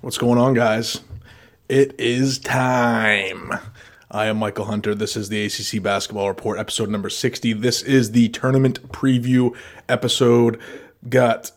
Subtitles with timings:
[0.00, 1.00] What's going on, guys?
[1.68, 3.52] It is time.
[4.08, 4.94] I am Michael Hunter.
[4.94, 7.54] This is the ACC Basketball Report, episode number 60.
[7.54, 9.56] This is the tournament preview
[9.88, 10.60] episode.
[11.08, 11.50] Got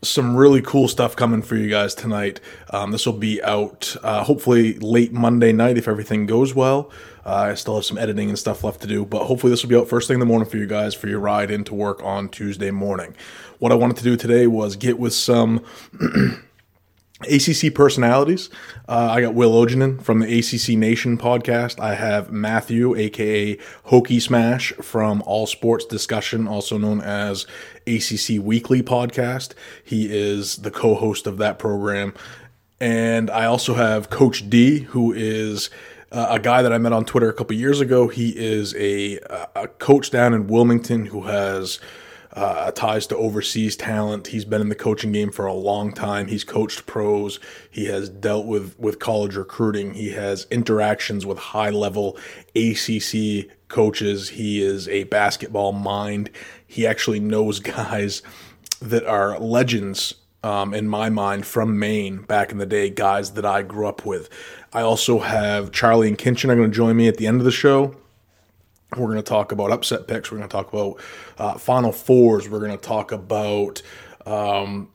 [0.00, 2.40] some really cool stuff coming for you guys tonight.
[2.70, 6.90] Um, this will be out uh, hopefully late Monday night if everything goes well.
[7.26, 9.68] Uh, I still have some editing and stuff left to do, but hopefully this will
[9.68, 12.02] be out first thing in the morning for you guys for your ride into work
[12.02, 13.14] on Tuesday morning.
[13.58, 15.62] What I wanted to do today was get with some.
[17.22, 18.48] ACC personalities.
[18.88, 21.80] Uh, I got Will Ojanen from the ACC Nation podcast.
[21.80, 27.46] I have Matthew, aka Hokie Smash, from All Sports Discussion, also known as
[27.86, 29.54] ACC Weekly podcast.
[29.82, 32.14] He is the co host of that program.
[32.80, 35.70] And I also have Coach D, who is
[36.12, 38.06] uh, a guy that I met on Twitter a couple years ago.
[38.06, 39.18] He is a,
[39.56, 41.80] a coach down in Wilmington who has
[42.38, 44.28] uh, ties to overseas talent.
[44.28, 46.28] He's been in the coaching game for a long time.
[46.28, 47.40] He's coached pros.
[47.68, 49.94] He has dealt with with college recruiting.
[49.94, 52.16] He has interactions with high level
[52.54, 54.30] ACC coaches.
[54.30, 56.30] He is a basketball mind.
[56.64, 58.22] He actually knows guys
[58.80, 60.14] that are legends
[60.44, 64.06] um, in my mind from Maine back in the day, guys that I grew up
[64.06, 64.30] with.
[64.72, 67.44] I also have Charlie and Kinchen are going to join me at the end of
[67.44, 67.96] the show.
[68.96, 70.30] We're going to talk about upset picks.
[70.30, 71.00] We're going to talk about
[71.36, 72.48] uh, Final Fours.
[72.48, 73.82] We're going to talk about
[74.24, 74.88] um,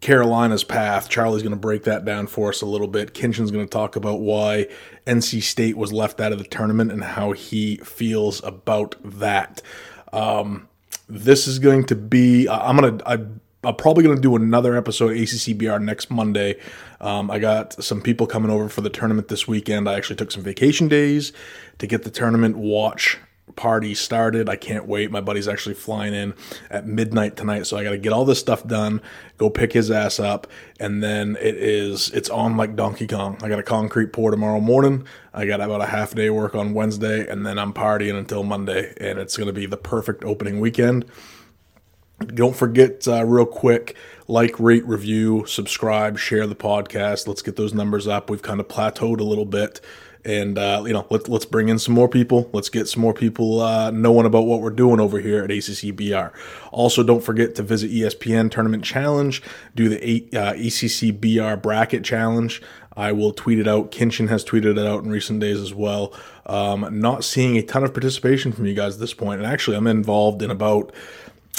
[0.00, 1.08] Carolina's path.
[1.08, 3.14] Charlie's going to break that down for us a little bit.
[3.14, 4.66] Kinchen's going to talk about why
[5.06, 9.62] NC State was left out of the tournament and how he feels about that.
[10.12, 10.68] Um,
[11.08, 12.48] this is going to be.
[12.48, 13.08] I'm going to.
[13.08, 13.18] I,
[13.66, 16.58] I'm probably going to do another episode of ACCBR next Monday.
[17.00, 19.88] Um, I got some people coming over for the tournament this weekend.
[19.88, 21.32] I actually took some vacation days
[21.78, 23.18] to get the tournament watch
[23.56, 24.48] party started.
[24.48, 25.10] I can't wait.
[25.10, 26.34] My buddy's actually flying in
[26.70, 29.00] at midnight tonight, so I got to get all this stuff done,
[29.38, 30.46] go pick his ass up,
[30.78, 33.38] and then it is it's on like Donkey Kong.
[33.42, 35.06] I got a concrete pour tomorrow morning.
[35.34, 38.94] I got about a half day work on Wednesday, and then I'm partying until Monday,
[39.00, 41.04] and it's going to be the perfect opening weekend.
[42.24, 43.94] Don't forget, uh, real quick,
[44.26, 47.28] like, rate, review, subscribe, share the podcast.
[47.28, 48.30] Let's get those numbers up.
[48.30, 49.80] We've kind of plateaued a little bit
[50.26, 52.50] and uh, you know let's let's bring in some more people.
[52.52, 56.32] Let's get some more people uh, knowing about what we're doing over here at ACCBR.
[56.72, 59.40] Also, don't forget to visit ESPN Tournament Challenge.
[59.76, 62.60] Do the uh, ACCBR Bracket Challenge.
[62.96, 63.92] I will tweet it out.
[63.92, 66.12] Kinchen has tweeted it out in recent days as well.
[66.46, 69.76] Um, not seeing a ton of participation from you guys at this point, and actually,
[69.76, 70.92] I'm involved in about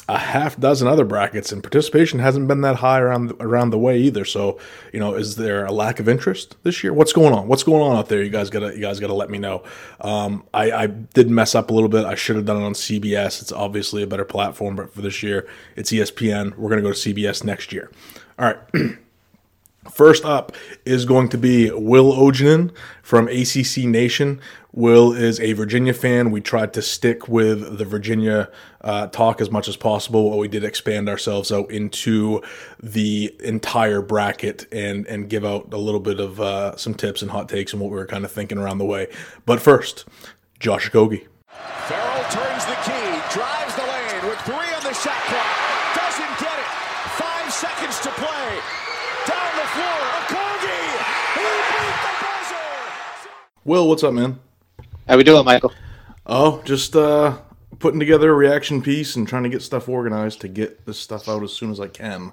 [0.10, 4.00] a half dozen other brackets, and participation hasn't been that high around around the way
[4.00, 4.24] either.
[4.24, 4.60] So,
[4.94, 6.94] you know, is there a lack of interest this year?
[6.94, 7.48] What's going on?
[7.48, 8.24] What's going on out there?
[8.24, 9.64] You guys gotta you guys gotta let me know.
[10.00, 12.06] Um, I, I did mess up a little bit.
[12.06, 13.42] I should have done it on CBS.
[13.42, 16.56] It's obviously a better platform, but for this year, it's ESPN.
[16.58, 17.92] We're gonna go to CBS next year.
[18.40, 18.98] All right.
[19.92, 20.54] First up
[20.86, 22.72] is going to be Will Ojanen
[23.02, 24.40] from ACC Nation.
[24.74, 26.30] Will is a Virginia fan.
[26.30, 28.50] We tried to stick with the Virginia
[28.82, 32.42] uh, talk as much as possible, but we did expand ourselves out into
[32.82, 37.32] the entire bracket and and give out a little bit of uh, some tips and
[37.32, 39.08] hot takes and what we were kind of thinking around the way.
[39.46, 40.06] But first,
[40.60, 41.26] Josh Okogie.
[41.88, 45.96] Farrell turns the key, drives the lane with three on the shot clock.
[45.96, 46.70] Doesn't get it.
[47.18, 48.60] Five seconds to play.
[49.26, 50.88] Down the floor, Okogie.
[51.36, 52.70] He beat the buzzer.
[53.68, 54.40] Will, what's up, man?
[55.10, 55.74] How we doing, Michael?
[56.26, 57.38] Oh, just uh,
[57.80, 61.28] putting together a reaction piece and trying to get stuff organized to get this stuff
[61.28, 62.32] out as soon as I can.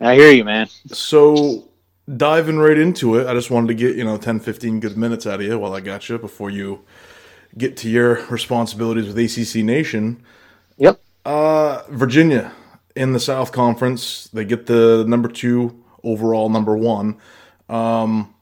[0.00, 0.68] I hear you, man.
[0.86, 1.68] So,
[2.16, 5.26] diving right into it, I just wanted to get, you know, 10, 15 good minutes
[5.26, 6.84] out of you while I got you before you
[7.58, 10.22] get to your responsibilities with ACC Nation.
[10.76, 11.00] Yep.
[11.24, 12.52] Uh, Virginia
[12.94, 17.16] in the South Conference, they get the number two overall, number one.
[17.68, 18.33] Um,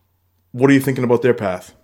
[0.53, 1.75] what are you thinking about their path?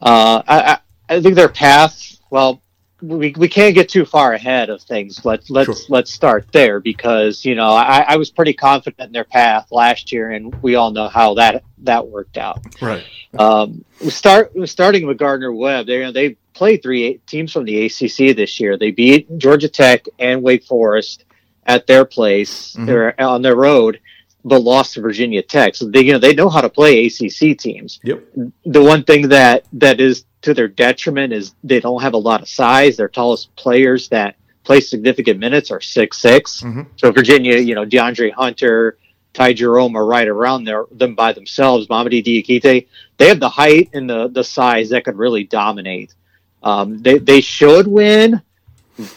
[0.00, 0.78] Uh, I,
[1.08, 2.18] I think their path.
[2.30, 2.62] Well,
[3.00, 5.24] we, we can't get too far ahead of things.
[5.24, 5.86] Let's let's Sure.
[5.88, 10.12] let's start there because you know I, I was pretty confident in their path last
[10.12, 12.60] year, and we all know how that that worked out.
[12.80, 13.04] Right.
[13.38, 15.86] Um, we start starting with Gardner Webb.
[15.86, 18.76] They they played three teams from the ACC this year.
[18.76, 21.24] They beat Georgia Tech and Wake Forest
[21.66, 22.88] at their place Mhm.
[22.88, 24.00] or on their road,
[24.44, 25.74] but lost to Virginia Tech.
[25.74, 28.00] So they you know they know how to play ACC teams.
[28.04, 28.24] Yep.
[28.64, 32.42] The one thing that that is to their detriment is they don't have a lot
[32.42, 32.96] of size.
[32.96, 36.62] Their tallest players that play significant minutes are six six.
[36.62, 36.86] Mhm.
[36.96, 38.96] So Virginia, you know, DeAndre Hunter,
[39.32, 41.86] Ty Jerome are right around there them by themselves.
[41.86, 42.86] Mamadi Diakite,
[43.16, 46.14] they have the height and the the size that could really dominate.
[46.62, 48.42] Um, they they should win,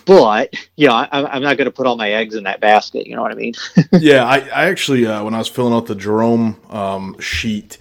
[0.06, 3.07] but you know, I, I'm not going to put all my eggs in that basket.
[3.07, 3.54] You know what I mean?
[3.92, 7.77] yeah, I, I actually uh, when I was filling out the Jerome um, sheet,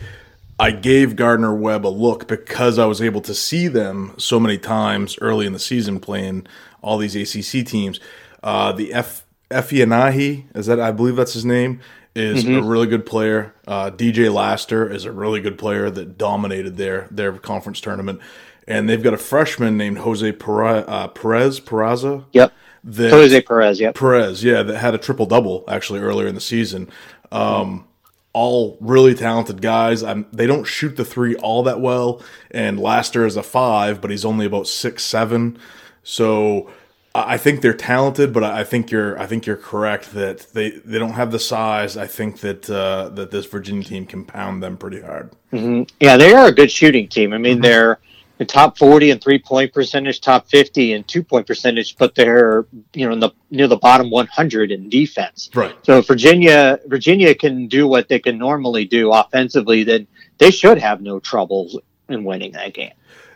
[0.59, 4.59] I gave Gardner Webb a look because I was able to see them so many
[4.59, 6.47] times early in the season playing
[6.83, 8.01] all these ACC teams.
[8.43, 11.81] Uh, the F Efianayi, is that I believe that's his name,
[12.15, 12.65] is mm-hmm.
[12.65, 13.55] a really good player.
[13.67, 18.21] Uh, DJ Laster is a really good player that dominated their their conference tournament
[18.67, 22.25] and they've got a freshman named Jose Perez, uh, Perez Peraza.
[22.33, 22.53] Yep.
[22.85, 23.81] That, Jose Perez.
[23.81, 23.95] Yep.
[23.95, 24.45] Perez.
[24.45, 26.91] Yeah, that had a triple double actually earlier in the season.
[27.33, 27.87] Um,
[28.33, 30.03] all really talented guys.
[30.03, 34.11] I'm, they don't shoot the three all that well, and Laster is a five, but
[34.11, 35.59] he's only about six seven.
[36.03, 36.71] So
[37.15, 40.99] I think they're talented, but I think you're I think you're correct that they, they
[40.99, 41.97] don't have the size.
[41.97, 45.31] I think that uh, that this Virginia team can pound them pretty hard.
[45.53, 45.85] Mm-hmm.
[46.01, 47.33] Yeah, they are a good shooting team.
[47.33, 47.63] I mean, mm-hmm.
[47.63, 47.99] they're
[48.39, 52.67] the top 40 and three point percentage, top 50 and two point percentage, but they're
[52.93, 55.51] you know in the near the bottom 100 in defense.
[55.55, 55.75] Right.
[55.85, 59.85] So Virginia Virginia can do what they can normally do offensively.
[59.85, 60.07] Then
[60.39, 61.79] they should have no troubles
[62.09, 62.93] in winning that game.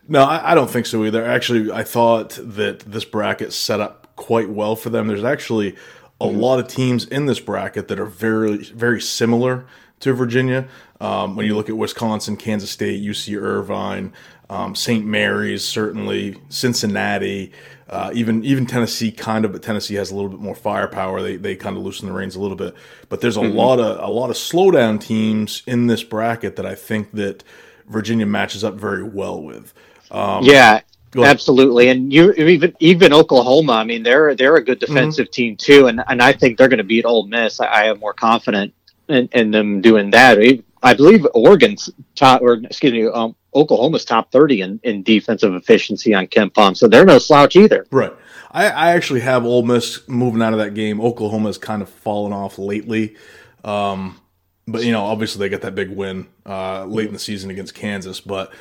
[0.09, 1.25] No, I, I don't think so either.
[1.25, 5.07] Actually, I thought that this bracket set up quite well for them.
[5.07, 5.77] There's actually
[6.21, 6.41] a mm-hmm.
[6.41, 9.67] lot of teams in this bracket that are very very similar
[10.01, 10.67] to Virginia.
[11.01, 14.13] Um, when you look at Wisconsin, Kansas State, UC Irvine,
[14.51, 15.05] um, St.
[15.05, 17.53] Mary's, certainly Cincinnati,
[17.89, 21.23] uh, even even Tennessee, kind of, but Tennessee has a little bit more firepower.
[21.23, 22.75] They they kind of loosen the reins a little bit.
[23.09, 23.57] But there's a mm-hmm.
[23.57, 27.45] lot of a lot of slowdown teams in this bracket that I think that
[27.89, 29.73] Virginia matches up very well with.
[30.11, 30.81] Um, yeah,
[31.17, 31.89] absolutely.
[31.89, 33.73] And you even even Oklahoma.
[33.73, 34.95] I mean, they're they're a good mm-hmm.
[34.95, 35.33] defensive mm-hmm.
[35.33, 37.61] team too, and and I think they're going to beat Ole Miss.
[37.61, 38.75] I, I am more confident
[39.09, 40.39] in, in them doing that.
[40.83, 46.15] I believe Oregon's top, or excuse me, um, Oklahoma's top 30 in, in defensive efficiency
[46.15, 47.87] on KenPom, so they're no slouch either.
[47.91, 48.13] Right.
[48.51, 51.01] I, I actually have Ole Miss moving out of that game.
[51.01, 53.17] Oklahoma's kind of fallen off lately.
[53.65, 54.21] Um,
[54.67, 57.75] but, you know, obviously they got that big win uh, late in the season against
[57.75, 58.53] Kansas, but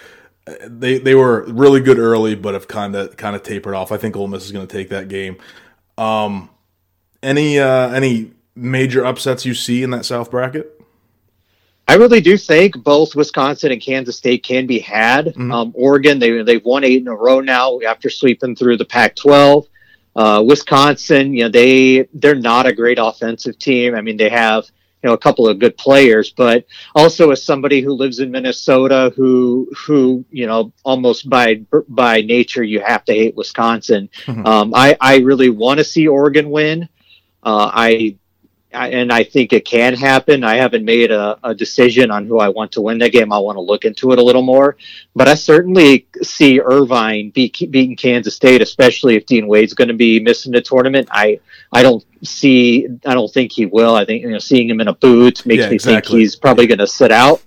[0.48, 3.92] uh, they they were really good early, but have kind of kind of tapered off.
[3.92, 5.38] I think Ole Miss is going to take that game.
[5.98, 6.50] Um,
[7.22, 10.77] any uh, any major upsets you see in that South bracket?
[11.88, 15.28] I really do think both Wisconsin and Kansas State can be had.
[15.28, 15.52] Mm-hmm.
[15.52, 19.68] Um, Oregon, they they've won eight in a row now after sweeping through the Pac-12.
[20.16, 23.96] Uh, Wisconsin, you know, they they're not a great offensive team.
[23.96, 24.66] I mean, they have
[25.02, 29.14] you know a couple of good players, but also as somebody who lives in Minnesota,
[29.16, 34.10] who who you know almost by by nature you have to hate Wisconsin.
[34.26, 34.46] Mm-hmm.
[34.46, 36.90] Um, I I really want to see Oregon win.
[37.44, 38.18] Uh, I
[38.72, 40.44] and I think it can happen.
[40.44, 43.32] I haven't made a, a, decision on who I want to win that game.
[43.32, 44.76] I want to look into it a little more.
[45.16, 49.94] But I certainly see Irvine be, beating Kansas State, especially if Dean Wade's going to
[49.94, 51.08] be missing the tournament.
[51.12, 51.40] I
[51.72, 52.88] I don't see.
[53.06, 53.96] I don't think he will.
[53.96, 56.12] I think you know seeing him in a boot makes yeah, me exactly.
[56.12, 57.42] think he's probably going to sit out.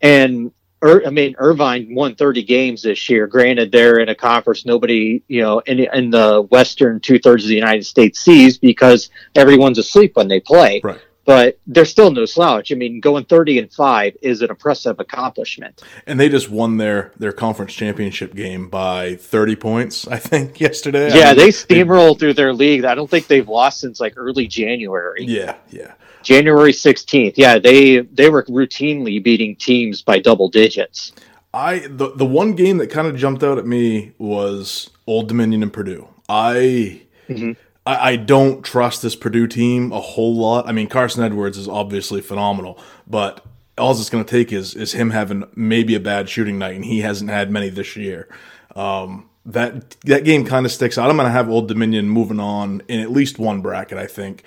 [0.00, 0.52] And
[0.82, 3.26] Ir- I mean, Irvine won 30 games this year.
[3.26, 7.48] Granted, they're in a conference nobody, you know, in, in the western two thirds of
[7.48, 10.80] the United States sees because everyone's asleep when they play.
[10.82, 11.00] Right.
[11.24, 12.72] But they're still no slouch.
[12.72, 15.82] I mean, going 30 and five is an impressive accomplishment.
[16.06, 21.14] And they just won their their conference championship game by 30 points, I think, yesterday.
[21.14, 22.84] Yeah, I mean, they steamrolled they, through their league.
[22.84, 25.26] I don't think they've lost since like early January.
[25.26, 25.92] Yeah, yeah.
[26.22, 27.34] January 16th.
[27.36, 31.12] Yeah, they they were routinely beating teams by double digits.
[31.54, 35.62] I the the one game that kind of jumped out at me was Old Dominion
[35.62, 36.08] and Purdue.
[36.28, 37.52] I, mm-hmm.
[37.86, 40.68] I I don't trust this Purdue team a whole lot.
[40.68, 43.44] I mean, Carson Edwards is obviously phenomenal, but
[43.78, 46.84] all it's going to take is is him having maybe a bad shooting night, and
[46.84, 48.28] he hasn't had many this year.
[48.76, 51.08] Um, that that game kind of sticks out.
[51.08, 54.42] I'm going to have Old Dominion moving on in at least one bracket, I think.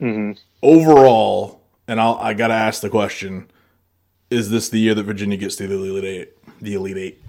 [0.00, 0.32] Mm-hmm
[0.62, 3.50] overall, and I'll, I got to ask the question:
[4.30, 6.32] Is this the year that Virginia gets to the Elite Eight?
[6.60, 7.22] The Elite Eight.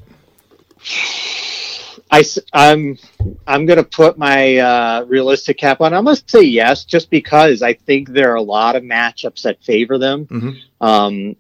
[2.09, 2.97] I, I'm
[3.45, 5.93] I'm going to put my uh, realistic cap on.
[5.93, 9.41] I'm going to say yes, just because I think there are a lot of matchups
[9.43, 10.25] that favor them.
[10.25, 10.85] Mm-hmm.
[10.85, 11.35] Um,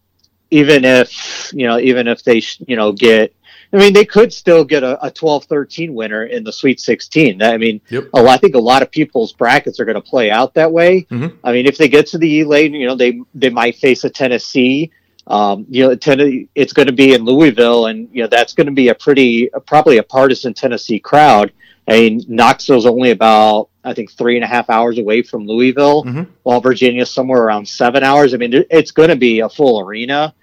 [0.51, 3.33] even if you know, even if they you know get
[3.73, 7.41] I mean, they could still get a, a 12-13 winner in the Sweet 16.
[7.41, 8.05] I mean, yep.
[8.13, 10.71] a lot, I think a lot of people's brackets are going to play out that
[10.71, 11.01] way.
[11.11, 11.37] Mm-hmm.
[11.43, 14.09] I mean, if they get to the Elite, you know, they they might face a
[14.09, 14.91] Tennessee.
[15.27, 18.67] Um, you know, ten, it's going to be in Louisville, and you know that's going
[18.67, 21.51] to be a pretty, probably a partisan Tennessee crowd.
[21.87, 26.03] I mean, Knoxville's only about, I think, three and a half hours away from Louisville,
[26.03, 26.23] mm-hmm.
[26.43, 28.33] while Virginia's somewhere around seven hours.
[28.33, 30.33] I mean, it's going to be a full arena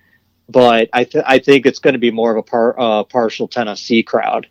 [0.48, 3.48] but I th- I think it's going to be more of a par- uh, partial
[3.48, 4.46] Tennessee crowd.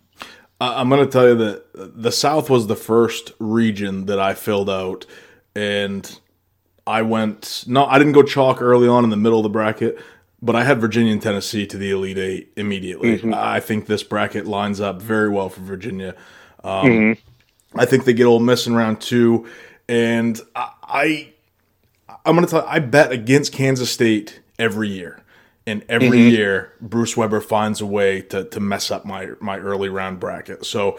[0.61, 4.69] I'm going to tell you that the South was the first region that I filled
[4.69, 5.05] out,
[5.55, 6.19] and
[6.87, 7.65] I went.
[7.67, 9.99] No, I didn't go chalk early on in the middle of the bracket,
[10.41, 13.17] but I had Virginia and Tennessee to the Elite Eight immediately.
[13.17, 13.33] Mm-hmm.
[13.33, 16.15] I think this bracket lines up very well for Virginia.
[16.63, 17.79] Um, mm-hmm.
[17.79, 19.47] I think they get Ole Miss in round two,
[19.89, 21.33] and I, I
[22.25, 22.61] I'm going to tell.
[22.61, 25.22] You, I bet against Kansas State every year.
[25.65, 26.35] And every mm-hmm.
[26.35, 30.65] year, Bruce Weber finds a way to, to mess up my my early round bracket.
[30.65, 30.97] So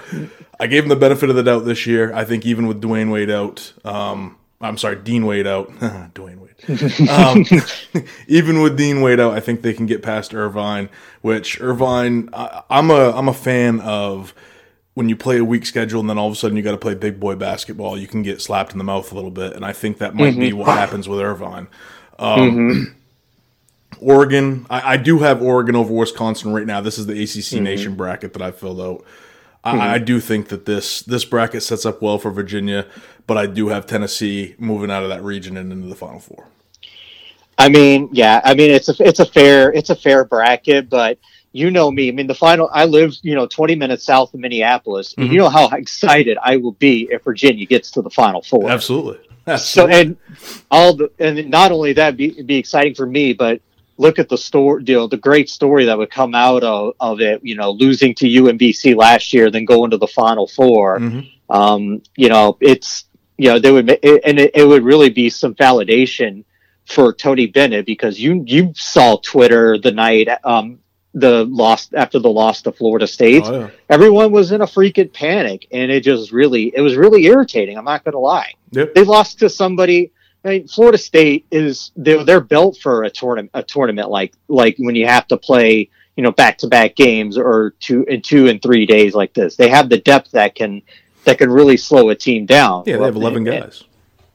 [0.58, 2.14] I gave him the benefit of the doubt this year.
[2.14, 5.70] I think even with Dwyane Wade out, um, I'm sorry, Dean Wade out,
[6.14, 7.10] Dwyane Wade.
[7.10, 10.88] Um, even with Dean Wade out, I think they can get past Irvine.
[11.20, 14.32] Which Irvine, I, I'm a I'm a fan of
[14.94, 16.78] when you play a weak schedule and then all of a sudden you got to
[16.78, 19.64] play big boy basketball, you can get slapped in the mouth a little bit, and
[19.64, 20.40] I think that might mm-hmm.
[20.40, 21.68] be what happens with Irvine.
[22.18, 22.92] Um, mm-hmm.
[24.00, 26.80] Oregon, I, I, do have Oregon over Wisconsin right now.
[26.80, 27.64] This is the ACC mm-hmm.
[27.64, 29.04] Nation bracket that I filled out.
[29.62, 29.80] I, mm-hmm.
[29.80, 32.86] I, do think that this this bracket sets up well for Virginia,
[33.26, 36.48] but I do have Tennessee moving out of that region and into the Final Four.
[37.56, 41.18] I mean, yeah, I mean it's a it's a fair it's a fair bracket, but
[41.54, 42.08] you know me.
[42.08, 42.68] I mean, the final.
[42.72, 45.14] I live, you know, 20 minutes south of Minneapolis.
[45.14, 45.32] Mm-hmm.
[45.32, 48.68] You know how excited I will be if Virginia gets to the Final Four.
[48.68, 49.20] Absolutely.
[49.46, 49.94] Absolutely.
[49.94, 50.16] So, and
[50.70, 53.62] all the, and not only that, be be exciting for me, but
[53.96, 57.20] look at the story, you know, the great story that would come out of, of
[57.20, 61.52] it, you know, losing to UMBC last year, then going to the Final 4 mm-hmm.
[61.52, 63.04] um, you know, it's,
[63.36, 66.44] you know, they would, it, and it, it, would really be some validation
[66.86, 70.80] for Tony Bennett because you, you saw Twitter the night, um,
[71.14, 73.70] the lost after the loss to Florida State, oh, yeah.
[73.88, 77.78] everyone was in a freaking panic, and it just really, it was really irritating.
[77.78, 78.54] I'm not going to lie.
[78.72, 78.94] Yep.
[78.94, 80.10] They lost to somebody
[80.44, 84.76] I mean, Florida State is they're, they're built for a tournament a tournament like like
[84.78, 88.48] when you have to play you know back to back games or two in two
[88.48, 89.56] and three days like this.
[89.56, 90.82] They have the depth that can
[91.24, 92.84] that can really slow a team down.
[92.86, 93.84] Yeah, they have eleven and, guys.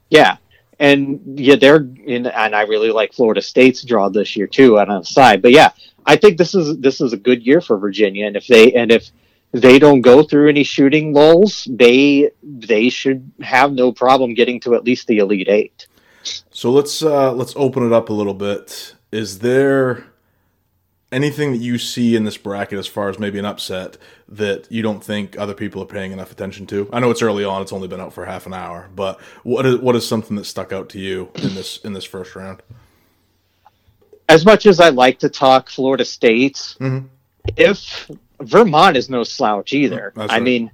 [0.09, 0.37] yeah,
[0.79, 4.87] and yeah, they're in, and I really like Florida State's draw this year too on
[4.87, 5.41] the side.
[5.41, 5.71] But yeah,
[6.05, 8.91] I think this is this is a good year for Virginia, and if they and
[8.91, 9.11] if
[9.51, 14.75] they don't go through any shooting lulls, they they should have no problem getting to
[14.75, 15.87] at least the Elite Eight.
[16.51, 18.95] So let's uh, let's open it up a little bit.
[19.11, 20.05] Is there
[21.11, 23.97] anything that you see in this bracket as far as maybe an upset
[24.27, 26.89] that you don't think other people are paying enough attention to?
[26.93, 29.65] I know it's early on; it's only been out for half an hour, but what
[29.65, 32.61] is what is something that stuck out to you in this in this first round?
[34.27, 37.07] As much as I like to talk Florida State, mm-hmm.
[37.57, 38.11] if
[38.41, 40.13] Vermont is no slouch either.
[40.15, 40.31] Right.
[40.31, 40.71] I mean,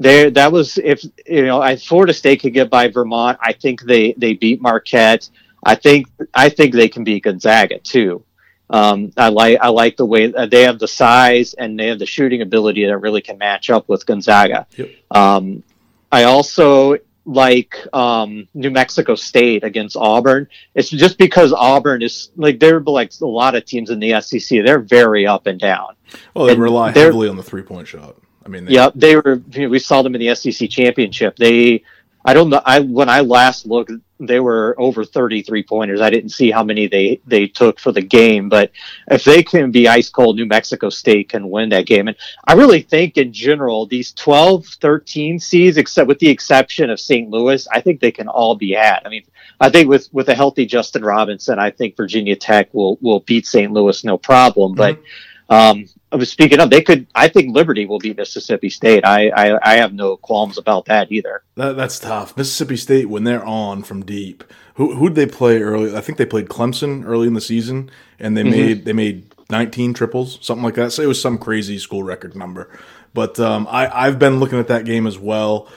[0.00, 3.38] there that was if you know I Florida State could get by Vermont.
[3.40, 5.28] I think they they beat Marquette.
[5.62, 8.24] I think I think they can beat Gonzaga too.
[8.70, 11.98] Um, I like I like the way uh, they have the size and they have
[11.98, 14.66] the shooting ability that really can match up with Gonzaga.
[14.76, 14.90] Yep.
[15.10, 15.62] Um,
[16.10, 20.48] I also like um, New Mexico State against Auburn.
[20.74, 24.64] It's just because Auburn is like they're like a lot of teams in the SEC.
[24.64, 25.96] They're very up and down.
[26.32, 28.16] Well, they and rely heavily on the three point shot.
[28.44, 29.42] I mean, they, yeah, they were.
[29.52, 31.36] You know, we saw them in the SEC championship.
[31.36, 31.82] They,
[32.24, 32.62] I don't know.
[32.64, 36.00] I when I last looked, they were over thirty three pointers.
[36.00, 38.70] I didn't see how many they they took for the game, but
[39.10, 42.08] if they can be ice cold, New Mexico State can win that game.
[42.08, 42.16] And
[42.46, 47.28] I really think, in general, these 12, 13 seeds, except with the exception of St.
[47.28, 49.00] Louis, I think they can all be had.
[49.04, 49.24] I mean,
[49.60, 53.46] I think with with a healthy Justin Robinson, I think Virginia Tech will will beat
[53.46, 53.70] St.
[53.70, 54.74] Louis no problem.
[54.74, 55.04] But mm-hmm.
[55.50, 57.06] Um, I was speaking of, they could.
[57.14, 59.04] I think Liberty will beat Mississippi State.
[59.04, 61.42] I, I, I have no qualms about that either.
[61.56, 62.36] That, that's tough.
[62.36, 64.44] Mississippi State when they're on from deep.
[64.74, 65.94] Who who'd they play early?
[65.94, 68.50] I think they played Clemson early in the season, and they mm-hmm.
[68.50, 70.92] made they made 19 triples, something like that.
[70.92, 72.70] So it was some crazy school record number.
[73.12, 75.68] But um, I I've been looking at that game as well.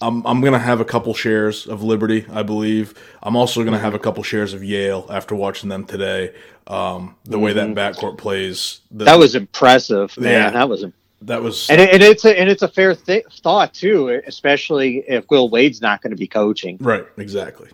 [0.00, 2.94] I'm I'm gonna have a couple shares of Liberty, I believe.
[3.22, 6.34] I'm also gonna have a couple shares of Yale after watching them today.
[6.66, 7.44] Um, the mm-hmm.
[7.44, 7.78] way that mm-hmm.
[7.78, 10.32] backcourt plays, the, that was impressive, man.
[10.32, 10.84] Yeah, that was
[11.22, 14.98] that was, and, it, and it's a and it's a fair th- thought too, especially
[15.08, 16.76] if Will Wade's not going to be coaching.
[16.80, 17.70] Right, exactly.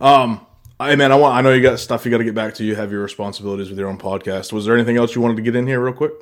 [0.00, 0.44] Um,
[0.80, 1.36] I man, I want.
[1.36, 2.64] I know you got stuff you got to get back to.
[2.64, 4.52] You have your responsibilities with your own podcast.
[4.52, 6.12] Was there anything else you wanted to get in here, real quick?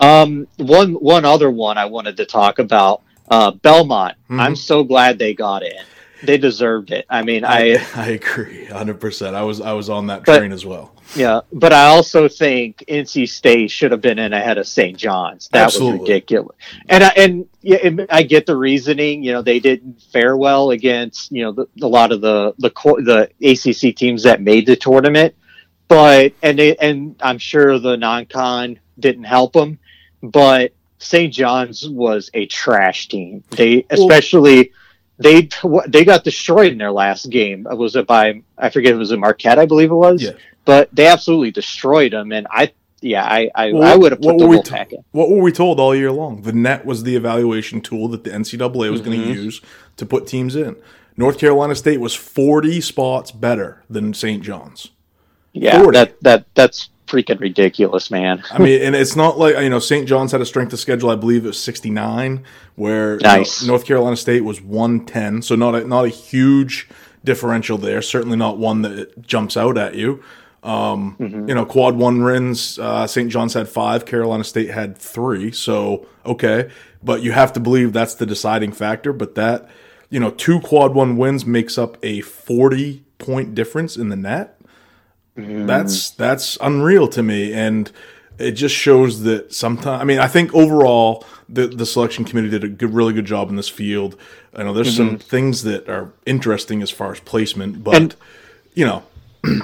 [0.00, 4.40] Um, one one other one I wanted to talk about uh, Belmont, mm-hmm.
[4.40, 5.82] I'm so glad they got in.
[6.22, 7.04] They deserved it.
[7.10, 9.00] I mean, I I, I agree 100.
[9.00, 10.94] percent I was I was on that but, train as well.
[11.14, 14.96] Yeah, but I also think NC State should have been in ahead of St.
[14.96, 15.48] John's.
[15.52, 16.00] That Absolutely.
[16.00, 16.56] was ridiculous.
[16.88, 19.22] And I, and yeah, I get the reasoning.
[19.22, 22.70] You know, they didn't fare well against you know the, a lot of the the
[22.70, 25.34] the ACC teams that made the tournament.
[25.86, 29.78] But and they, and I'm sure the non-con didn't help them.
[30.22, 30.72] But
[31.04, 31.32] St.
[31.32, 33.44] John's was a trash team.
[33.50, 34.72] They especially
[35.18, 35.48] they
[35.86, 37.66] they got destroyed in their last game.
[37.70, 40.22] Was it by I forget it was a Marquette, I believe it was.
[40.22, 40.32] Yeah.
[40.64, 44.32] But they absolutely destroyed them, and I yeah I I, Well, I would have what
[44.32, 45.04] put the were we Wolfpack in.
[45.12, 46.42] What were we told all year long?
[46.42, 49.42] The net was the evaluation tool that the NCAA was going to Mm-hmm.
[49.44, 49.60] use
[49.98, 50.74] to put teams in.
[51.16, 54.42] North Carolina State was 40 spots better than St.
[54.42, 54.88] John's.
[55.52, 55.96] Yeah, 40.
[55.98, 58.42] that that that's freaking ridiculous, man.
[58.50, 60.08] I mean, and it's not like you know St.
[60.08, 61.10] John's had a strength of schedule.
[61.10, 62.44] I believe it was 69,
[62.76, 63.62] where you know, Nice.
[63.62, 65.42] North Carolina State was 110.
[65.42, 66.88] So not a, not a huge
[67.24, 68.02] differential there.
[68.02, 70.22] Certainly not one that jumps out at you.
[70.62, 72.78] Um, You know, quad one wins.
[72.78, 73.30] Uh, St.
[73.30, 74.06] John's had five.
[74.06, 75.52] Carolina State had three.
[75.52, 76.70] So okay,
[77.02, 79.12] but you have to believe that's the deciding factor.
[79.12, 79.68] But that
[80.10, 84.53] you know, two quad one wins makes up a 40 point difference in the net
[85.36, 86.22] that's mm-hmm.
[86.22, 87.90] that's unreal to me and
[88.38, 92.64] it just shows that sometimes i mean i think overall the the selection committee did
[92.64, 94.16] a good really good job in this field
[94.54, 95.16] i know there's some mm-hmm.
[95.16, 98.16] things that are interesting as far as placement but And-
[98.74, 99.02] you know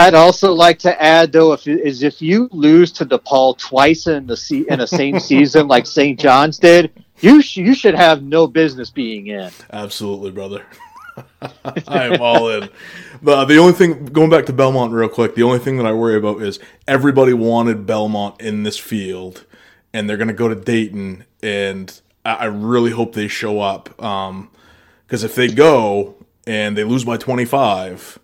[0.00, 4.26] I'd also like to add though, if is if you lose to DePaul twice in
[4.26, 6.18] the se- in a same season like St.
[6.18, 6.90] John's did,
[7.20, 9.50] you sh- you should have no business being in.
[9.74, 10.64] absolutely brother
[11.88, 12.68] i am all in.
[13.22, 15.92] The, the only thing going back to belmont real quick the only thing that i
[15.92, 19.44] worry about is everybody wanted belmont in this field
[19.92, 24.00] and they're going to go to dayton and I, I really hope they show up
[24.02, 24.50] um
[25.06, 26.14] because if they go
[26.46, 28.18] and they lose by 25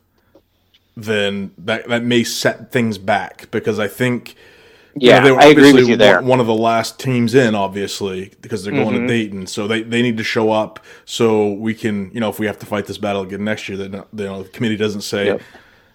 [0.97, 4.35] then that that may set things back because i think
[4.99, 6.21] you know, Yeah, they were I agree with you there.
[6.23, 9.07] One, of the last teams in, obviously, because they're going Mm-hmm.
[9.07, 9.47] to Dayton.
[9.47, 12.59] So they, they need to show up so we can, you know, if we have
[12.61, 15.43] to fight this battle again next year, that you know, the committee doesn't say, Yep.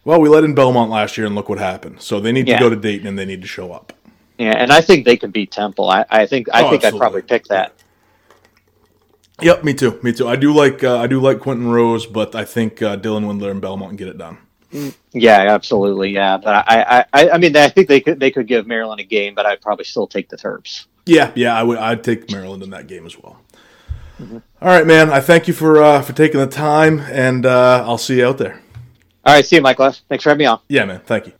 [0.05, 2.01] well, we let in Belmont last year and look what happened.
[2.01, 2.57] So they need Yeah.
[2.59, 3.93] to go to Dayton and they need to show up.
[4.37, 5.89] Yeah, and I think they can beat Temple.
[5.89, 7.73] I, I think I Oh, think I'd probably pick that.
[9.41, 9.99] Yep, me too.
[10.03, 10.27] Me too.
[10.27, 13.49] I do like uh, I do like Quinton Rose, but I think uh, Dylan Windler
[13.51, 14.37] and Belmont can get it done.
[15.11, 16.11] Yeah, absolutely.
[16.11, 19.03] Yeah, but I, I, I, mean, I think they could they could give Maryland a
[19.03, 20.85] game, but I'd probably still take the Terps.
[21.05, 21.77] Yeah, yeah, I would.
[21.77, 23.41] I'd take Maryland in that game as well.
[24.21, 25.09] All right, man.
[25.09, 28.37] I thank you for uh, for taking the time, and uh, I'll see you out
[28.37, 28.61] there.
[29.25, 30.01] All right, see you, Leff.
[30.09, 30.59] Thanks for having me on.
[30.67, 31.01] Yeah, man.
[31.05, 31.33] Thank you.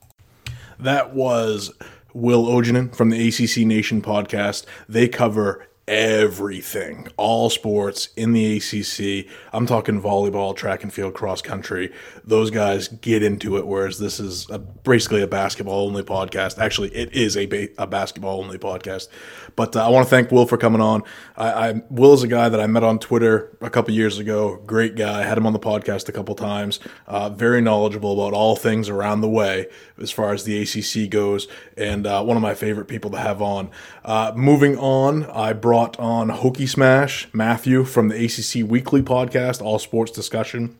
[0.79, 1.71] That was
[2.13, 4.65] Will Ojanen from the ACC Nation podcast.
[4.89, 9.31] They cover everything, all sports in the ACC.
[9.51, 11.91] I'm talking volleyball, track and field, cross country.
[12.23, 16.57] Those guys get into it, whereas this is a, basically a basketball only podcast.
[16.59, 19.07] Actually, it is a, ba- a basketball only podcast.
[19.55, 21.03] But uh, I want to thank Will for coming on.
[21.35, 24.61] I, I Will is a guy that I met on Twitter a couple years ago.
[24.65, 25.23] Great guy.
[25.23, 26.79] Had him on the podcast a couple times.
[27.07, 29.67] Uh, very knowledgeable about all things around the way
[29.99, 33.41] as far as the ACC goes, and uh, one of my favorite people to have
[33.41, 33.69] on.
[34.03, 39.79] Uh, moving on, I brought on Hokie Smash Matthew from the ACC Weekly podcast, All
[39.79, 40.77] Sports Discussion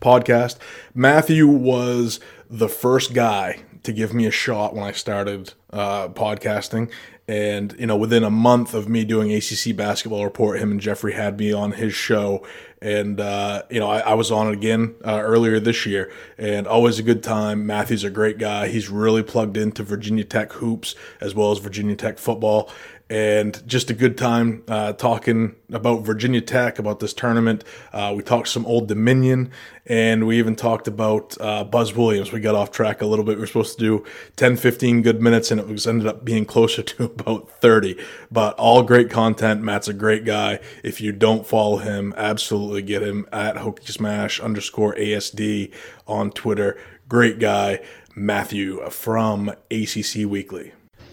[0.00, 0.58] podcast.
[0.94, 2.20] Matthew was
[2.50, 6.90] the first guy to give me a shot when I started uh, podcasting.
[7.26, 11.14] And, you know, within a month of me doing ACC basketball report, him and Jeffrey
[11.14, 12.46] had me on his show.
[12.82, 16.66] And, uh, you know, I, I was on it again uh, earlier this year and
[16.66, 17.66] always a good time.
[17.66, 18.68] Matthew's a great guy.
[18.68, 22.70] He's really plugged into Virginia Tech hoops as well as Virginia Tech football
[23.14, 27.62] and just a good time uh, talking about Virginia Tech, about this tournament.
[27.92, 29.52] Uh, we talked some Old Dominion,
[29.86, 32.32] and we even talked about uh, Buzz Williams.
[32.32, 33.36] We got off track a little bit.
[33.36, 36.44] We were supposed to do 10, 15 good minutes, and it was ended up being
[36.44, 37.96] closer to about 30.
[38.32, 39.62] But all great content.
[39.62, 40.58] Matt's a great guy.
[40.82, 45.72] If you don't follow him, absolutely get him at Hokie Smash underscore ASD
[46.08, 46.76] on Twitter.
[47.08, 47.78] Great guy,
[48.16, 50.72] Matthew from ACC Weekly.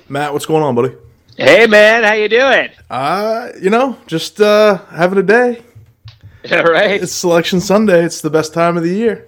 [0.09, 0.95] Matt, what's going on, buddy?
[1.41, 2.69] Hey man, how you doing?
[2.87, 5.63] Uh, you know, just uh having a day.
[6.51, 7.01] All right.
[7.01, 8.05] It's selection Sunday.
[8.05, 9.27] It's the best time of the year.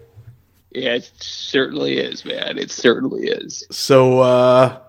[0.69, 2.59] Yeah, it certainly is, man.
[2.59, 3.65] It certainly is.
[3.71, 4.81] So uh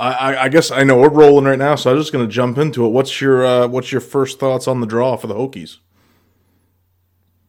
[0.00, 2.56] I, I I guess I know we're rolling right now, so I'm just gonna jump
[2.56, 2.88] into it.
[2.88, 5.80] What's your uh what's your first thoughts on the draw for the Hokies?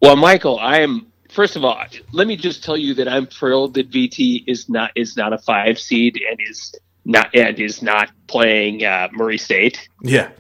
[0.01, 3.75] Well, Michael, I am first of all, let me just tell you that I'm thrilled
[3.75, 8.09] that VT is not is not a five seed and is not and is not
[8.27, 9.87] playing uh, Murray State.
[10.01, 10.31] Yeah.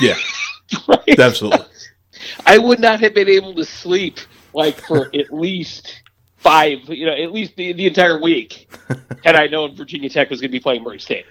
[0.00, 0.16] Yeah,
[0.88, 1.18] Right?
[1.18, 1.66] absolutely.
[2.46, 4.18] I would not have been able to sleep
[4.52, 6.02] like for at least
[6.38, 8.70] five, you know, at least the, the entire week
[9.24, 11.26] had I known Virginia Tech was going to be playing Murray State.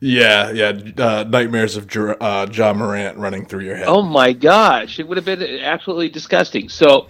[0.00, 0.68] Yeah, yeah.
[0.96, 3.86] Uh, nightmares of Jer- uh, John Morant running through your head.
[3.88, 6.68] Oh my gosh, it would have been absolutely disgusting.
[6.68, 7.08] So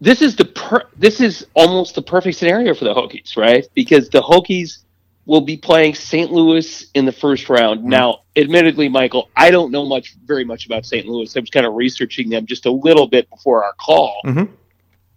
[0.00, 3.66] this is the per- this is almost the perfect scenario for the Hokies, right?
[3.74, 4.83] Because the Hokies
[5.26, 6.30] will be playing St.
[6.30, 7.80] Louis in the first round.
[7.80, 7.88] Mm-hmm.
[7.88, 11.06] Now, admittedly, Michael, I don't know much, very much about St.
[11.06, 11.34] Louis.
[11.36, 14.48] I was kind of researching them just a little bit before our call, Mhm.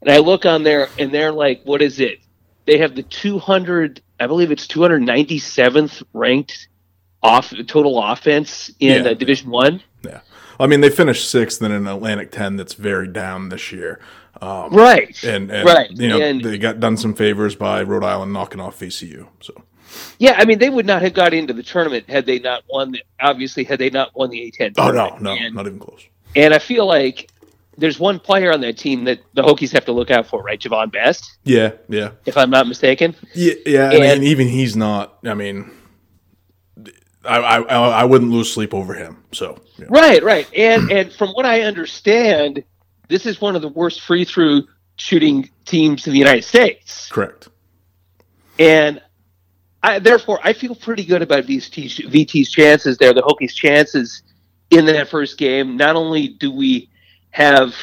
[0.01, 2.19] and I look on there, and they're like, "What is it?"
[2.65, 6.67] They have the 200, I believe it's 297th ranked
[7.23, 9.11] off total offense in Yeah.
[9.11, 9.81] uh, Division One.
[10.05, 10.19] Yeah.
[10.59, 13.99] I mean, they finished sixth in an Atlantic 10 that's very down this year.
[14.41, 15.21] Um, Right.
[15.23, 15.89] And, and Right.
[15.91, 19.27] you know, And- they got done some favors by Rhode Island knocking off VCU.
[19.41, 19.53] So,
[20.19, 22.91] Yeah, I mean, they would not have got into the tournament had they not won.
[22.91, 24.73] The, obviously, had they not won the A10.
[24.77, 26.01] oh, no, no, And, not even close.
[26.35, 27.31] and I feel like
[27.77, 30.59] there's one player on that team that the Hokies have to look out for, right?
[30.59, 32.11] Javon Bess, Yeah, yeah.
[32.25, 33.15] if I'm not mistaken.
[33.35, 33.91] Yeah, yeah.
[33.91, 35.69] And, And- even he's not, I mean,
[37.23, 37.59] I, I,
[38.01, 39.23] I wouldn't lose sleep over him.
[39.31, 39.85] So, yeah.
[39.89, 40.47] Right, right.
[40.55, 42.63] And and from what I understand,
[43.09, 44.61] this is one of the worst free throw
[44.95, 47.09] shooting teams in the United States.
[47.09, 47.49] correct.
[48.57, 49.01] And
[49.83, 54.23] I, therefore, I feel pretty good about VT's, VT's chances there, the Hokies' chances
[54.69, 55.77] in that first game.
[55.77, 56.89] Not only do we
[57.29, 57.75] have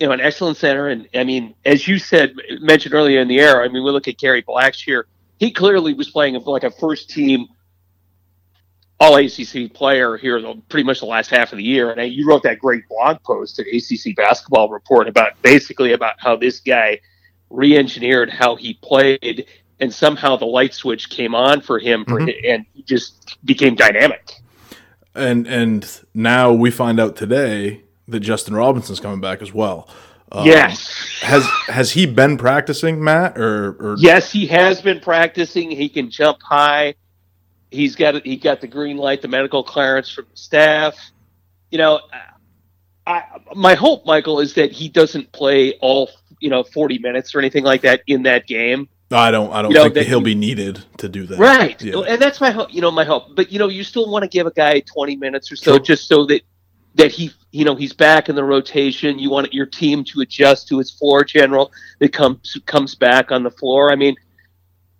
[0.00, 3.40] you know an excellent center, and I mean, as you said, mentioned earlier in the
[3.40, 5.04] air, I mean, we look at Kerry Blackshear.
[5.38, 7.46] He clearly was playing like a first team
[8.98, 11.90] all ACC player here, pretty much the last half of the year.
[11.90, 16.36] And you wrote that great blog post at ACC Basketball Report about basically about how
[16.36, 17.00] this guy
[17.50, 19.46] re-engineered how he played,
[19.80, 22.26] and somehow the light switch came on for him, for Mhm.
[22.32, 24.32] hi- and he just became dynamic.
[25.14, 29.88] And and now we find out today that Justin Robinson's coming back as well.
[30.32, 33.38] Um, yes, Has has he been practicing, Matt?
[33.38, 35.70] Or, or yes, he has been practicing.
[35.70, 36.94] He can jump high.
[37.70, 40.96] He's got he got the green light, the medical clearance from the staff.
[41.70, 42.00] You know,
[43.06, 43.22] I
[43.54, 46.10] my hope, Michael, is that he doesn't play all
[46.40, 48.88] you know forty minutes or anything like that in that game.
[49.12, 51.38] I don't I don't You know, think that he'll you- be needed to do that.
[51.38, 51.80] Right.
[51.80, 52.00] Yeah.
[52.00, 53.36] And that's my hope, you know, my hope.
[53.36, 55.78] But you know, you still want to give a guy 20 minutes or so Sure.
[55.78, 56.42] just so that
[56.96, 59.18] that he, you know, he's back in the rotation.
[59.18, 63.42] You want your team to adjust to his floor general that comes comes back on
[63.42, 63.92] the floor.
[63.92, 64.16] I mean,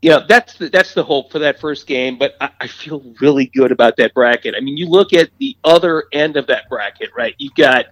[0.03, 3.03] you know, that's the, that's the hope for that first game, but I, I feel
[3.21, 4.55] really good about that bracket.
[4.57, 7.35] I mean, you look at the other end of that bracket, right?
[7.39, 7.87] You've got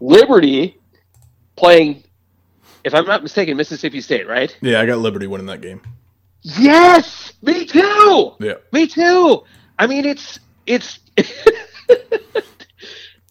[0.00, 0.78] Liberty
[1.56, 2.04] playing
[2.84, 4.56] if I'm not mistaken, Mississippi State, right?
[4.60, 5.80] Yeah, I got Liberty winning that game.
[6.42, 8.32] Yes, me too.
[8.40, 8.54] Yeah.
[8.72, 9.44] Me too.
[9.78, 11.30] I mean, it's it's, and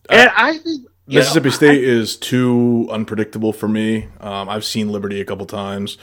[0.10, 4.08] I think Mississippi know, State is too unpredictable for me.
[4.20, 5.98] Um, I've seen Liberty a couple times.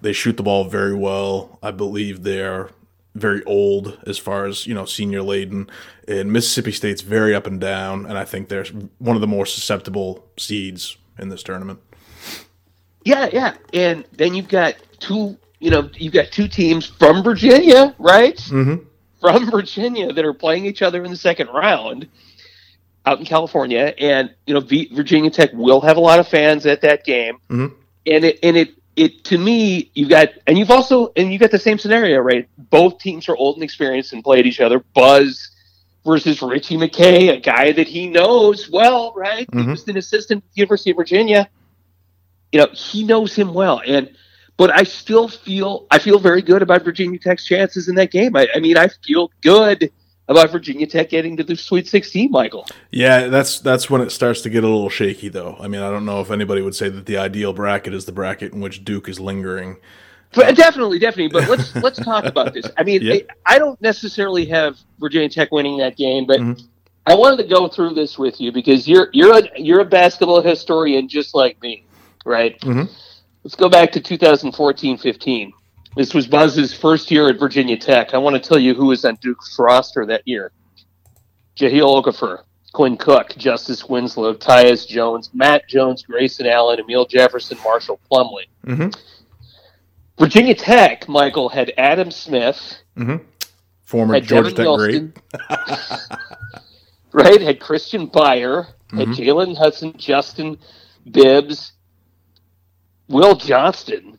[0.00, 1.58] They shoot the ball very well.
[1.62, 2.70] I believe they're
[3.14, 5.68] very old as far as you know senior laden,
[6.06, 8.06] and Mississippi State's very up and down.
[8.06, 8.64] And I think they're
[8.98, 11.80] one of the more susceptible seeds in this tournament.
[13.04, 13.54] Yeah, yeah.
[13.72, 15.36] And then you've got two.
[15.60, 18.36] You know, you've got two teams from Virginia, right?
[18.36, 18.84] Mm-hmm.
[19.20, 22.08] From Virginia that are playing each other in the second round
[23.06, 26.66] out in California, and you know, v- Virginia Tech will have a lot of fans
[26.66, 27.38] at that game.
[27.48, 27.72] Mhm.
[28.06, 31.52] And it and it it to me, you've got and you've also and you've got
[31.52, 32.48] the same scenario, right?
[32.58, 34.80] Both teams are old and experienced and played each other.
[34.94, 35.48] Buzz
[36.04, 39.46] versus Ritchie McKay, a guy that he knows well, right?
[39.52, 39.70] He Mhm.
[39.70, 41.48] was an assistant at the University of Virginia.
[42.52, 44.10] You know, he knows him well, and
[44.56, 48.36] but I still feel I feel very good about Virginia Tech's chances in that game.
[48.36, 49.90] I, I mean, I feel good
[50.28, 52.66] about Virginia Tech getting to the Sweet 16, Michael.
[52.90, 55.56] Yeah, that's that's when it starts to get a little shaky, though.
[55.60, 58.12] I mean, I don't know if anybody would say that the ideal bracket is the
[58.12, 59.78] bracket in which Duke is lingering.
[60.34, 61.28] But definitely, definitely.
[61.40, 62.66] But let's let's talk about this.
[62.76, 63.14] I mean, Yeah.
[63.46, 66.62] I, I don't necessarily have Virginia Tech winning that game, but Mhm.
[67.04, 70.40] I wanted to go through this with you because you're you're a you're a basketball
[70.40, 71.84] historian just like me,
[72.24, 72.58] right?
[72.60, 72.88] Mhm.
[73.44, 75.52] Let's go back to 2014-15.
[75.96, 78.14] This was Buzz's first year at Virginia Tech.
[78.14, 80.52] I want to tell you who was on Duke's roster that year.
[81.56, 88.00] Jahlil Okafor, Quinn Cook, Justice Winslow, Tyus Jones, Matt Jones, Grayson Allen, Amile Jefferson, Marshall
[88.10, 88.46] Plumlee.
[88.66, 88.88] Mm-hmm.
[90.18, 93.16] Virginia Tech, Michael, had Adam Smith, Mm-hmm.
[93.84, 95.12] Former had Georgia Tech great.
[97.12, 97.40] Right?
[97.42, 99.14] Had Christian Beyer, had Mhm.
[99.16, 100.56] Jalen Hudson, Justin
[101.10, 101.71] Bibbs,
[103.12, 104.18] Will Johnston,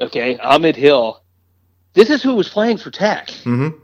[0.00, 1.22] okay, Ahmed Hill.
[1.92, 3.28] This is who was playing for Tech.
[3.28, 3.78] Mm-hmm.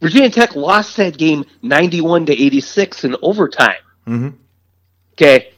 [0.00, 3.82] Virginia Tech lost that game 91 to 86 in overtime.
[4.06, 4.28] Mm-hmm.
[5.14, 5.52] Okay.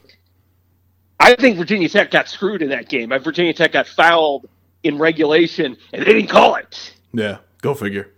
[1.19, 3.09] I think Virginia Tech got screwed in that game.
[3.21, 4.49] Virginia Tech got fouled
[4.83, 6.95] in regulation and they didn't call it.
[7.13, 8.11] Yeah, go figure.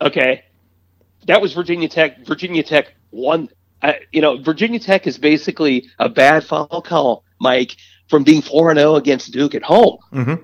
[0.00, 0.44] Okay,
[1.26, 2.24] that was Virginia Tech.
[2.24, 3.48] Virginia Tech won.
[3.82, 7.76] Uh, you know, Virginia Tech is basically a bad foul call, Mike,
[8.08, 9.98] from being four and zero against Duke at home.
[10.12, 10.42] Mm-hmm.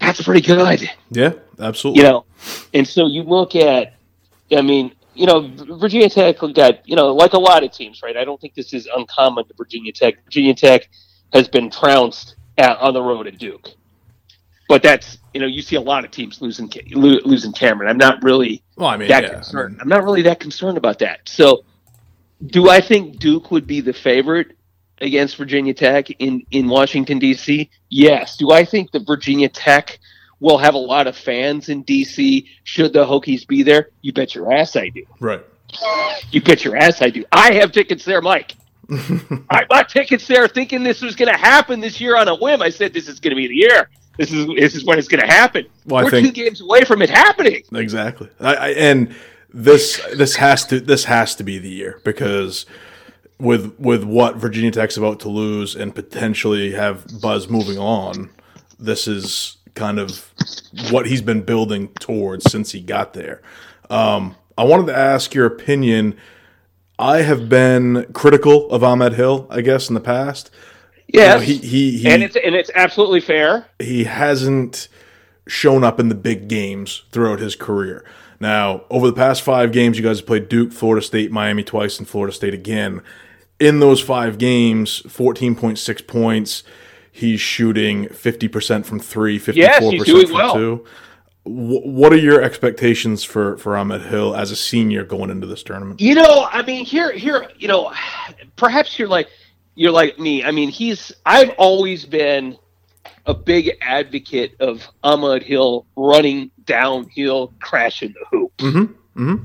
[0.00, 0.90] That's pretty good.
[1.10, 2.02] Yeah, absolutely.
[2.02, 2.24] You know,
[2.74, 3.94] and so you look at,
[4.54, 8.16] I mean, you know, Virginia Tech got, you know, like a lot of teams, right?
[8.16, 10.22] I don't think this is uncommon to Virginia Tech.
[10.24, 10.88] Virginia Tech
[11.32, 13.70] has been trounced at, on the road at Duke,
[14.68, 17.88] but that's, you know, you see a lot of teams losing losing Cameron.
[17.88, 19.76] I'm not really well, I mean, that yeah, concerned.
[19.80, 21.20] I mean, I'm not really that concerned about that.
[21.26, 21.64] So,
[22.46, 24.55] do I think Duke would be the favorite
[25.00, 27.68] against Virginia Tech in in Washington D.C.?
[27.90, 28.36] Yes.
[28.36, 29.98] Do I think that Virginia Tech
[30.40, 32.46] will have a lot of fans in D.C.
[32.64, 33.90] should the Hokies be there?
[34.02, 35.02] You bet your ass I do.
[35.20, 35.42] right.
[36.30, 37.24] You bet your ass I do.
[37.32, 38.54] I have tickets there, Mike.
[39.50, 42.62] I bought tickets there thinking this was going to happen this year on a whim.
[42.62, 43.90] I said this is going to be the year.
[44.16, 45.66] This is this is when it's going to happen.
[45.86, 47.62] Well, We're think- two games away from it happening.
[47.74, 48.28] Exactly.
[48.40, 49.14] I, I, and
[49.52, 52.64] this this has to this has to be the year because
[53.38, 58.30] with with what Virginia Tech's about to lose and potentially have Buzz moving on,
[58.78, 60.32] this is kind of
[60.90, 63.42] what he's been building towards since he got there.
[63.90, 66.16] Um, I wanted to ask your opinion.
[66.98, 70.50] I have been critical of Ahmed Hill, I guess, in the past.
[71.08, 73.66] You know, he he he, and it's and it's absolutely fair.
[73.78, 74.88] he hasn't
[75.46, 78.04] shown up in the big games throughout his career.
[78.40, 81.98] Now, over the past five games, you guys have played Duke, Florida State, Miami twice,
[81.98, 83.02] and Florida State again.
[83.58, 86.62] In those five games, 14.6 points.
[87.10, 90.54] He's shooting 50% from three, 54% Yes, he's doing from well.
[90.54, 90.84] two.
[91.44, 95.62] Wh- What are your expectations for, for Ahmed Hill as a senior going into this
[95.62, 95.98] tournament?
[96.00, 97.92] You know, I mean, here, here, you know,
[98.56, 99.28] perhaps you're like,
[99.76, 100.44] you're like me.
[100.44, 101.12] I mean, he's.
[101.24, 102.58] I've always been
[103.26, 108.56] a big advocate of Ahmed Hill running downhill, crashing the hoop.
[108.58, 108.78] Mm-hmm,
[109.30, 109.44] mm-hmm.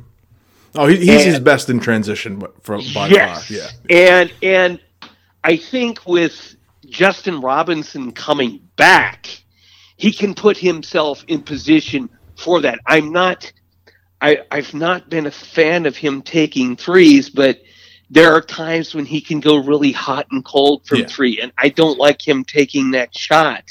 [0.75, 3.57] Oh, he, he's his best in transition for, by yes, far.
[3.57, 3.69] Yeah.
[3.89, 4.79] and and
[5.43, 6.55] I think with
[6.87, 9.27] Justin Robinson coming back,
[9.97, 12.79] he can put himself in position for that.
[12.85, 13.51] I'm not.
[14.21, 17.59] I, I've not been a fan of him taking threes, but
[18.11, 21.07] there are times when he can go really hot and cold from Yeah.
[21.07, 23.63] three, and I don't like him taking that shot.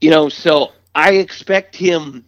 [0.00, 2.24] You know, so I expect him.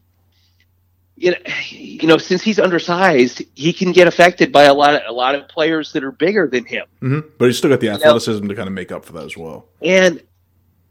[1.16, 1.37] You know,
[1.70, 5.35] you know, since he's undersized, he can get affected by a lot of a lot
[5.35, 6.87] of players that are bigger than him.
[7.01, 9.37] hmm But he's still got the athleticism to kind of make up for that as
[9.37, 9.68] well.
[9.83, 10.22] And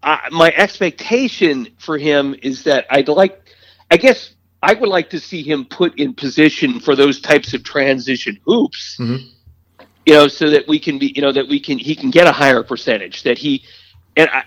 [0.03, 3.41] I, my expectation for him is that I'd like,
[3.89, 7.63] I guess I would like to see him put in position for those types of
[7.63, 8.97] transition hoops.
[8.99, 9.27] Mhm.
[10.05, 12.25] You know, so that we can be, you know, that we can he can get
[12.25, 13.23] a higher percentage.
[13.23, 13.63] That he,
[14.15, 14.43] and I,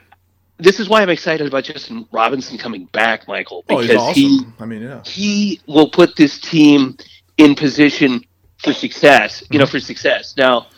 [0.58, 4.54] this is why I'm excited about Justin Robinson coming back, Michael, Oh, because he awesome.
[4.60, 5.02] I mean, yeah.
[5.04, 6.96] he will put this team
[7.38, 8.22] in position
[8.58, 9.42] for success.
[9.50, 10.34] You know, for success.
[10.36, 10.68] Now,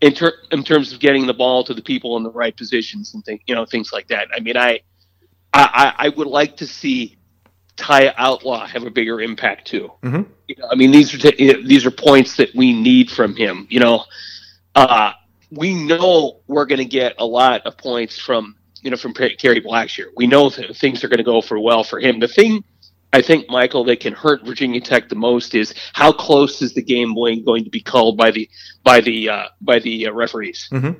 [0.00, 3.14] in, ter- in terms of getting the ball to the people in the right positions
[3.14, 4.28] and things, you know, things like that.
[4.34, 4.80] I mean, I,
[5.52, 7.16] I, I would like to see
[7.76, 9.90] Ty Outlaw have a bigger impact too.
[10.02, 10.26] Mhm.
[10.48, 13.66] You know, I mean, these are t- these are points that we need from him.
[13.70, 14.04] You know,
[14.74, 15.12] uh,
[15.50, 19.60] we know we're going to get a lot of points from you know from Kerry
[19.60, 20.06] Blackshear.
[20.16, 22.18] We know that things are going to go for well for him.
[22.20, 22.64] The thing
[23.12, 26.82] I think Michael that can hurt Virginia Tech the most is how close is the
[26.82, 28.48] game going going to be called by the
[28.84, 30.96] by the uh, by the uh, referees, Mhm.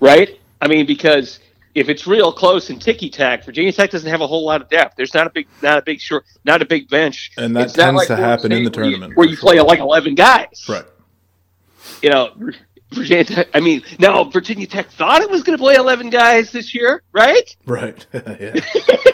[0.00, 0.38] right?
[0.60, 1.40] I mean, because
[1.74, 4.70] if it's real close and ticky tack, Virginia Tech doesn't have a whole lot of
[4.70, 4.94] depth.
[4.96, 7.72] There's not a big not a big short not a big bench, And that It's
[7.74, 10.14] tends like to happen in the State where you- tournament, where you play like eleven
[10.14, 10.84] guys, Right.
[12.02, 12.30] you know,
[12.92, 13.48] Virginia Tech.
[13.52, 17.02] I mean, now Virginia Tech thought it was going to play eleven guys this year,
[17.12, 17.56] right?
[17.66, 18.06] Right.
[18.12, 18.54] yeah.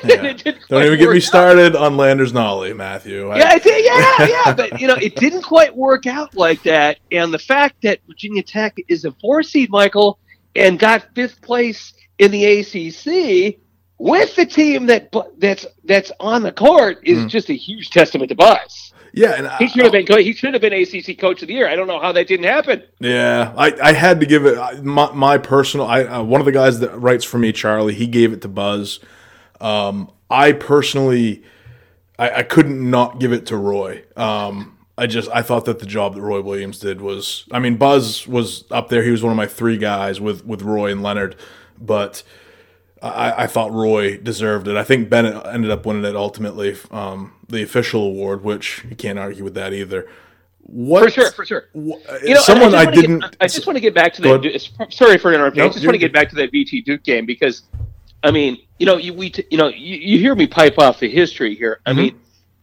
[0.05, 0.33] Yeah.
[0.69, 1.23] Don't even get me out.
[1.23, 3.29] started on Landers Nolley, Matthew.
[3.31, 6.99] I- Yeah, did, yeah, yeah, but you know, it didn't quite work out like that.
[7.13, 10.19] And the fact that Virginia Tech is a four seed, Michael,
[10.57, 13.59] and got fifth place in the ACC
[13.99, 17.29] with the team that that's that's on the court is Mm.
[17.29, 18.93] just a huge testament to Buzz.
[19.13, 21.69] Yeah, and He should have been he should have been ACC Coach of the Year.
[21.69, 22.83] I don't know how that didn't happen.
[22.99, 25.87] yeah, I, I had to give it my, my personal.
[25.87, 28.49] I uh, one of the guys that writes for me, Charlie, he gave it to
[28.49, 29.01] Buzz.
[29.61, 31.43] Um, I personally,
[32.19, 34.03] I, I couldn't not give it to Roy.
[34.17, 37.45] Um, I just I thought that the job that Roy Williams did was.
[37.53, 39.03] I mean, Buzz was up there.
[39.03, 41.37] He was one of my three guys with with Roy and Leonard,
[41.79, 42.23] but.
[43.03, 44.77] I, I thought Roy deserved it.
[44.77, 49.19] I think Bennett ended up winning it ultimately, um, the official award, which you can't
[49.19, 50.09] argue with that either.
[50.65, 51.69] What For sure, for sure.
[51.75, 53.19] wh- You know, someone I, wanna didn't.
[53.21, 54.87] Get, I just want to get back to that.
[54.91, 55.61] Sorry for interrupting.
[55.63, 57.63] No, I just want to get back to that VT Duke game because,
[58.23, 61.01] I mean, you know, you we t- you know you, you hear me pipe off
[61.01, 61.81] the history here.
[61.85, 61.97] I Mhm.
[61.97, 62.21] mean,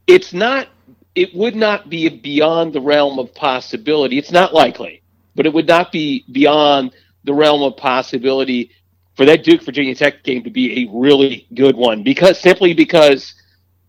[0.08, 0.70] it's not.
[1.16, 4.18] It would not be beyond the realm of possibility.
[4.18, 5.02] It's not likely,
[5.36, 6.92] but it would not be beyond
[7.26, 8.72] the realm of possibility
[9.20, 13.34] for that Duke Virginia Tech game to be a really good one because simply because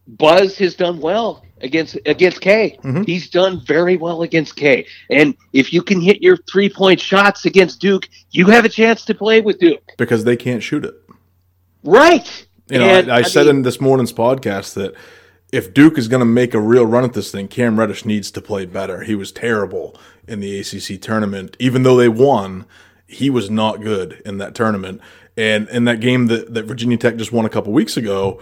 [0.09, 2.77] Buzz has done well against against K.
[2.83, 3.07] Mhm.
[3.07, 4.85] He's done very well against K.
[5.09, 9.05] And if you can hit your three point shots against Duke, you have a chance
[9.05, 9.93] to play with Duke.
[9.99, 10.95] because they can't shoot it.
[11.85, 12.47] Right.
[12.69, 14.95] You know, And, I, I, said mean, in this morning's podcast that
[15.53, 18.33] if Duke is going to make a real run at this thing, Cam Reddish needs
[18.33, 19.03] to play better.
[19.03, 22.67] He was terrible in the ACC tournament, even though they won.
[23.07, 25.01] He was not good in that tournament,
[25.37, 28.41] and in that game that, that Virginia Tech just won a couple weeks ago,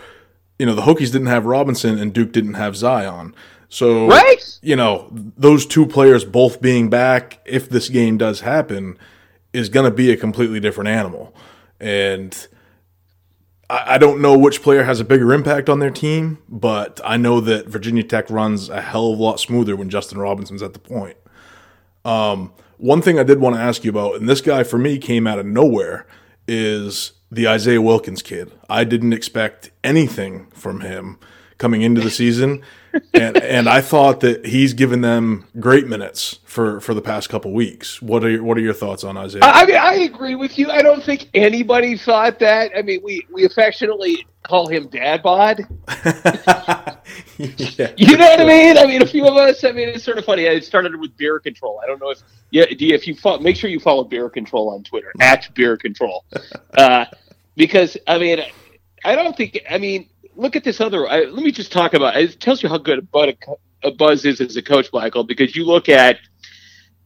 [0.58, 3.34] you know the Hokies didn't have Robinson and Duke didn't have Zion.
[3.68, 4.58] So Right.
[4.62, 8.98] you know those two players both being back, if this game does happen,
[9.52, 11.34] is going to be a completely different animal,
[11.80, 12.34] and.
[13.70, 17.18] I I don't know which player has a bigger impact on their team, but I
[17.18, 20.72] know that Virginia Tech runs a hell of a lot smoother when Justin Robinson's at
[20.72, 21.18] the point.
[22.02, 24.96] Um, one thing I did want to ask you about, and this guy for me
[24.96, 26.06] came out of nowhere,
[26.48, 28.50] is the Isaiah Wilkins kid.
[28.68, 31.18] I didn't expect anything from him
[31.58, 32.62] coming into the season,
[33.12, 37.52] and and I thought that he's given them great minutes for for the past couple
[37.52, 38.00] weeks.
[38.00, 39.42] What are your, what are your thoughts on Isaiah?
[39.44, 40.70] I I mean, I agree with you.
[40.70, 42.70] I don't think anybody thought that.
[42.76, 45.66] I mean, we, we affectionately call him Dad Bod.
[47.38, 47.92] yeah.
[47.96, 48.78] You know what I mean?
[48.78, 49.64] I mean, a few of us.
[49.64, 50.44] I mean, it's sort of funny.
[50.44, 51.80] It started with beer control.
[51.82, 52.66] I don't know if yeah.
[52.70, 56.24] You, if you fo- make sure you follow beer control on Twitter at beer control,
[56.76, 57.06] uh,
[57.56, 58.42] because I mean,
[59.04, 59.60] I don't think.
[59.68, 61.06] I mean, look at this other.
[61.08, 62.16] I, let me just talk about.
[62.16, 63.36] It tells you how good a, Bud,
[63.82, 65.24] a Buzz is as a coach, Michael.
[65.24, 66.18] Because you look at.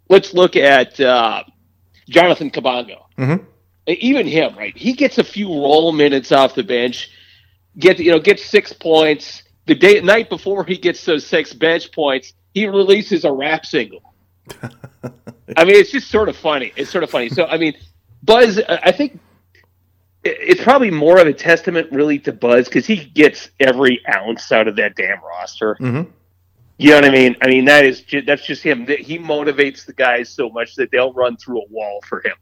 [0.09, 1.43] Let's look at uh,
[2.09, 3.03] Jonathan Kabongo.
[3.19, 3.47] Mhm.
[3.87, 4.77] Even him, right?
[4.77, 7.11] He gets a few roll minutes off the bench.
[7.79, 11.93] Get you know, gets six points the day night before he gets those six bench
[11.93, 14.03] points, he releases a rap single.
[14.63, 16.73] I mean, it's just sort of funny.
[16.77, 17.29] It's sort of funny.
[17.29, 17.75] So, I mean,
[18.23, 19.19] Buzz, I think
[20.25, 24.69] it's probably more of a testament, really, to Buzz because he gets every ounce out
[24.69, 25.77] of that damn roster.
[25.81, 26.09] Mhm.
[26.79, 27.37] You know what I mean?
[27.43, 28.87] I mean, that is ju- that's just him.
[28.87, 32.35] He motivates the guys so much that they'll run through a wall for him.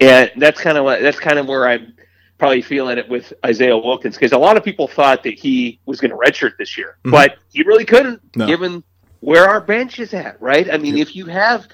[0.00, 1.94] And that's kind of what that's kind of where I'm
[2.38, 6.00] probably feeling it with Isaiah Wilkins because a lot of people thought that he was
[6.00, 7.12] going to redshirt this year, Mhm.
[7.12, 8.46] but he really couldn't, No.
[8.46, 8.82] given
[9.20, 10.40] where our bench is at.
[10.42, 10.68] Right?
[10.72, 11.68] I mean, if you have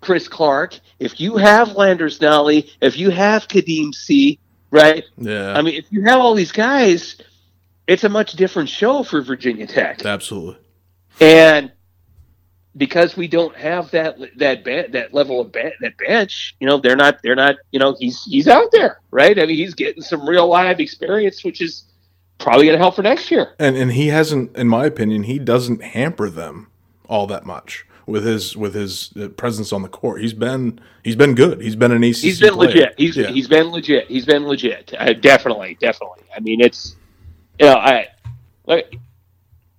[0.00, 4.38] Chris Clark, if you have Landers Nolley, if you have Khadim Sy,
[4.70, 5.04] right?
[5.16, 5.54] Yeah.
[5.54, 7.16] I mean, if you have all these guys,
[7.86, 10.04] it's a much different show for Virginia Tech.
[10.04, 10.58] Absolutely.
[11.20, 11.72] And
[12.76, 17.18] because we don't have that that that level of that bench, you know, they're not
[17.22, 19.38] they're not you know he's he's out there, right?
[19.38, 21.84] I mean, he's getting some real live experience, which is
[22.38, 23.54] probably going to help for next year.
[23.58, 26.68] And and he hasn't, in my opinion, he doesn't hamper them
[27.08, 30.20] all that much with his with his uh, presence on the court.
[30.20, 31.60] He's been he's been good.
[31.60, 32.16] He's been an ACC.
[32.16, 32.68] He's been player.
[32.68, 32.94] legit.
[32.96, 33.28] He's Yeah.
[33.28, 34.08] he's been legit.
[34.08, 34.92] He's been legit.
[34.98, 36.22] Uh, definitely, definitely.
[36.34, 36.96] I mean, it's
[37.60, 38.08] you know I
[38.66, 38.96] like.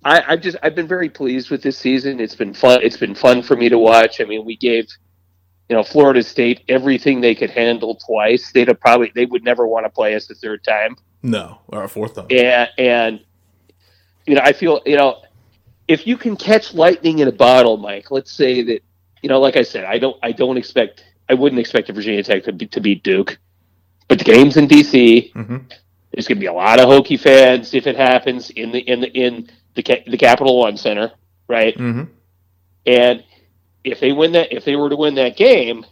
[0.02, 2.20] I, I've just I've been very pleased with this season.
[2.20, 2.80] It's been fun.
[2.82, 4.20] It's been fun for me to watch.
[4.20, 4.88] I mean, we gave,
[5.68, 8.50] you know, Florida State everything they could handle twice.
[8.52, 10.96] They'd have probably they would never want to play us the third time.
[11.22, 12.28] no or a fourth time.
[12.30, 13.20] And and
[14.26, 15.20] you know, I feel you know,
[15.90, 18.12] if you can catch lightning in a bottle, Mike.
[18.12, 18.80] Let's say that
[19.22, 22.22] you know, like I said, I don't I don't expect I wouldn't expect a Virginia
[22.22, 23.38] Tech to, be, to beat Duke,
[24.08, 25.32] but the game's in DC.
[25.32, 25.56] hmm
[26.12, 29.00] There's going to be a lot of Hokie fans if it happens in the in
[29.00, 31.10] the in the the Capital One Center,
[31.48, 31.76] right?
[31.76, 32.04] hmm
[32.86, 33.24] And
[33.82, 35.84] if they win that, if they were to win that game,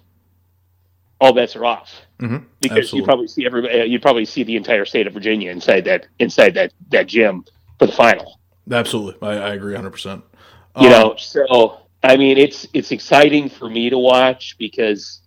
[1.20, 2.98] all bets are off hmm because Absolutely.
[2.98, 3.90] you probably see everybody.
[3.90, 7.44] You probably see the entire state of Virginia inside that inside that that gym
[7.80, 8.38] for the final.
[8.70, 9.28] Absolutely.
[9.28, 9.90] I, I agree 100.
[9.90, 10.24] percent
[10.80, 15.20] You know, so I mean, it's it's exciting for me to watch because,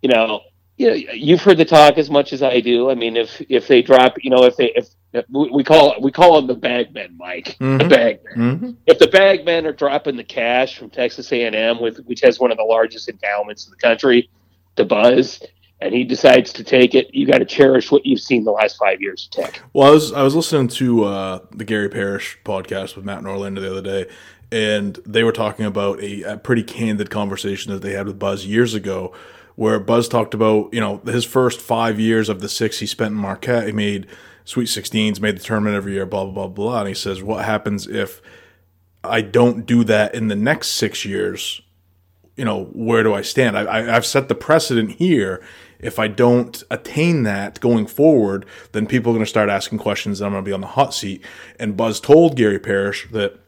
[0.00, 0.40] you know,
[0.78, 2.90] you know, you've heard the talk as much as I do.
[2.90, 4.88] I mean, if if they drop, you know, if they if
[5.30, 7.88] we we call we call them the bagmen, Mike, the Mhm.
[7.90, 8.34] bagmen.
[8.34, 12.50] hmm If the bagmen are dropping the cash from Texas A&M, with which has one
[12.50, 14.30] of the largest endowments in the country,
[14.76, 15.42] the Buzz,
[15.82, 18.76] and he decides to take it, you got to cherish what you've seen the last
[18.76, 19.60] five years of Tech.
[19.72, 23.60] Well, I was I was listening to uh, the Gary Parrish podcast with Matt Norlander
[23.60, 24.10] the other day,
[24.50, 28.46] and they were talking about a, a pretty candid conversation that they had with Buzz
[28.46, 29.12] years ago,
[29.56, 33.12] where Buzz talked about you know his first five years of the six he spent
[33.12, 34.06] in Marquette, he made
[34.44, 37.44] Sweet 16s, made the tournament every year, blah blah blah blah, and he says, what
[37.44, 38.22] happens if
[39.04, 41.60] I don't do that in the next six years?
[42.36, 43.58] You know, where do I stand?
[43.58, 45.42] I, I, I've set the precedent here.
[45.78, 50.20] If I don't attain that going forward, then people are going to start asking questions
[50.20, 51.24] and I'm going to be on the hot seat.
[51.58, 53.38] And Buzz told Gary Parrish that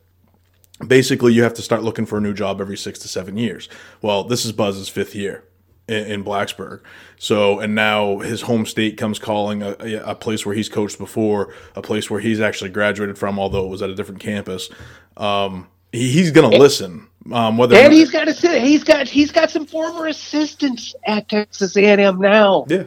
[0.87, 3.69] basically you have to start looking for a new job every six to seven years.
[4.03, 5.45] Well, this is Buzz's fifth year.
[5.89, 6.81] in, in Blacksburg.
[7.17, 11.55] So, and now his home state comes calling a, a, place where he's coached before,
[11.75, 14.69] a place where he's actually graduated from, although it was at a different campus.
[15.17, 17.09] Um, he, he's going to listen.
[17.33, 21.75] Um, whether and he's got a, he's got he's got some former assistants at Texas
[21.77, 22.67] A&M now.
[22.69, 22.85] Yeah,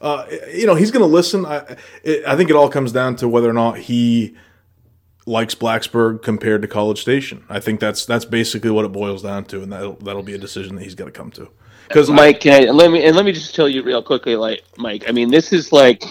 [0.00, 1.44] uh, you know he's going to listen.
[1.44, 4.36] I it, I think it all comes down to whether or not he
[5.26, 7.44] likes Blacksburg compared to College Station.
[7.48, 10.38] I think that's that's basically what it boils down to, and that'll that'll be a
[10.38, 11.50] decision that he's got to come to.
[11.88, 15.04] Because Mike, I, let me and let me just tell you real quickly, like Mike.
[15.08, 16.02] I mean, this is like,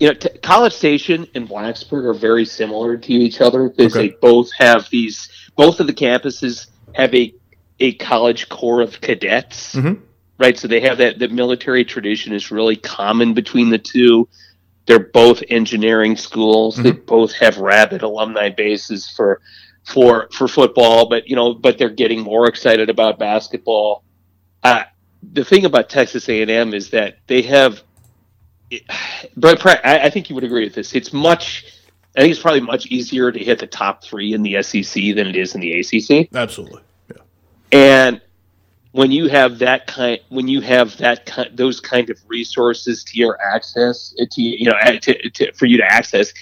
[0.00, 4.08] you know, t- College Station and Blacksburg are very similar to each other because okay.
[4.08, 5.30] they both have these.
[5.56, 7.34] Both of the campuses have a
[7.80, 10.00] a college corps of cadets, mm-hmm.
[10.38, 10.56] right?
[10.58, 11.18] So they have that.
[11.18, 14.28] The military tradition is really common between the two.
[14.86, 16.74] They're both engineering schools.
[16.74, 16.82] Mm-hmm.
[16.82, 19.40] They both have rabid alumni bases for
[19.84, 24.04] for for football, but you know, but they're getting more excited about basketball.
[24.62, 24.84] Uh,
[25.32, 27.82] the thing about Texas A&M is that they have,
[29.36, 30.94] but I, I think you would agree with this.
[30.94, 31.66] It's much.
[32.16, 35.26] I think it's probably much easier to hit the top three in the SEC than
[35.26, 36.28] it is in the ACC.
[36.34, 37.22] Absolutely, yeah.
[37.72, 38.20] And
[38.94, 43.18] when you have that kind when you have that kind, those kind of resources to
[43.18, 46.32] your access uh, to you know uh, to, to, for you to access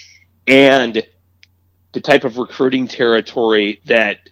[0.45, 1.03] and
[1.93, 4.29] the type of recruiting territory that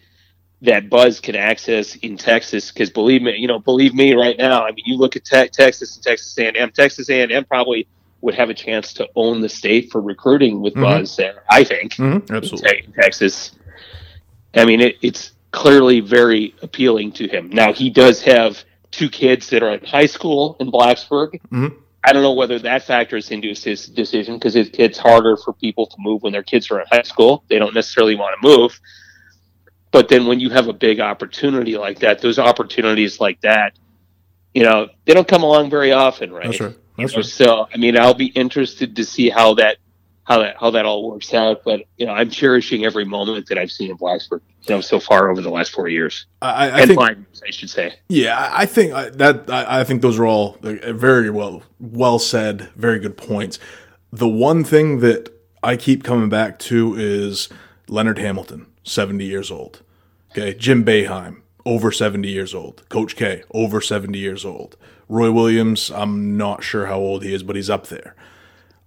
[0.62, 4.64] that Buzz can access in Texas because believe me you know believe me right now
[4.64, 7.88] I mean you look at te- Texas and Texas A&M Texas A&M probably
[8.22, 10.84] would have a chance to own the state for recruiting with mm-hmm.
[10.84, 12.34] Buzz there I think mm-hmm.
[12.34, 13.52] absolutely in Texas
[14.56, 17.50] I mean it, it's clearly very appealing to him.
[17.50, 21.40] Now he does have two kids that are in high school in Blacksburg.
[21.52, 21.68] Mm-hmm.
[22.04, 25.96] I don't know whether that factors into his decision because it's harder for people to
[26.00, 27.44] move when their kids are in high school.
[27.48, 28.80] They don't necessarily want to move.
[29.92, 33.78] But then when you have a big opportunity like that, those opportunities like that,
[34.54, 36.60] you know, they don't come along very often, right?
[36.60, 36.76] Right.
[37.24, 39.78] So, I mean, I'll be interested to see how that
[40.24, 41.64] how that how that all works out.
[41.64, 45.00] But you know, I'm cherishing every moment that I've seen in Blacksburg, you know, so
[45.00, 46.26] far over the last four years.
[46.42, 47.96] I, I and think, I should say.
[48.08, 53.00] Yeah, I think that I, think those are all uh, very well well said, very
[53.00, 53.60] good points.
[54.12, 55.30] The one thing that
[55.64, 57.50] I keep coming back to is
[57.88, 59.82] Leonard Hamilton, 70 years old.
[60.32, 62.88] Okay, Jim Boeheim, over 70 years old.
[62.89, 64.78] Coach K, over 70 years old.
[65.12, 68.16] Roy Williams, I'm not sure how old he is, but he's up there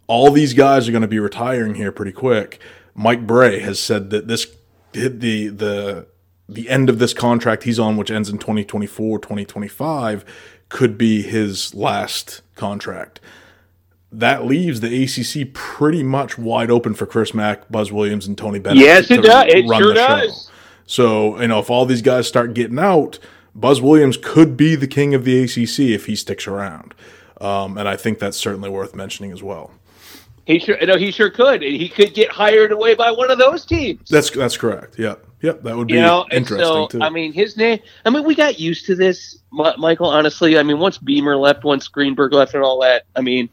[0.06, 2.60] all these guys are going to be retiring here pretty quick.
[2.94, 4.46] Mike Brey has said that this
[4.92, 6.06] the the
[6.48, 10.24] the end of this contract he's on, which ends in 2024, 2025,
[10.68, 13.18] could be his last contract.
[14.12, 18.60] That leaves the ACC pretty much wide open for Chris Mack, Buzz Williams, and Tony
[18.60, 18.84] Bennett.
[18.84, 19.46] Yes, it does.
[19.48, 20.44] It sure does.
[20.44, 20.52] Show.
[20.86, 23.18] So you know, if all these guys start getting out,
[23.55, 26.94] Buzz Williams could be the king of the ACC if he sticks around.
[27.40, 29.72] Um, and I think that's certainly worth mentioning as well.
[30.46, 31.62] He sure, no, he sure could.
[31.62, 34.11] He could get hired away by one of those teams.
[34.11, 34.98] That's that's correct.
[34.98, 35.62] Yeah, yep.
[35.62, 37.00] That would be you know, interesting so, too.
[37.00, 37.78] I mean, his name.
[38.05, 40.09] I mean, we got used to this, Michael.
[40.09, 43.05] Honestly, I mean, once Beamer left, once Greenberg left, and all that.
[43.16, 43.48] I mean,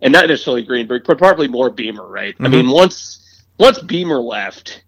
[0.00, 2.34] and not necessarily Greenberg, but probably more Beamer, right?
[2.34, 2.44] Mm-hmm.
[2.44, 4.82] I mean, once once Beamer left,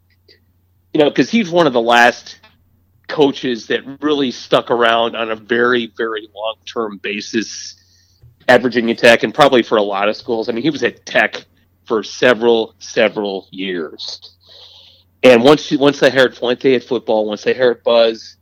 [0.92, 2.40] you know, because he's one of the last
[3.08, 7.76] coaches that really stuck around on a very, very long term basis
[8.48, 10.48] at Virginia Tech and probably for a lot of schools.
[10.48, 11.44] I mean, he was at Tech
[11.86, 14.36] for several, several years.
[15.22, 18.36] And once you, once they hired Fuente at football, once they hired Buzz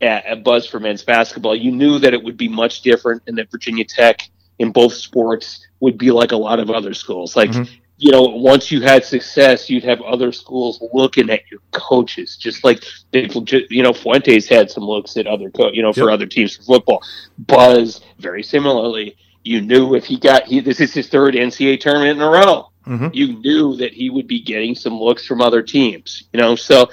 [0.00, 3.36] at, at, Buzz for men's basketball, you knew that it would be much different, and
[3.36, 7.36] that Virginia Tech in both sports would be like a lot of other schools.
[7.36, 7.81] Like mm-hmm.
[8.02, 12.64] You know, once you had success, you'd have other schools looking at your coaches, just
[12.64, 12.82] like
[13.12, 13.28] they,
[13.70, 16.14] you know, Fuente's had some looks at other, co- you know, for yep.
[16.14, 17.02] other teams for football.
[17.38, 22.16] Buzz, very similarly you knew if he got he this is his third NCAA tournament
[22.16, 22.70] in a row.
[22.86, 23.08] Mm-hmm.
[23.12, 26.24] You knew that he would be getting some looks from other teams.
[26.32, 26.90] You know, so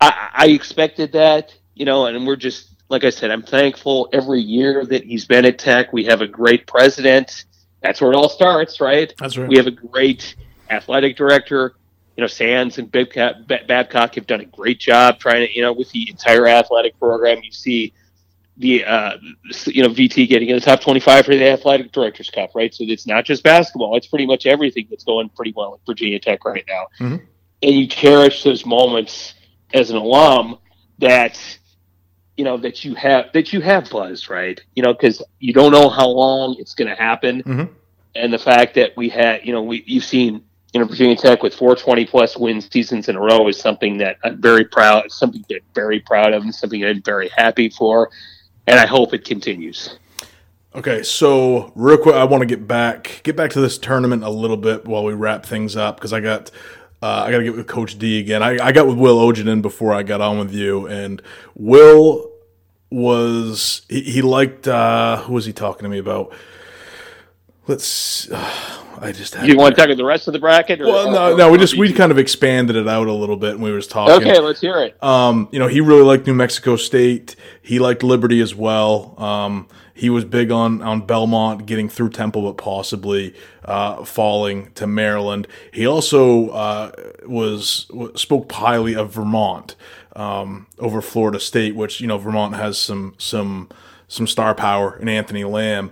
[0.00, 1.54] I, I expected that.
[1.74, 5.44] You know, and we're just like I said, I'm thankful every year that he's been
[5.44, 5.92] at Tech.
[5.92, 7.44] We have a great president.
[7.82, 9.12] That's where it all starts, right?
[9.18, 9.48] That's right.
[9.48, 10.34] We have a great
[10.68, 11.74] athletic director.
[12.16, 15.90] You know, Sands and Babcock have done a great job trying to, you know, with
[15.90, 17.42] the entire athletic program.
[17.42, 17.94] You see
[18.60, 19.16] the uh,
[19.66, 22.74] you know VT getting in the top 25 for the athletic directors cup, right?
[22.74, 26.20] So it's not just basketball; it's pretty much everything that's going pretty well at Virginia
[26.20, 26.86] Tech right now.
[27.00, 27.24] Mm-hmm.
[27.62, 29.34] And you cherish those moments
[29.72, 30.58] as an alum
[30.98, 31.40] that
[32.40, 34.58] you know that you have that you have buzz, right?
[34.74, 37.72] You know, because you don't know how long it's going to happen, mm-hmm.
[38.14, 41.42] and the fact that we had, you know, we you've seen you know, Virginia Tech
[41.42, 45.44] with 420 plus win seasons in a row is something that I'm very proud, something
[45.48, 48.10] that I'm very proud of, and something I'm very happy for
[48.70, 49.98] and I hope it continues.
[50.74, 54.30] Okay, so real quick, I want to get back get back to this tournament a
[54.30, 56.52] little bit while we wrap things up because I got
[57.02, 58.42] uh, I got to get with Coach D again.
[58.42, 61.22] I, I got with Will Ojanen before I got on with you, and
[61.54, 62.30] Will
[62.90, 66.32] was he, he liked uh, who was he talking to me about?
[67.66, 68.30] Let's.
[68.30, 69.46] Uh, I just had.
[69.46, 70.80] You want to talk about the rest of the bracket?
[70.80, 71.50] Or, well, no, no.
[71.50, 74.14] We just we kind of expanded it out a little bit, and we was talking.
[74.26, 75.02] Okay, let's hear it.
[75.02, 77.36] Um, you know, he really liked New Mexico State.
[77.62, 79.14] He liked Liberty as well.
[79.18, 83.34] Um, he was big on on Belmont getting through Temple, but possibly
[83.64, 85.46] uh, falling to Maryland.
[85.72, 86.92] He also uh,
[87.26, 89.76] was spoke highly of Vermont
[90.16, 93.68] um, over Florida State, which you know Vermont has some some
[94.08, 95.90] some star power in Anthony Lamb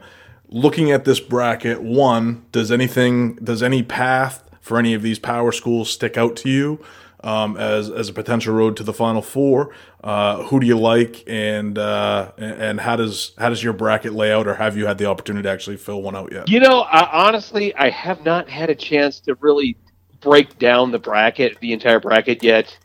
[0.49, 5.53] looking at this bracket, one, does anything, does any path for any of these power
[5.53, 6.85] schools stick out to you
[7.25, 9.75] um, as as a potential road to the Final Four?
[10.03, 14.33] Uh, who do you like, and uh, and how does how does your bracket lay
[14.33, 16.49] out, or have you had the opportunity to actually fill one out yet?
[16.49, 19.77] You know, I, honestly, I have not had a chance to really
[20.21, 22.77] break down the bracket, the entire bracket yet.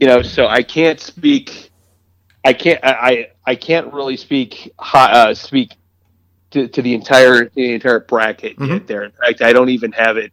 [0.00, 1.70] You know, so I can't speak.
[2.44, 2.80] I can't.
[2.82, 4.72] I I can't really speak.
[4.78, 5.72] Uh, speak
[6.54, 8.72] to, to the entire the entire bracket mm-hmm.
[8.72, 9.02] yet there.
[9.02, 10.32] In fact, I don't even have it.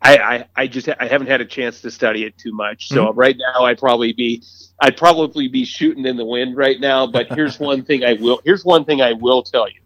[0.00, 2.88] I, I, I just I haven't had a chance to study it too much.
[2.88, 3.18] So mm-hmm.
[3.18, 4.42] right now I'd probably be
[4.78, 7.06] I'd probably be shooting in the wind right now.
[7.06, 9.80] But here's one thing I will here's one thing I will tell you.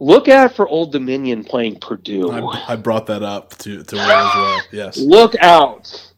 [0.00, 2.30] Look out for Old Dominion playing Purdue.
[2.30, 4.62] I, I brought that up to to Will as well.
[4.72, 4.98] Yes.
[4.98, 6.12] Look out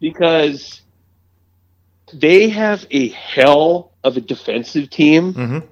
[0.00, 0.82] because
[2.12, 5.34] they have a hell of a defensive team.
[5.34, 5.66] Mm-hmm.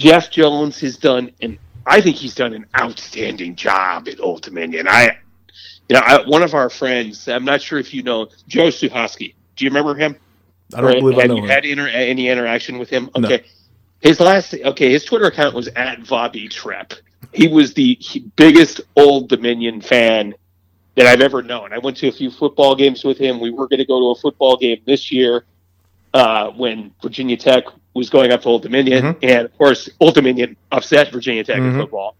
[0.00, 4.88] Jeff Jones has done and I think he's done an outstanding job at Old Dominion.
[4.88, 5.18] I,
[5.88, 9.34] you know, I, one of our friends, I'm not sure if you know Joe Suhosky.
[9.56, 10.16] Do you remember him?
[10.74, 11.48] I don't or, believe have I know you him.
[11.50, 13.10] had inter- any interaction with him?
[13.14, 13.36] Okay.
[13.36, 13.38] No.
[14.00, 16.94] His last, okay, his Twitter account was at Bobby Trep.
[17.34, 17.98] He was the
[18.36, 20.34] biggest Old Dominion fan
[20.94, 21.74] that I've ever known.
[21.74, 23.38] I went to a few football games with him.
[23.38, 25.44] We were going to go to a football game this year
[26.14, 27.64] uh, when Virginia Tech
[27.94, 29.18] was going up to Old Dominion, mm-hmm.
[29.24, 31.74] and of course, Old Dominion upset Virginia Tech mm-hmm.
[31.74, 32.16] in football.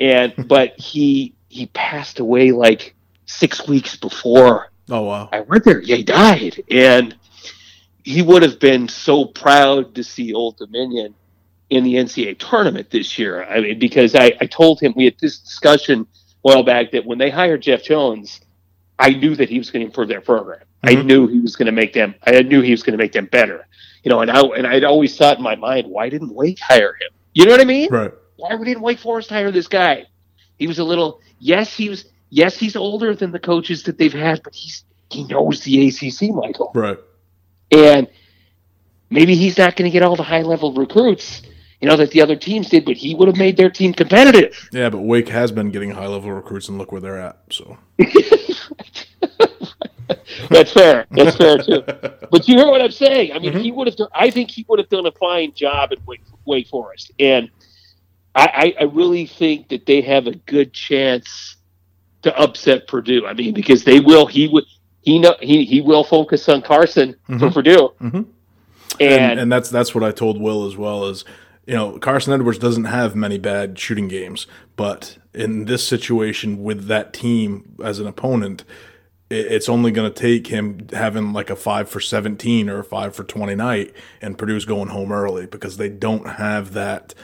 [0.00, 2.94] And but he he passed away like
[3.26, 4.70] six weeks before.
[4.90, 5.28] Oh wow!
[5.32, 5.80] I went there.
[5.80, 7.16] Yeah, he died, and
[8.02, 11.14] he would have been so proud to see Old Dominion
[11.70, 13.44] in the NCAA tournament this year.
[13.44, 16.06] I mean, because I, I told him we had this discussion a
[16.42, 18.40] while back that when they hired Jeff Jones,
[18.98, 20.60] I knew that he was going to improve their program.
[20.84, 20.98] Mm-hmm.
[20.98, 22.14] I knew he was going to make them.
[22.24, 23.66] I knew he was going to make them better
[24.04, 26.94] you know, and I and I'd always thought in my mind, why didn't Wake hire
[26.94, 27.10] him?
[27.32, 27.88] You know what I mean?
[27.90, 28.12] Right.
[28.36, 30.04] Why didn't Wake Forest hire this guy?
[30.58, 31.22] He was a little.
[31.38, 32.04] Yes, he was.
[32.28, 36.34] Yes, he's older than the coaches that they've had, but he's he knows the ACC,
[36.34, 36.70] Michael.
[36.74, 36.98] Right.
[37.70, 38.08] And
[39.08, 41.42] maybe he's not going to get all the high level recruits,
[41.80, 44.68] you know, that the other teams did, but he would have made their team competitive.
[44.72, 47.38] Yeah, but Wake has been getting high level recruits, and look where they're at.
[47.50, 47.78] So.
[50.50, 51.06] That's fair.
[51.10, 51.82] That's fair too.
[52.30, 53.32] But you hear what I'm saying?
[53.32, 53.60] I mean, mm-hmm.
[53.60, 53.96] he would have.
[53.96, 57.48] Done, I think he would have done a fine job at Wake, Wake Forest, and
[58.34, 61.56] I, I, really think that they have a good chance
[62.22, 63.24] to upset Purdue.
[63.24, 64.26] I mean, because they will.
[64.26, 64.64] He would.
[65.02, 67.38] He know he he will focus on Carson mm-hmm.
[67.38, 68.16] for Purdue, mm-hmm.
[68.16, 68.30] and,
[69.00, 71.24] and and that's that's what I told Will as well as
[71.66, 74.46] you know Carson Edwards doesn't have many bad shooting games,
[74.76, 78.64] but in this situation with that team as an opponent
[79.30, 83.16] it's only going to take him having like a five for 17 or a five
[83.16, 87.14] for 20 night and Purdue's going home early because they don't have that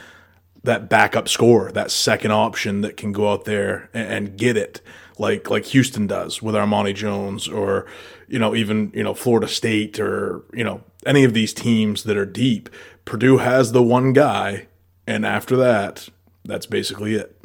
[0.63, 4.79] that backup score, that second option that can go out there and, get it
[5.17, 7.85] like like Houston does with Armani Jones or
[8.27, 12.17] you know even you know Florida State or you know any of these teams that
[12.17, 12.69] are deep.
[13.05, 14.67] Purdue has the one guy,
[15.07, 16.09] and after that,
[16.45, 17.37] that's basically it.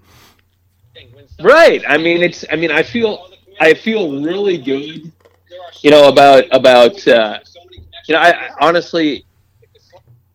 [1.40, 1.82] Right.
[1.86, 2.44] I mean, it's.
[2.50, 3.28] I mean, I feel
[3.60, 5.12] I feel really good,
[5.82, 7.38] you know, about about uh,
[8.06, 9.24] you know, I honestly,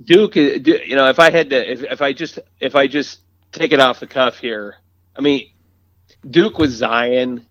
[0.04, 3.72] Duke, you know, if I had to, if, if I just if I just take
[3.72, 4.76] it off the cuff here,
[5.16, 5.50] I mean,
[6.30, 7.46] Duke with Zion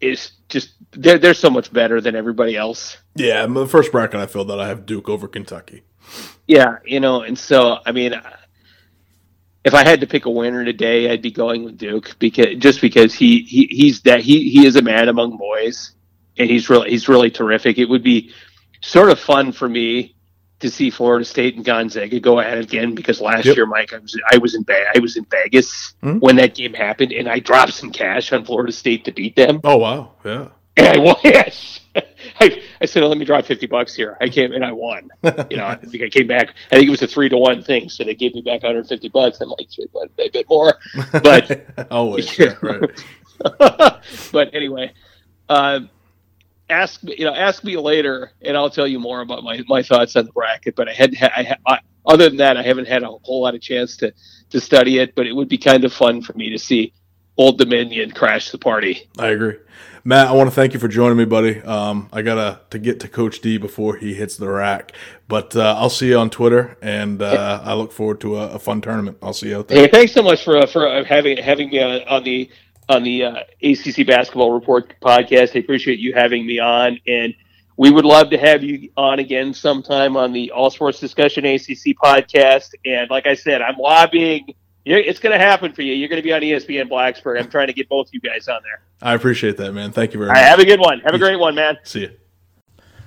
[0.00, 2.96] is just they're they're so much better than everybody else.
[3.14, 5.82] Yeah, the first bracket I filled that I have Duke over Kentucky.
[6.46, 8.14] Yeah, you know, and so I mean,
[9.64, 12.80] if I had to pick a winner today, I'd be going with Duke because just
[12.80, 15.92] because he, he he's that he he is a man among boys,
[16.38, 17.78] and he's really he's really terrific.
[17.78, 18.32] It would be
[18.80, 20.14] sort of fun for me
[20.60, 23.56] to see Florida State and Gonzaga go at it again because last yep.
[23.56, 26.18] year, Mike, I was I was in I was in Vegas mm-hmm.
[26.18, 29.60] when that game happened, and I dropped some cash on Florida State to beat them.
[29.64, 30.48] Oh wow, yeah.
[30.76, 31.16] And I won.
[31.24, 31.80] Yes,
[32.40, 34.16] I, I said, let me draw 50 bucks here.
[34.20, 35.10] I came and I won.
[35.50, 36.54] you know, I think I came back.
[36.70, 37.88] I think it was a three to one thing.
[37.88, 39.40] So they gave me back 150 bucks.
[39.40, 39.68] I'm like,
[40.18, 40.74] a bit more.
[41.12, 42.90] But always, yeah, right.
[44.32, 44.92] but anyway,
[45.48, 45.80] uh,
[46.68, 49.82] ask me, you know, ask me later, and I'll tell you more about my, my
[49.82, 50.74] thoughts on the bracket.
[50.76, 53.60] But I had, I, I, other than that, I haven't had a whole lot of
[53.60, 54.12] chance to
[54.50, 55.14] to study it.
[55.14, 56.92] But it would be kind of fun for me to see
[57.36, 59.08] Old Dominion crash the party.
[59.18, 59.56] I agree.
[60.04, 61.60] Matt, I want to thank you for joining me, buddy.
[61.62, 64.92] Um, I gotta to get to Coach D before he hits the rack,
[65.26, 68.58] but uh, I'll see you on Twitter, and uh, I look forward to a, a,
[68.60, 69.18] fun tournament.
[69.20, 69.78] I'll see you out there.
[69.78, 72.48] Hey, thanks so much for uh, for having having me on, on the
[72.88, 75.56] on the uh, ACC Basketball Report podcast.
[75.56, 77.34] I appreciate you having me on, and
[77.76, 81.96] we would love to have you on again sometime on the All Sports Discussion ACC
[82.00, 82.74] podcast.
[82.84, 84.54] And like I said, I'm lobbying
[84.94, 85.92] it's going to happen for you.
[85.92, 87.40] You're going to be on ESPN Blacksburg.
[87.40, 88.82] I'm trying to get both you guys on there.
[89.02, 89.92] I appreciate that, man.
[89.92, 90.38] Thank you very much.
[90.38, 91.00] have a good one.
[91.00, 91.78] Have a great one, man.
[91.82, 92.10] See you.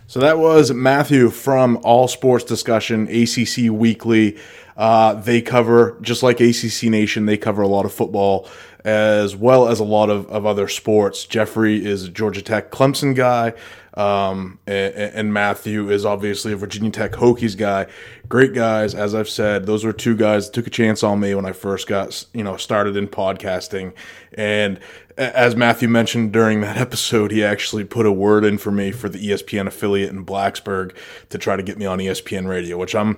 [0.07, 4.39] So that was Matthew from All Sports Discussion, ACC Weekly.
[4.75, 8.49] Uh, they cover, just like ACC Nation, they cover a lot of football
[8.85, 11.25] as well as a lot of, of other sports.
[11.25, 13.53] Jeffrey is a Georgia Tech Clemson guy.
[13.95, 17.87] Um, and, and, Matthew is obviously a Virginia Tech Hokies guy.
[18.29, 19.65] Great guys, as I've said.
[19.65, 22.43] Those were two guys that took a chance on me when I first got you
[22.43, 23.93] know started in podcasting.
[24.37, 24.79] And
[25.17, 29.09] as Matthew mentioned during that episode, he actually put a word in for me for
[29.09, 30.95] the ESPN affiliate in Blacksburg
[31.29, 33.17] to try to get me on ESPN Radio, which I'm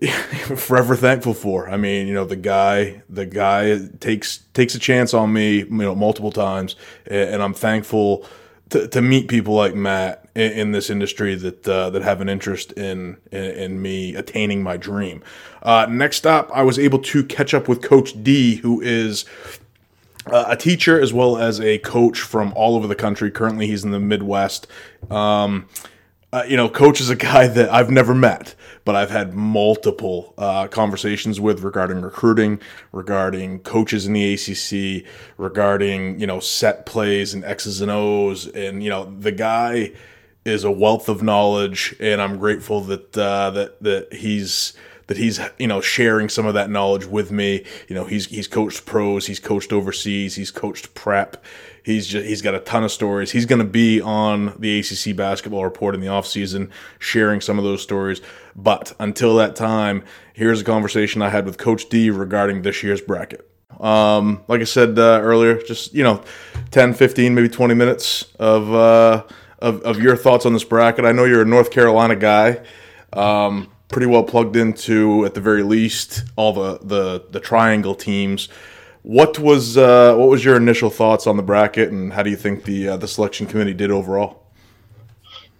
[0.56, 1.68] forever thankful for.
[1.68, 5.66] I mean, you know, the guy, the guy takes takes a chance on me, you
[5.66, 6.76] know, multiple times,
[7.06, 8.24] and I'm thankful
[8.70, 12.28] to, to meet people like Matt in, in this industry that uh, that have an
[12.28, 15.22] interest in, in, in me attaining my dream.
[15.62, 19.24] Uh, next up, I was able to catch up with Coach D, who is
[20.26, 23.30] uh, a teacher as well as a coach from all over the country.
[23.30, 24.66] Currently, he's in the Midwest.
[25.10, 25.68] Um,
[26.32, 28.54] uh, you know, coach is a guy that I've never met,
[28.84, 32.60] but I've had multiple uh, conversations with regarding recruiting,
[32.92, 35.04] regarding coaches in the ACC,
[35.36, 39.92] regarding you know set plays and X's and O's, and you know the guy
[40.44, 44.72] is a wealth of knowledge, and I'm grateful that uh, that that he's
[45.08, 47.64] that he's you know sharing some of that knowledge with me.
[47.88, 51.42] You know, he's he's coached pros, he's coached overseas, he's coached prep.
[51.88, 53.30] He's just he's got a ton of stories.
[53.30, 57.64] He's going to be on the ACC basketball report in the offseason sharing some of
[57.64, 58.20] those stories.
[58.54, 63.00] But until that time, here's a conversation I had with Coach D regarding this year's
[63.00, 63.50] bracket.
[63.80, 66.22] Um, like I said uh, earlier, just you know,
[66.72, 69.24] 10, 15, maybe 20 minutes of, uh,
[69.58, 71.06] of of your thoughts on this bracket.
[71.06, 72.60] I know you're a North Carolina guy.
[73.14, 78.50] Um, pretty well plugged into at the very least all the the, the triangle teams.
[79.08, 82.36] What was uh, what was your initial thoughts on the bracket, and how do you
[82.36, 84.42] think the uh, the selection committee did overall?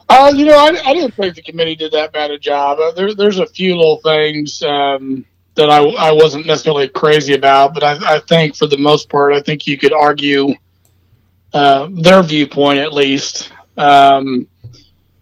[0.06, 2.78] Uh, you know, I, I didn't think the committee did that bad a job.
[2.78, 5.24] Uh, there, there's a few little things um,
[5.54, 9.32] that I, I wasn't necessarily crazy about, but I, I think for the most part,
[9.32, 10.54] I think you could argue
[11.54, 13.50] uh, their viewpoint at least.
[13.78, 14.46] Um,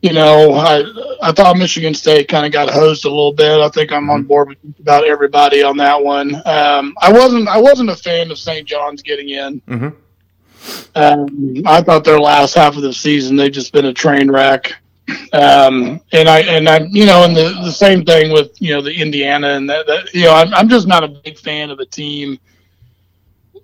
[0.03, 0.85] you know, I
[1.23, 3.61] I thought Michigan State kind of got hosed a little bit.
[3.61, 4.29] I think I'm on mm-hmm.
[4.29, 6.35] board with about everybody on that one.
[6.47, 8.67] Um, I wasn't I wasn't a fan of St.
[8.67, 9.61] John's getting in.
[9.63, 9.89] Mm-hmm.
[10.97, 14.75] Um, I thought their last half of the season they've just been a train wreck.
[15.33, 18.83] Um, and I and I you know and the, the same thing with you know
[18.83, 21.79] the Indiana and that, that you know I'm, I'm just not a big fan of
[21.79, 22.39] a team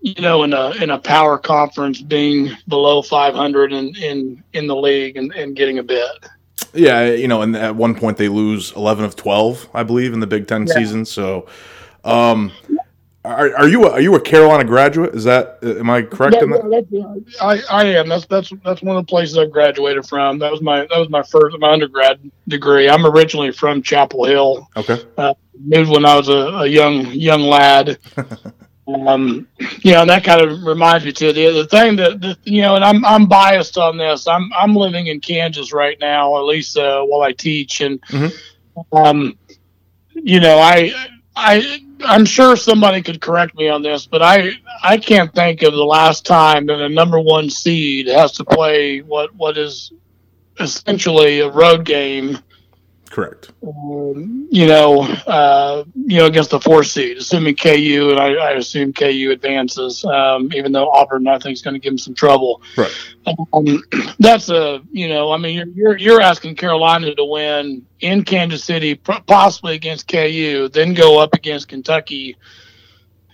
[0.03, 4.77] you know, in a in a power conference, being below 500 in in, in the
[4.77, 6.11] league and, and getting a bid.
[6.75, 10.21] Yeah, you know, and at one point they lose 11 of 12, I believe, in
[10.21, 10.75] the Big Ten yeah.
[10.75, 11.05] season.
[11.05, 11.47] So,
[12.03, 12.51] um,
[13.25, 15.15] are, are you a, are you a Carolina graduate?
[15.15, 17.25] Is that am I correct yeah, in that?
[17.41, 18.09] I, I am.
[18.09, 20.41] That's that's that's one of the places I graduated from.
[20.41, 22.89] That was my that was my first my undergrad degree.
[22.89, 24.69] I'm originally from Chapel Hill.
[24.77, 25.05] Okay.
[25.17, 27.99] Uh, moved when I was a, a young young lad.
[28.89, 29.47] Um,
[29.83, 32.63] you know, and that kind of reminds me to the other thing that, that, you
[32.63, 34.27] know, and I'm I'm biased on this.
[34.27, 38.97] I'm I'm living in Kansas right now, at least uh, while I teach, and mm-hmm.
[38.97, 39.39] um,
[40.15, 40.93] you know, I
[41.37, 44.51] I I'm sure somebody could correct me on this, but I
[44.83, 49.01] I can't think of the last time that a number one seed has to play
[49.01, 49.93] what what is
[50.59, 52.39] essentially a road game
[53.13, 53.53] Correct.
[53.63, 58.51] Um, you know, uh, you know, against the four seed, assuming KU, and I, I
[58.53, 62.15] assume KU advances, um, even though Auburn, I think, is going to give them some
[62.15, 62.63] trouble.
[62.75, 62.91] Right.
[63.53, 63.83] Um,
[64.19, 68.65] that's a, you know, I mean, you're, you're, you're asking Carolina to win in Kansas
[68.65, 72.39] City, possibly against KU, then go up against Kentucky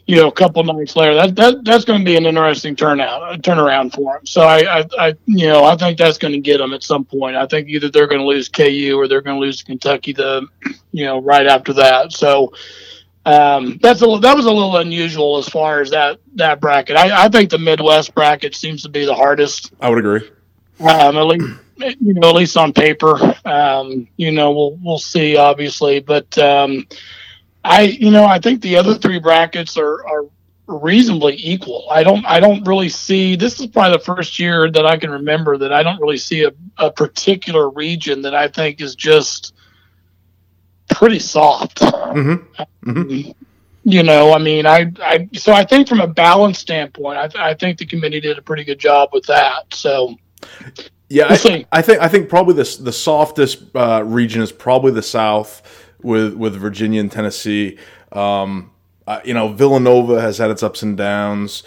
[0.08, 1.14] you know, a couple nights later.
[1.14, 4.24] That that that's going to be an interesting turnout, a turnaround for them.
[4.24, 7.04] So I, I, I you know, I think that's going to get them at some
[7.04, 7.36] point.
[7.36, 10.46] I think either they're going to lose KU or they're going to lose Kentucky the,
[10.92, 12.12] you know, right after that.
[12.12, 12.54] So
[13.26, 16.96] um, that's a that was a little unusual as far as that that bracket.
[16.96, 19.74] I, I think the Midwest bracket seems to be the hardest.
[19.78, 20.26] I would agree.
[20.80, 21.60] Um, at least
[22.00, 23.36] you know, at least on paper.
[23.44, 26.86] Um, you know, we'll we'll see, obviously, but um,
[27.68, 30.24] I you know I think the other three brackets are are
[30.66, 31.86] reasonably equal.
[31.90, 35.10] I don't I don't really see this is probably the first year that I can
[35.10, 39.54] remember that I don't really see a, a particular region that I think is just
[40.90, 41.80] pretty soft.
[41.80, 42.90] Mm-hmm.
[42.90, 43.30] Mm-hmm.
[43.84, 47.54] You know, I mean, I, I, so I think from a balance standpoint, I, I
[47.54, 49.72] think the committee did a pretty good job with that.
[49.72, 50.16] So,
[51.08, 55.02] yeah, I, I, think I think probably the the softest uh, region is probably the
[55.02, 57.78] South with with Virginia and Tennessee.
[58.12, 58.70] Um,
[59.06, 61.62] uh, you know, Villanova has had its ups and downs.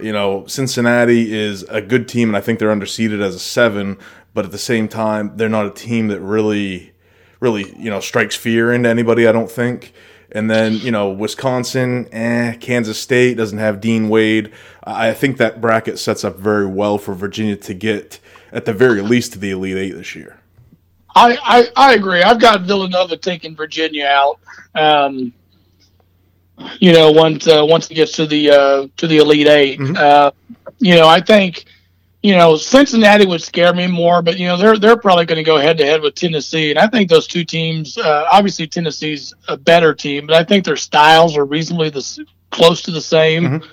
[0.00, 3.98] You know, Cincinnati is a good team, and I think they're underseeded as a seven.
[4.32, 6.92] But at the same time, they're not a team that really,
[7.38, 9.26] really, you know, strikes fear into anybody.
[9.26, 9.92] I don't think.
[10.32, 14.52] And then you know, Wisconsin, eh, Kansas State doesn't have Dean Wade.
[14.82, 18.18] I think that bracket sets up very well for Virginia to get,
[18.52, 20.40] at the very least, to the Elite Eight this year.
[21.14, 22.22] I, I, I agree.
[22.22, 24.40] I've got Villanova taking Virginia out.
[24.74, 25.32] Um,
[26.80, 29.96] you know, once uh, once it gets to the uh, to the Elite 8 mm-hmm.
[29.96, 30.30] uh,
[30.78, 31.64] you know, I think
[32.22, 35.44] you know Cincinnati would scare me more, but you know they're they're probably going to
[35.44, 37.98] go head to head with Tennessee, and I think those two teams.
[37.98, 42.82] Uh, obviously, Tennessee's a better team, but I think their styles are reasonably the close
[42.82, 43.44] to the same.
[43.44, 43.70] Mm-hmm.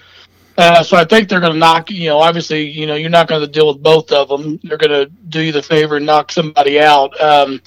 [0.57, 1.89] Uh, so I think they're going to knock.
[1.89, 4.59] You know, obviously, you know, you're not going to deal with both of them.
[4.63, 7.19] They're going to do you the favor and knock somebody out.
[7.21, 7.61] Um,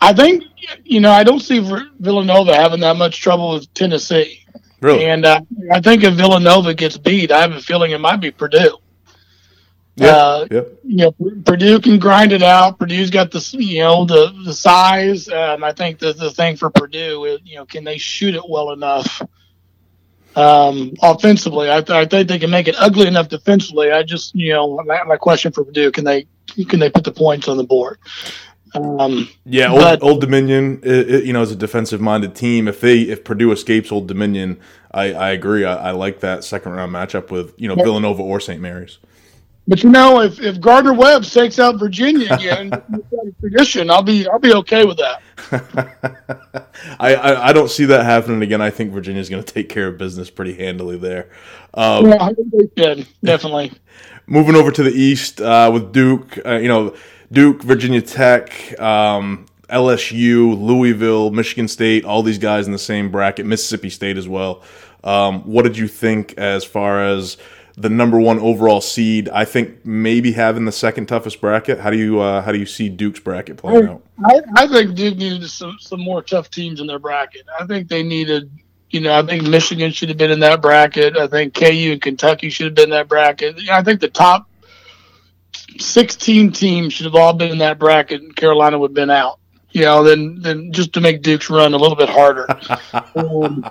[0.00, 0.44] I think,
[0.84, 1.58] you know, I don't see
[1.98, 4.44] Villanova having that much trouble with Tennessee.
[4.80, 5.06] Really?
[5.06, 5.40] And uh,
[5.72, 8.78] I think if Villanova gets beat, I have a feeling it might be Purdue.
[9.96, 10.60] Yeah, uh, yeah.
[10.84, 12.78] You know, Purdue can grind it out.
[12.78, 15.28] Purdue's got the you know the the size.
[15.28, 18.48] Um, I think the the thing for Purdue is you know can they shoot it
[18.48, 19.20] well enough
[20.38, 21.70] um, offensively.
[21.70, 23.90] I, th- I think they can make it ugly enough defensively.
[23.90, 26.26] I just, you know, my, my question for Purdue: can they
[26.68, 27.98] can they put the points on the board?
[28.74, 32.68] Um, yeah, Old, but, Old Dominion, it, it, you know, is a defensive-minded team.
[32.68, 34.60] If they if Purdue escapes Old Dominion,
[34.92, 35.64] I, I agree.
[35.64, 38.60] I, I, like that second round matchup with you know Villanova or St.
[38.60, 38.98] Mary's.
[39.68, 42.72] But you know, if, if Gardner Webb takes out Virginia again,
[43.40, 45.22] tradition, I'll be I'll be okay with that.
[46.98, 48.60] I, I, I don't see that happening again.
[48.60, 51.28] I think Virginia's going to take care of business pretty handily there.
[51.74, 53.72] Um, yeah, I think they should definitely.
[54.28, 56.94] moving over to the East uh, with Duke, uh, you know,
[57.32, 63.46] Duke, Virginia Tech, um, LSU, Louisville, Michigan State, all these guys in the same bracket,
[63.46, 64.62] Mississippi State as well.
[65.04, 67.36] Um, what did you think as far as
[67.80, 69.28] the number one overall seed.
[69.28, 71.78] I think maybe having the second toughest bracket.
[71.78, 74.02] How do you uh, how do you see Duke's bracket playing out?
[74.24, 77.46] I, I think Duke needed some some more tough teams in their bracket.
[77.58, 78.50] I think they needed.
[78.90, 81.16] You know, I think Michigan should have been in that bracket.
[81.16, 83.68] I think KU and Kentucky should have been in that bracket.
[83.68, 84.48] I think the top
[85.78, 89.40] 16 teams should have all been in that bracket, and Carolina would have been out.
[89.72, 92.46] You know, then then just to make Duke's run a little bit harder.
[93.14, 93.68] um,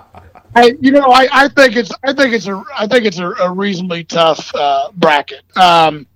[0.58, 3.28] I, you know, I, I think it's I think it's a I think it's a,
[3.28, 5.44] a reasonably tough uh, bracket.
[5.56, 6.06] Um,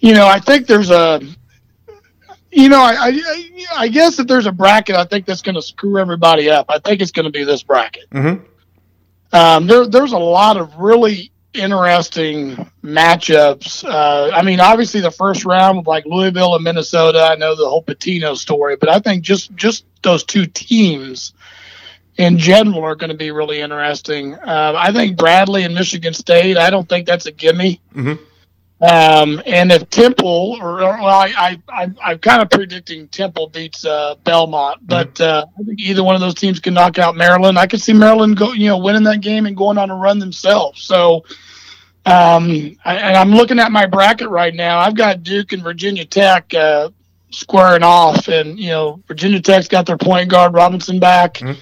[0.00, 1.20] you know, I think there's a,
[2.50, 5.62] you know, I, I, I guess if there's a bracket, I think that's going to
[5.62, 6.66] screw everybody up.
[6.68, 8.08] I think it's going to be this bracket.
[8.10, 8.44] Mm-hmm.
[9.32, 13.84] Um, there, there's a lot of really interesting matchups.
[13.84, 17.28] Uh, I mean, obviously the first round with like Louisville and Minnesota.
[17.30, 21.34] I know the whole Pitino story, but I think just just those two teams
[22.18, 24.34] in general are going to be really interesting.
[24.34, 26.58] Uh, I think Bradley and Michigan State.
[26.58, 27.80] I don't think that's a gimme.
[27.94, 28.24] Mm-hmm.
[28.80, 33.48] Um, and if Temple, or, or well, I, I, I, am kind of predicting Temple
[33.48, 35.48] beats uh, Belmont, but mm-hmm.
[35.48, 37.58] uh, I think either one of those teams can knock out Maryland.
[37.58, 40.20] I could see Maryland go, you know, winning that game and going on a run
[40.20, 40.82] themselves.
[40.82, 41.24] So,
[42.06, 44.78] um, I, and I'm looking at my bracket right now.
[44.78, 46.90] I've got Duke and Virginia Tech uh,
[47.30, 51.34] squaring off, and you know, Virginia Tech's got their point guard Robinson back.
[51.34, 51.60] Mm-hmm.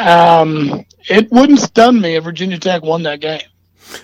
[0.00, 3.42] Um, it wouldn't stun me if Virginia Tech won that game.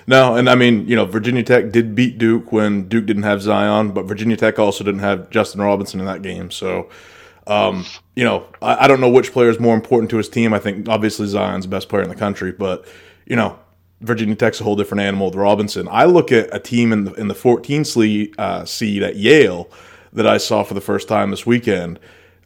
[0.07, 3.43] No, and I mean, you know, Virginia Tech did beat Duke when Duke didn't have
[3.43, 6.51] Zion, but Virginia Tech also didn't have Justin Robinson in that game.
[6.51, 6.91] So,
[7.47, 7.85] um,
[8.15, 10.53] you know, I, I, don't know which player is more important to his team.
[10.53, 12.85] I think obviously Zion's the best player in the country, but
[13.27, 13.59] you know,
[14.01, 15.89] Virginia Tech's a whole different animal with Robinson.
[15.91, 19.71] I look at a team in the in the 14 seed, uh, seed at Yale
[20.13, 22.01] that I saw for the first time this weekend.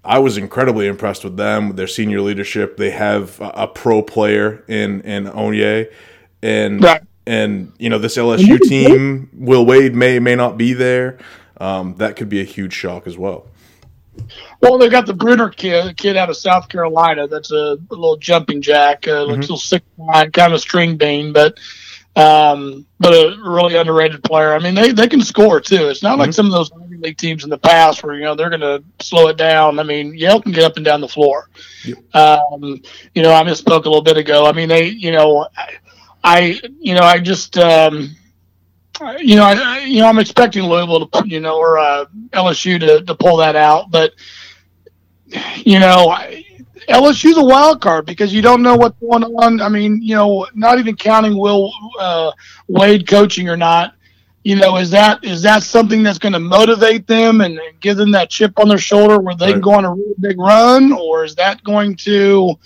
[0.05, 2.76] I was incredibly impressed with them, with their senior leadership.
[2.76, 5.86] They have a, a pro player in in Oni,
[6.42, 7.03] and Right.
[7.26, 11.18] and you know this LSU team, Will Wade may may not be there.
[11.59, 13.46] Um, that could be a huge shock as well.
[14.61, 17.28] Well, they got the Bruner kid, kid out of South Carolina.
[17.28, 20.96] That's a, a little jumping jack, uh, looks a little six nine, kind of string
[20.96, 21.59] bean, but
[22.16, 24.52] um, but a really underrated player.
[24.52, 25.88] I mean, they, they can score too.
[25.88, 28.34] It's not like some of those Ivy League teams in the past where you know
[28.34, 29.78] they're going to slow it down.
[29.78, 31.48] I mean, Yale can get up and down the floor.
[32.12, 32.82] Um,
[33.14, 34.44] you know, I misspoke a little bit ago.
[34.46, 35.76] I mean, they, you know, I,
[36.24, 37.56] I you know, I just.
[37.58, 38.16] Um,
[39.18, 42.78] you know, I, I- you know, I'm expecting Louisville to, you know, or uh, LSU
[42.80, 44.12] to, to pull that out, but
[45.56, 46.44] you know, I-
[46.88, 49.60] LSU's a wild card because you don't know what's going on.
[49.60, 52.32] I mean, you know, not even counting Will uh,
[52.68, 53.94] Wade coaching or not.
[54.42, 58.10] You know, is that is that something that's going to motivate them and, give them
[58.10, 61.24] that chip on their shoulder where they can go on a really big run, or
[61.24, 62.58] is that going to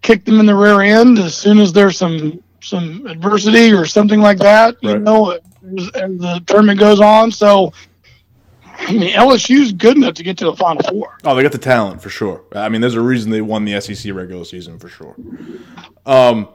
[0.00, 4.20] kick them in the rear end as soon as there's some some adversity or something
[4.20, 4.76] like that?
[4.82, 7.30] You know, as, as the tournament goes on.
[7.30, 7.72] So,
[8.84, 11.16] I mean, LSU's good enough to get to the Final Four.
[11.24, 12.42] Oh, they got the talent for sure.
[12.52, 15.14] I mean, there's a reason they won the SEC regular season for sure.
[16.04, 16.48] Um,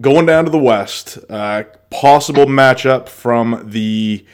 [0.00, 4.24] going down to the West, uh, possible matchup from the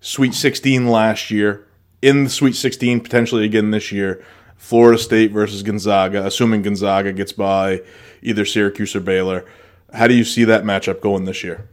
[0.00, 1.66] Sweet 16 last year
[2.02, 4.24] in the Sweet 16 potentially again this year.
[4.56, 7.82] Florida State versus Gonzaga, assuming Gonzaga gets by
[8.22, 9.44] either Syracuse or Baylor.
[9.92, 11.68] How do you see that matchup going this year?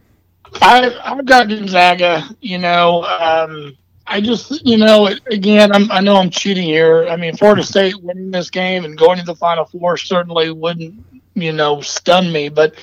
[0.61, 2.23] I, I've got Gonzaga.
[2.41, 3.76] You know, um,
[4.08, 7.08] I just, you know, again, I'm, I know I'm cheating here.
[7.08, 11.03] I mean, Florida State winning this game and going to the Final Four certainly wouldn't,
[11.34, 12.49] you know, stun me.
[12.49, 12.76] But,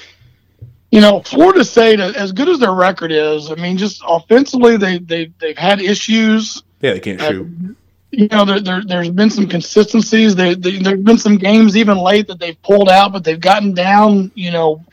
[0.90, 4.98] you know, Florida State, as good as their record is, I mean, just offensively, they,
[4.98, 6.62] they, they've had issues.
[6.80, 7.76] Yeah, they can't uh, shoot.
[8.10, 10.34] You know, there, there, there's been some consistencies.
[10.34, 13.74] They, they, there's been some games even late that they've pulled out, but they've gotten
[13.74, 14.84] down, you know,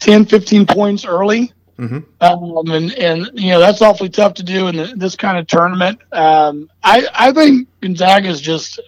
[0.00, 1.52] 10, 15 points early.
[1.78, 2.04] Mhm.
[2.20, 5.46] Um, and, and, you know, that's awfully tough to do in the, this kind of
[5.46, 5.98] tournament.
[6.12, 8.78] Um, I, I think Gonzaga is just,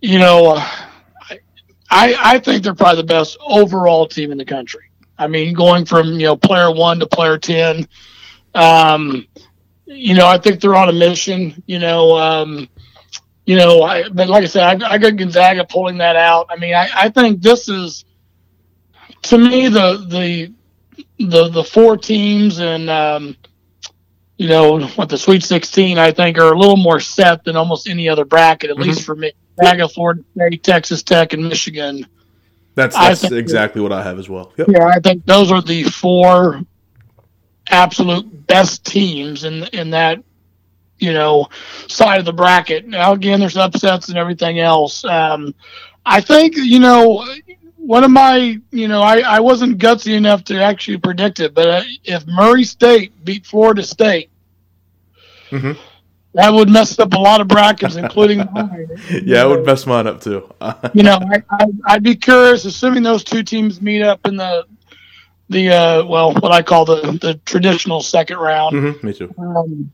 [0.00, 0.68] you know, uh,
[1.90, 4.90] I, I think they're probably the best overall team in the country.
[5.18, 7.86] I mean, going from, you know, player one to player 10.
[8.54, 9.26] Um,
[9.84, 12.68] you know, I think they're on a mission, you know, um,
[13.44, 16.46] you know, I, but like I said, I, I got Gonzaga pulling that out.
[16.48, 18.04] I mean, I, I think this is,
[19.22, 20.52] to me, the, the,
[21.18, 23.36] the, the four teams and, um,
[24.36, 27.88] you know, what the Sweet 16, I think, are a little more set than almost
[27.88, 29.32] any other bracket, at least for me.
[29.88, 32.06] Florida State, Texas Tech, and Michigan.
[32.74, 34.52] That's that's think- exactly what I have as well.
[34.56, 34.68] Yep.
[34.68, 36.62] Yeah, I think those are the four
[37.70, 40.22] absolute best teams in in that
[40.98, 41.48] you know
[41.88, 42.86] side of the bracket.
[42.86, 45.04] Now again, there's upsets and everything else.
[45.04, 45.54] Um,
[46.06, 47.24] I think you know
[47.84, 51.68] one of my you know I, I wasn't gutsy enough to actually predict it, but
[51.68, 54.30] uh, if Murray State beat Florida State.
[55.50, 55.76] Mhm.
[56.34, 58.88] That would mess up a lot of brackets, including mine.
[59.22, 60.50] Yeah, it would mess mine up too.
[60.94, 64.64] you know, I, I, I'd be curious, assuming those two teams meet up in the
[65.50, 68.74] the uh, well, what I call the the traditional second round.
[68.74, 69.34] Mhm, me too.
[69.36, 69.92] Um,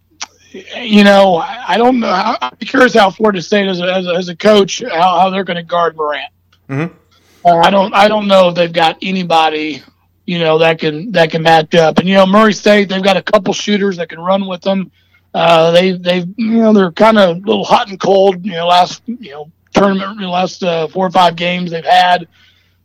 [0.76, 2.09] you know, I, I don't know.
[2.09, 5.30] I'd be curious how Florida State, as a, as a, as a coach, how, how
[5.30, 6.32] they're going to guard Morant.
[6.68, 6.93] Mhm.
[7.45, 7.95] Uh, I don't.
[7.95, 9.82] I don't know if they've got anybody,
[10.26, 11.99] you know, that can that can match up.
[11.99, 14.91] And you know, Murray State, they've got a couple shooters that can run with them.
[15.34, 18.45] Uh, they they you know they're kind of a little hot and cold.
[18.45, 22.26] You know, last you know tournament, the last uh, four or five games they've had.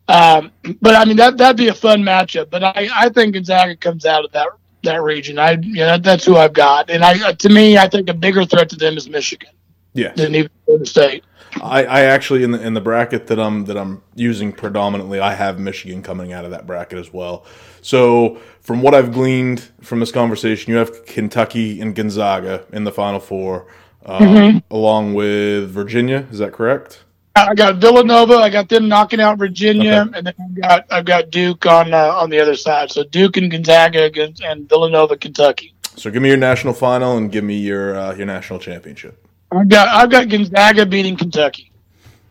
[0.07, 0.51] Um,
[0.81, 2.49] but I mean that that'd be a fun matchup.
[2.49, 4.47] But I, I think Gonzaga comes out of that
[4.83, 5.39] that region.
[5.39, 6.89] I you know, that's who I've got.
[6.89, 9.49] And I to me, I think a bigger threat to them is Michigan
[9.93, 10.11] Yeah.
[10.13, 11.23] than even Florida State.
[11.61, 15.33] I, I actually in the in the bracket that I'm that I'm using predominantly, I
[15.33, 17.45] have Michigan coming out of that bracket as well.
[17.81, 22.91] So from what I've gleaned from this conversation, you have Kentucky and Gonzaga in the
[22.91, 23.67] Final Four,
[24.05, 26.27] um, along with Virginia.
[26.31, 27.03] Is that correct?
[27.35, 28.35] I got Villanova.
[28.35, 30.17] I got them knocking out Virginia, Okay.
[30.19, 32.91] and then I've got I've got Duke on uh, on the other side.
[32.91, 35.73] So Duke and Gonzaga against, and Villanova, Kentucky.
[35.95, 39.22] So give me your national final and give me your uh, your national championship.
[39.57, 41.71] I've got I've got Gonzaga beating Kentucky.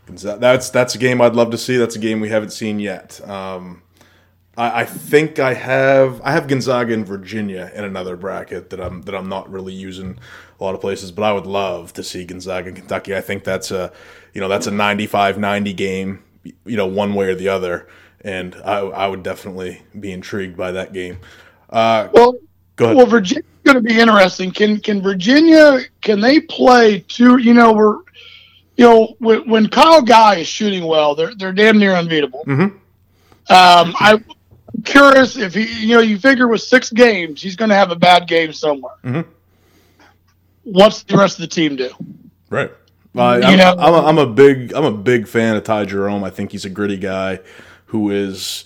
[0.07, 1.77] That's that's a game I'd love to see.
[1.77, 3.21] That's a game we haven't seen yet.
[3.29, 3.83] Um,
[4.57, 9.03] I, I think I have I have Gonzaga and Virginia in another bracket that I'm
[9.03, 10.19] that I'm not really using
[10.61, 13.17] a lot of places, but I would love to see Gonzaga and Kentucky.
[13.17, 13.93] I think that's a
[14.35, 17.89] you know that's a 95-90 game, you know one way or the other,
[18.21, 21.19] and I I would definitely be intrigued by that game.
[21.71, 22.37] Uh, Well,
[22.77, 22.97] go ahead.
[22.97, 24.51] well, Virginia's going to be interesting.
[24.51, 27.39] Can can Virginia can they play two?
[27.39, 27.97] You know, we're
[28.77, 32.45] you know, when, when Kyle Guy is shooting well, they're they're damn near unbeatable.
[32.47, 32.73] Mhm.
[33.51, 34.25] Um, I'm
[34.85, 37.97] curious if he, you know, you figure with six games, he's going to have a
[37.97, 38.95] bad game somewhere.
[39.05, 39.27] Mhm.
[40.65, 41.91] What's the rest of the team do?
[42.49, 42.71] Right.
[43.17, 45.85] Uh, You I'm, know- I'm, a, I'm a big I'm a big fan of Ty
[45.87, 46.25] Jerome.
[46.25, 47.41] I think he's a gritty guy
[47.87, 48.65] who is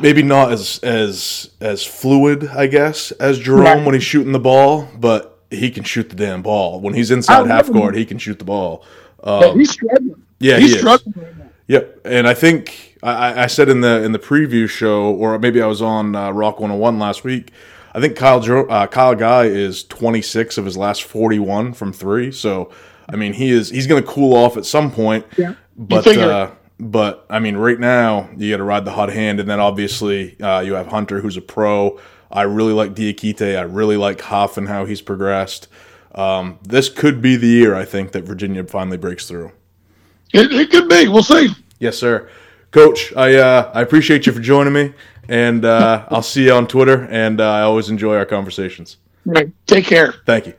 [0.00, 3.84] maybe not as as as fluid, I guess, as Jerome Right.
[3.84, 6.80] when he's shooting the ball, but he can shoot the damn ball.
[6.80, 7.82] When he's inside half love him.
[7.82, 8.84] court, he can shoot the ball.
[9.22, 10.22] Um, he's struggling.
[10.40, 11.30] yeah, he's he struggling right.
[11.66, 15.62] Yep, and I think I, I- said in the in the preview show, or maybe
[15.62, 17.52] I was on uh, Rock 101 last week.
[17.94, 22.32] I think Kyle Jo- uh, Kyle Guy is 26 of his last 41 from three.
[22.32, 22.70] So
[23.08, 25.24] I mean, he is he's going to cool off at some point.
[25.38, 25.54] Yeah.
[25.76, 29.48] But uh, but I mean, right now you got to ride the hot hand, and
[29.48, 32.00] then obviously uh, you have Hunter, who's a pro.
[32.30, 33.56] I really like Diakite.
[33.56, 35.68] I really like Huff and how he's progressed.
[36.14, 39.52] Um, this could be the year I think that Virginia finally breaks through.
[40.32, 41.08] It, it could be.
[41.08, 41.50] We'll see.
[41.78, 42.28] Yes, sir.
[42.70, 44.94] Coach, I uh, I appreciate you for joining me,
[45.28, 47.06] and uh, I'll see you on Twitter.
[47.10, 48.96] And uh, I always enjoy our conversations.
[49.24, 49.50] Right.
[49.66, 50.14] Take care.
[50.26, 50.54] Thank you.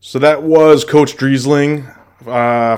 [0.00, 1.92] So that was Coach Driesling,
[2.24, 2.76] uh,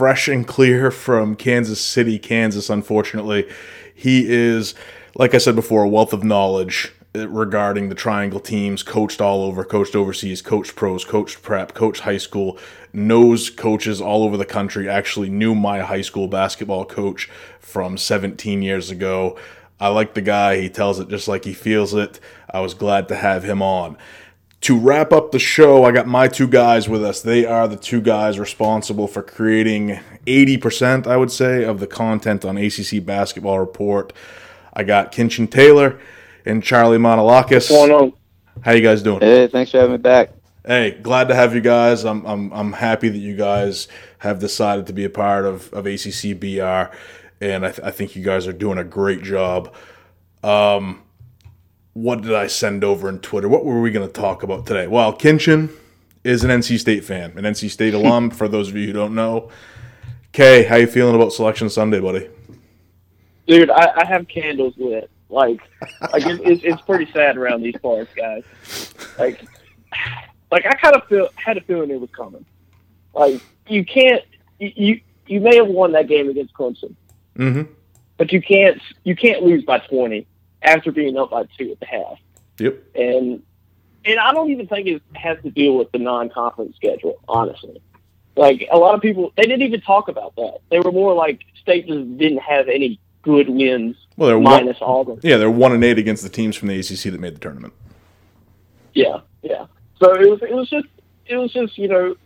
[0.00, 2.70] fresh and clear from Kansas City, Kansas.
[2.70, 3.46] Unfortunately,
[3.94, 4.74] he is,
[5.14, 8.82] like I said before, a wealth of knowledge uh, regarding the Triangle teams.
[8.82, 12.56] Coached all over, coached overseas, coached pros, coached prep, coached high school.
[12.94, 14.88] Knows coaches all over the country.
[14.88, 17.28] Actually, knew my high school basketball coach
[17.58, 19.38] from 17 years ago.
[19.78, 20.62] I like the guy.
[20.62, 22.20] He tells it just like he feels it.
[22.48, 23.98] I was glad to have him on.
[24.62, 27.22] To wrap up the show, I got my two guys with us.
[27.22, 32.44] They are the two guys responsible for creating 80%, I would say, of the content
[32.44, 34.12] on ACC Basketball Report.
[34.74, 35.98] I got Kinchen Taylor
[36.44, 37.52] and Charlie Manolakis.
[37.52, 38.12] What's going on?
[38.62, 39.20] How you guys doing?
[39.20, 40.30] Hey, thanks for having me back.
[40.66, 42.04] Hey, glad to have you guys.
[42.04, 43.88] I'm I'm I'm happy that you guys
[44.18, 46.94] have decided to be a part of of ACC BR,
[47.42, 49.74] and I, th- I think you guys are doing a great job.
[50.44, 51.02] Um,
[51.94, 53.48] what did I send over in Twitter?
[53.48, 54.86] What were we going to talk about today?
[54.86, 55.70] Well, Kinchen
[56.24, 58.30] is an NC State fan, an NC State alum.
[58.30, 59.50] For those of you who don't know,
[60.32, 62.28] Kay, how you feeling about Selection Sunday, buddy?
[63.46, 65.10] Dude, I, I have candles lit.
[65.28, 65.60] Like,
[66.12, 68.42] like it, it's it's pretty sad around these parts, guys.
[69.18, 69.40] Like,
[70.50, 72.44] like I kind of feel had a feeling it was coming.
[73.14, 74.24] Like, you can't
[74.58, 76.94] you you, you may have won that game against Clemson,
[77.36, 77.72] Mm-hmm.
[78.16, 80.26] but you can't you can't lose by twenty
[80.62, 82.18] after being up by two at the half.
[82.58, 82.82] Yep.
[82.94, 83.42] and
[84.04, 87.18] and I don't even think it has to deal with the non-conference schedule.
[87.28, 87.80] Honestly,
[88.36, 90.58] like a lot of people, they didn't even talk about that.
[90.70, 94.78] They were more like state just didn't have any good wins Well, they're one, minus
[94.80, 95.20] Auburn.
[95.22, 97.72] yeah, they're one and eight against the teams from the ACC that made the tournament.
[98.94, 99.66] Yeah, yeah.
[100.00, 100.86] So it was it was just
[101.26, 102.16] it was just you know,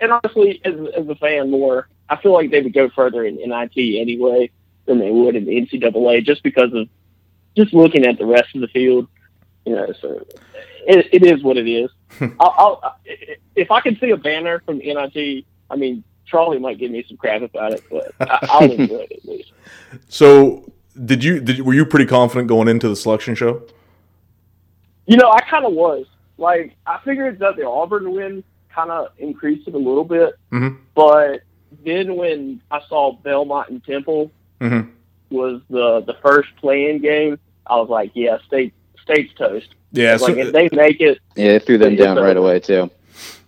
[0.00, 3.36] and honestly, as as a fan, more I feel like they would go further in
[3.36, 4.50] NIT anyway
[4.86, 6.88] than they would in the NCAA just because of
[7.56, 9.08] just looking at the rest of the field.
[9.64, 10.24] You know, so
[10.86, 11.90] it, it is what it is.
[12.40, 12.96] I'll, I'll,
[13.54, 17.16] if I can see a banner from NIT, I mean, Charlie might give me some
[17.16, 19.52] crap about it, but I, I'll enjoy it at least.
[20.08, 20.70] So,
[21.04, 23.62] did you did were you pretty confident going into the selection show?
[25.06, 26.06] You know, I kind of was.
[26.38, 28.42] Like, I figured that the Auburn win
[28.74, 30.78] kind of increased it a little bit, Mhm.
[30.94, 31.42] but
[31.84, 34.30] then when I saw Belmont and Temple
[34.60, 34.90] Mm-hmm.
[35.30, 39.74] was the the first playing game, I was like, yeah, state state's toast.
[39.92, 42.90] Yeah, Like, if they make it, Yeah, it threw them down right away too.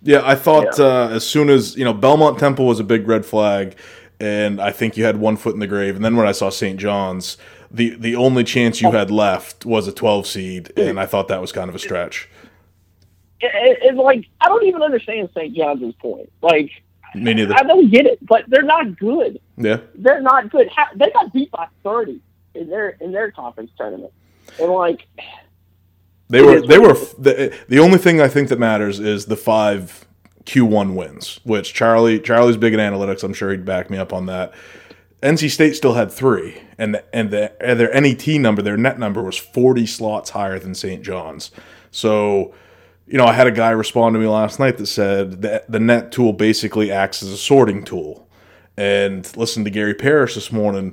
[0.03, 0.21] yeah.
[0.25, 0.85] I thought Yeah.
[0.85, 3.77] Uh, as soon as you know Belmont Temple was a big red flag,
[4.21, 5.97] and I think you had one foot in the grave.
[5.97, 6.79] And then when I saw St.
[6.79, 7.37] John's,
[7.71, 11.41] the the only chance you had left was a 12 seed, and I thought that
[11.41, 12.29] was kind of a stretch.
[13.41, 15.55] it, it, it's like I don't even understand St.
[15.57, 16.31] John's point.
[16.43, 16.71] Like,
[17.15, 17.55] Me neither.
[17.55, 19.41] I don't get it, but they're not good.
[19.57, 20.69] Yeah, They're not good.
[20.97, 22.21] They got beat by thirty
[22.55, 24.13] in their in their conference tournament,
[24.61, 25.07] and like,
[26.29, 30.07] they were they were the the only thing I think that matters is the five
[30.45, 33.23] Q1 wins, which Charlie Charlie's big in analytics.
[33.23, 34.53] I'm sure he'd back me up on that.
[35.25, 38.99] NC State still had three, and the, and the, and their NET number, their net
[38.99, 41.03] number was 40 slots higher than St.
[41.03, 41.51] John's.
[41.91, 42.53] So,
[43.07, 45.81] you know, I had a guy respond to me last night that said that the
[45.81, 48.29] net tool basically acts as a sorting tool.
[48.77, 50.93] And listen to Gary Parrish this morning.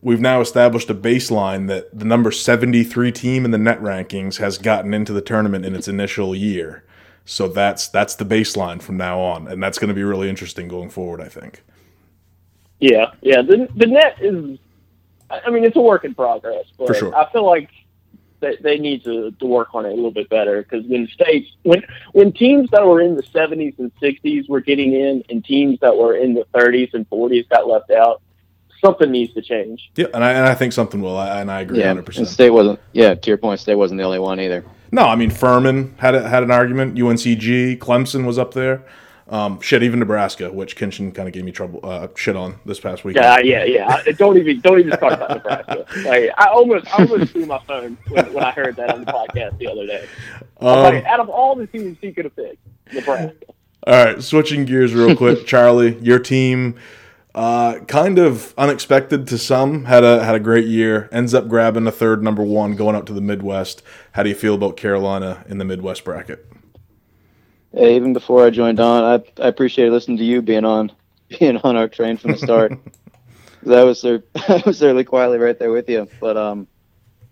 [0.00, 4.58] We've now established a baseline that the number 73 team in the net rankings has
[4.58, 6.84] gotten into the tournament in its initial year.
[7.24, 10.66] So that's that's the baseline from now on, and that's going to be really interesting
[10.68, 11.20] going forward.
[11.20, 11.62] I think.
[12.80, 14.58] yeah, yeah, the the net is.
[15.30, 17.14] I mean, it's a work in progress, but For sure.
[17.14, 17.68] I feel like
[18.40, 21.50] they, they need to, to work on it a little bit better because when states
[21.64, 21.82] when
[22.12, 25.96] when teams that were in the 70s and 60s were getting in and teams that
[25.96, 28.22] were in the 30s and 40s got left out
[28.80, 31.60] something needs to change Yeah, and I, and I think something will, I, and I
[31.60, 32.18] agree Yeah, 100%.
[32.18, 32.80] and State wasn't.
[32.92, 34.64] Yeah, to your point, State wasn't the only one either.
[34.90, 36.96] No, I mean Furman had a, had an argument.
[36.96, 38.84] UNCG, Clemson was up there.
[39.28, 42.80] Um, shit, even Nebraska, which Kinchen kind of gave me trouble uh, shit on this
[42.80, 43.24] past weekend.
[43.24, 47.02] yeah yeah yeah I, don't even don't even talk about Nebraska like I almost I
[47.02, 50.06] almost threw my phone when, when I heard that on the podcast the other day
[50.62, 52.56] Um, like, out of all the teams he could have picked
[52.90, 53.34] Nebraska
[53.86, 56.76] all right, switching gears real quick, Charlie, your team,
[57.38, 61.08] uh, kind of unexpected to some, had a had a great year.
[61.12, 63.80] Ends up grabbing a third number one, going up to the Midwest.
[64.10, 66.44] How do you feel about Carolina in the Midwest bracket?
[67.72, 70.90] Hey, even before I joined on, I I appreciated listening to you being on
[71.38, 72.72] being on our train from the start.
[73.70, 76.08] I was there, I was certainly quietly right there with you.
[76.18, 76.66] But um,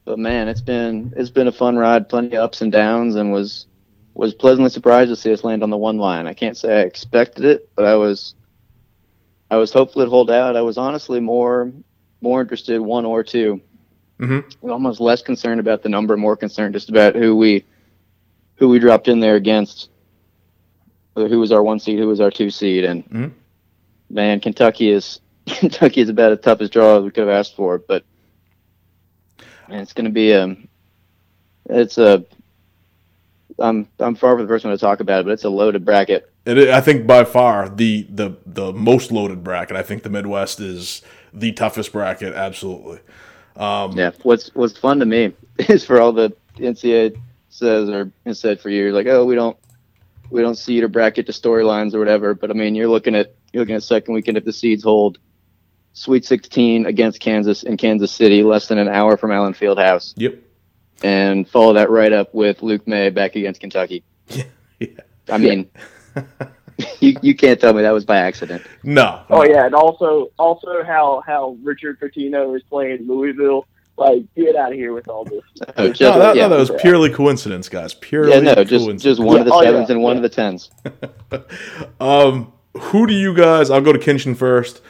[0.04, 3.32] but man, it's been it's been a fun ride, plenty of ups and downs, and
[3.32, 3.66] was
[4.14, 6.28] was pleasantly surprised to see us land on the one line.
[6.28, 8.35] I can't say I expected it, but I was
[9.50, 10.56] I was hopeful it'd hold out.
[10.56, 11.72] I was honestly more
[12.20, 13.60] more interested one or 2
[14.18, 14.44] Mhm.
[14.62, 17.64] Almost less concerned about the number, more concerned just about who we
[18.56, 19.90] who we dropped in there against.
[21.14, 21.98] Who was our one seed?
[21.98, 22.84] Who was our two seed?
[22.84, 23.32] And Mhm.
[24.10, 27.54] man, Kentucky is Kentucky is about as tough as draw as we could have asked
[27.56, 27.78] for.
[27.78, 28.04] But
[29.68, 30.56] man, it's going to be a
[31.68, 32.24] it's a
[33.58, 35.84] I'm I'm far from the first one to talk about it, but it's a loaded
[35.84, 36.30] bracket.
[36.46, 39.76] It, I think by far the the the most loaded bracket.
[39.76, 41.02] I think the Midwest is
[41.34, 42.34] the toughest bracket.
[42.34, 43.00] Absolutely.
[43.56, 44.12] Um, Yeah.
[44.22, 47.18] What's what's fun to me is for all the NCAA
[47.50, 49.56] says or has said for years, like, oh, we don't
[50.30, 52.34] we don't seed or bracket to storylines or whatever.
[52.34, 55.18] But I mean, you're looking at you're looking at second weekend if the seeds hold.
[55.94, 60.34] Sweet 16 against Kansas in Kansas City, less than an hour from Allen Fieldhouse, Yep.
[61.02, 64.04] and follow that right up with Luke Maye back against Kentucky.
[64.78, 64.88] Yeah.
[65.30, 65.70] I mean,
[67.00, 68.62] you you can't tell me that was by accident.
[68.82, 69.22] No.
[69.30, 73.66] Oh yeah, and also also how how Richard Pitino is playing Louisville.
[73.98, 75.42] Like, get out of here with all this.
[75.78, 76.48] Oh, No, just- that, yeah.
[76.48, 77.94] no, that was purely coincidence, guys.
[77.94, 79.02] Purely yeah, no, just coincidence.
[79.02, 80.18] just one of the Yeah, oh, yeah, sevens and one yeah.
[80.18, 80.70] of the tens.
[82.00, 83.70] Um, who do you guys?
[83.70, 84.82] I'll go to Kinchen first.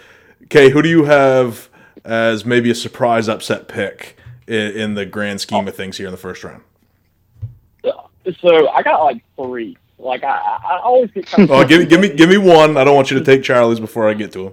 [0.44, 1.68] Okay, who do you have
[2.04, 4.16] as maybe a surprise upset pick
[4.48, 6.62] in, in the grand scheme of things here in the first round?
[8.40, 9.76] So I got like three.
[9.98, 11.50] Like I, I always get kind of.
[11.56, 12.76] Oh, give me, give me, give me one.
[12.76, 14.52] I don't want you to take Charlie's before I get to him.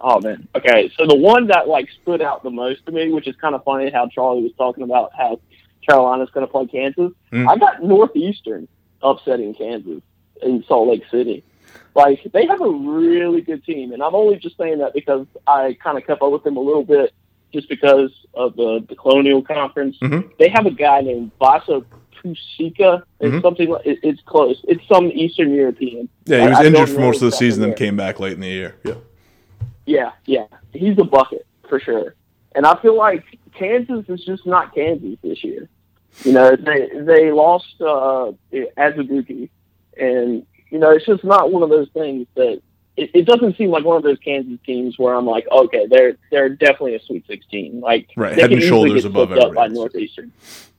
[0.00, 0.46] Oh man.
[0.54, 3.54] Okay, so the one that like stood out the most to me, which is kind
[3.54, 5.40] of funny, how Charlie was talking about how
[5.88, 7.12] Carolina's going to play Kansas.
[7.32, 7.48] Mm.
[7.48, 8.68] I got Northeastern
[9.02, 10.02] upsetting Kansas
[10.42, 11.44] in Salt Lake City.
[11.94, 15.76] Like they have a really good team, and I'm only just saying that because I
[15.82, 17.12] kind of kept up with them a little bit,
[17.52, 19.96] just because of the, the Colonial Conference.
[20.02, 20.36] Mhm.
[20.38, 21.82] They have a guy named Vasa
[22.24, 23.02] Pusica.
[23.20, 23.42] It's Mhm.
[23.42, 23.68] something.
[23.70, 24.60] like it, It's close.
[24.68, 26.08] It's some Eastern European.
[26.26, 28.40] Yeah, he was I injured for most of the season, then came back late in
[28.40, 28.76] the year.
[28.84, 28.94] Yeah.
[29.86, 30.46] Yeah, yeah.
[30.72, 32.14] He's a bucket for sure.
[32.54, 35.68] And I feel like Kansas is just not Kansas this year.
[36.24, 39.50] You know, they they lost uh Azubuike
[39.98, 42.60] and you know, it's just not one of those things that
[42.96, 46.16] it, it doesn't seem like one of those Kansas teams where I'm like, okay, they're
[46.30, 47.80] they're definitely a Sweet 16.
[47.80, 49.66] Like Right, they head and shoulders above up by.
[49.68, 50.32] Northeastern.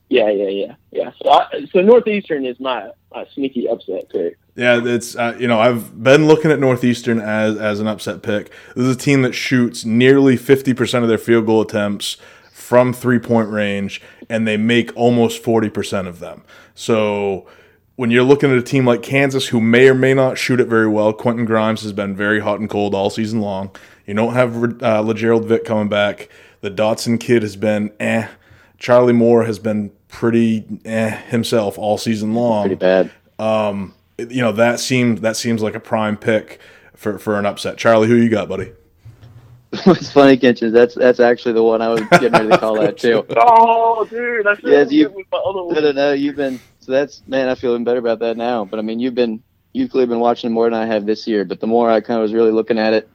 [0.08, 1.10] Yeah, yeah, yeah, yeah.
[1.22, 4.38] So I, so Northeastern is my, my sneaky upset pick.
[4.54, 8.50] Yeah, it's uh, you know I've been looking at Northeastern as as an upset pick.
[8.74, 12.16] This is a team that shoots nearly fifty percent of their field goal attempts
[12.52, 14.00] from three point range,
[14.30, 16.44] and they make almost forty percent of them.
[16.74, 17.46] So
[17.96, 20.68] when you're looking at a team like Kansas, who may or may not shoot it
[20.68, 23.74] very well, Quentin Grimes has been very hot and cold all season long.
[24.06, 26.28] You don't have uh, Lagerald Vick coming back.
[26.60, 28.28] The Dotson kid has been eh.
[28.78, 33.10] Charlie Moore has been pretty eh himself all season long Pretty bad.
[33.38, 36.60] you know that seemed that seems like a prime pick
[36.94, 37.76] for for an upset.
[37.76, 38.72] Charlie, who you got, buddy?
[39.72, 42.96] It's funny, Kitchens, that's that's actually the one I was getting ready to call that
[42.96, 43.26] too.
[43.36, 45.74] Oh, dude, that's Yes, you- with my other one.
[45.74, 48.64] No, no, no, you've been so that's man, I feel even better about that now.
[48.64, 49.42] But I mean, you've been
[49.72, 51.44] you've clearly been watching more than I have this year.
[51.44, 53.08] But the more I kind of was really looking at it,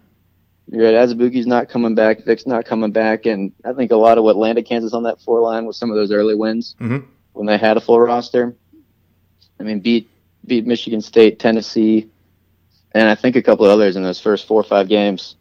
[0.72, 0.95] you're right.
[0.95, 4.38] Azubuike's not coming back, Vick's not coming back, and I think a lot of what
[4.38, 7.03] landed Kansas on that four line was some of those early wins Mhm.
[7.34, 8.56] when they had a full roster.
[9.60, 10.10] I mean, beat
[10.48, 12.10] beat Michigan State, Tennessee,
[12.93, 15.35] and I think a couple of others in those first four or five games.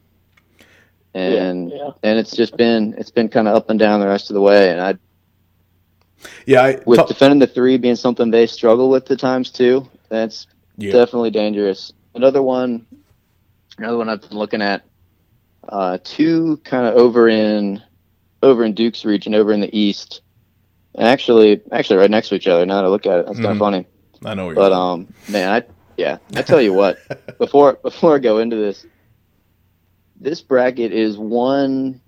[1.15, 1.90] And yeah.
[2.02, 4.40] and it's just been it's been kind of up and down the rest of the
[4.40, 4.70] way.
[4.70, 4.94] And I
[6.47, 9.89] Yeah, I, with t- defending the three being something they struggle with at times too.
[10.09, 10.47] That's
[10.77, 10.93] yeah.
[10.93, 11.93] definitely dangerous.
[12.15, 12.86] Another one,
[13.78, 14.82] another one I've been looking at.
[15.70, 17.80] Uh, two kind of over in
[18.42, 20.20] over in Duke's region, over in the east.
[20.97, 22.66] and Actually, actually, right next to each other.
[22.66, 23.52] Now that I look at it, that's kind Mhm.
[23.52, 23.86] of funny.
[24.24, 24.52] I know.
[24.52, 25.62] But um, man, I
[25.97, 26.98] yeah, I tell you what.
[27.38, 28.84] before before I go into this,
[30.20, 32.01] this bracket is one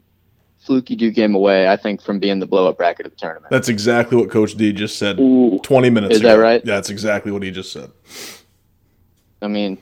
[0.59, 1.69] fluky do game away.
[1.69, 3.51] I think from being the blow up bracket of the tournament.
[3.51, 6.29] that's exactly what Coach D just said Ooh, 20 minutes Is ago.
[6.37, 6.63] that right?
[6.65, 7.91] Yeah, that's exactly what he just said.
[9.41, 9.79] I mean,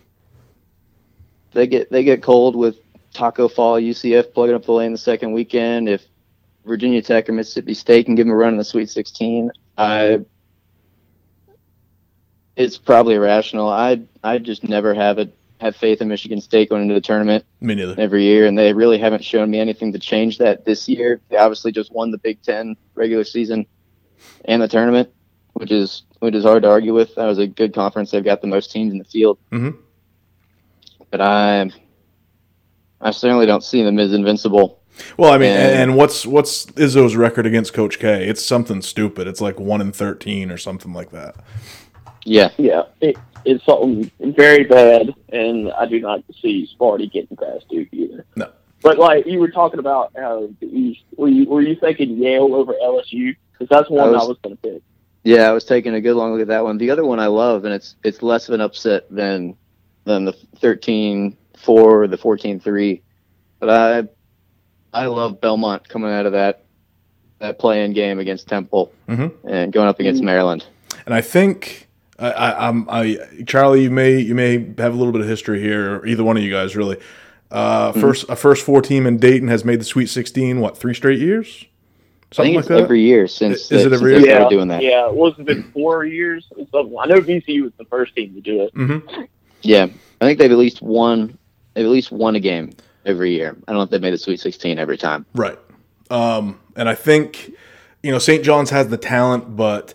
[1.53, 2.77] they get they get cold with
[3.15, 5.89] Tacko Fall, UCF plugging up the lane the second weekend.
[5.89, 6.05] If
[6.65, 10.21] Virginia Tech or Mississippi State can give them a run in the Sweet 16, I
[12.57, 13.69] it's probably irrational.
[13.69, 17.45] I I just never have it have faith in Michigan State going into the tournament
[17.61, 17.95] Me neither.
[17.99, 21.21] every year, and they really haven't shown me anything to change that this year.
[21.29, 23.67] They obviously just won the Big Ten regular season
[24.47, 25.11] and the tournament,
[25.55, 27.15] which is which is hard to argue with.
[27.15, 28.11] That was a good conference.
[28.11, 29.77] They've got the most teams in the field, Mhm.
[31.11, 31.71] but I
[33.01, 34.79] I certainly don't see them as invincible.
[35.17, 38.27] Well, I mean, and, And- and what's what's Izzo's record against Coach K?
[38.29, 39.27] It's something stupid.
[39.27, 41.37] It's like one in thirteen or something like that.
[42.27, 43.17] Yeah, yeah, it,
[43.47, 48.27] it's something very bad, and I do not see Sparty getting past Duke either.
[48.37, 48.51] No.
[48.83, 52.55] But like you were talking about how the East, were you were you thinking Yale
[52.55, 53.35] over LSU?
[53.53, 54.83] Because that's one I was- was, going to pick.
[55.25, 55.49] yeah.
[55.49, 56.77] I was taking a good long look at that one.
[56.77, 59.57] The other one I love, and it's it's less of an upset than
[60.05, 60.35] than the
[61.65, 63.01] 13-4 or the 14-3.
[63.59, 64.09] But I
[64.93, 66.65] I love Belmont coming out of that
[67.39, 69.33] that play-in game against Temple Mhm.
[69.49, 70.67] and going up against Maryland.
[71.07, 71.89] And I think
[72.19, 75.61] I, I, I'm I Charlie, you may you may have a little bit of history
[75.61, 76.97] here, or either one of you guys really.
[77.51, 78.01] Uh, Mm-hmm.
[78.01, 80.61] First, a first four team in Dayton has made the Sweet 16.
[80.61, 81.65] What three straight years?
[82.33, 82.81] I Something think like it's that.
[82.85, 84.37] every year since Is it every since they year?
[84.37, 84.83] started doing that.
[84.85, 86.47] Yeah, it wasn't been four years.
[86.57, 86.63] I
[87.07, 88.71] know VCU was the first team to do it.
[88.75, 88.99] hmm
[89.63, 89.87] Yeah,
[90.21, 91.37] I think they've at least won.
[91.77, 92.71] At least won a game
[93.07, 93.57] every year.
[93.67, 95.25] I don't know if they've made the Sweet 16 every time.
[95.35, 95.59] Right.
[96.11, 97.53] Um, and I think,
[98.03, 98.43] you know, St.
[98.45, 99.95] John's has the talent, but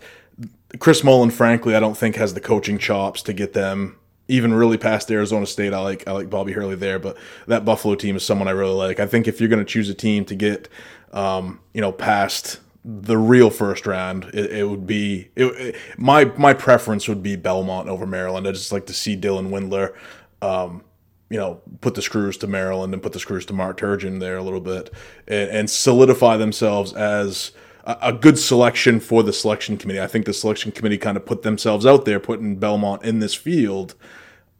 [0.79, 3.97] Chris Mullin, frankly, I don't think has the coaching chops to get them
[4.27, 5.73] even really past Arizona State.
[5.73, 8.73] I like I like Bobby Hurley there, but that Buffalo team is someone I really
[8.73, 8.99] like.
[8.99, 10.67] I think if you're going to choose a team to get,
[11.13, 16.25] um, you know, past the real first round, it, it would be it, it- my
[16.37, 18.47] my preference would be Belmont over Maryland.
[18.47, 19.93] I just like to see Dylan Windler.
[20.41, 20.83] Um,
[21.29, 24.37] you know, put the screws to Maryland and put the screws to Mark Turgeon there
[24.37, 24.91] a little bit
[25.27, 27.51] and, and solidify themselves as
[27.83, 30.01] a, a good selection for the selection committee.
[30.01, 33.33] I think the selection committee kind of put themselves out there, putting Belmont in this
[33.33, 33.95] field.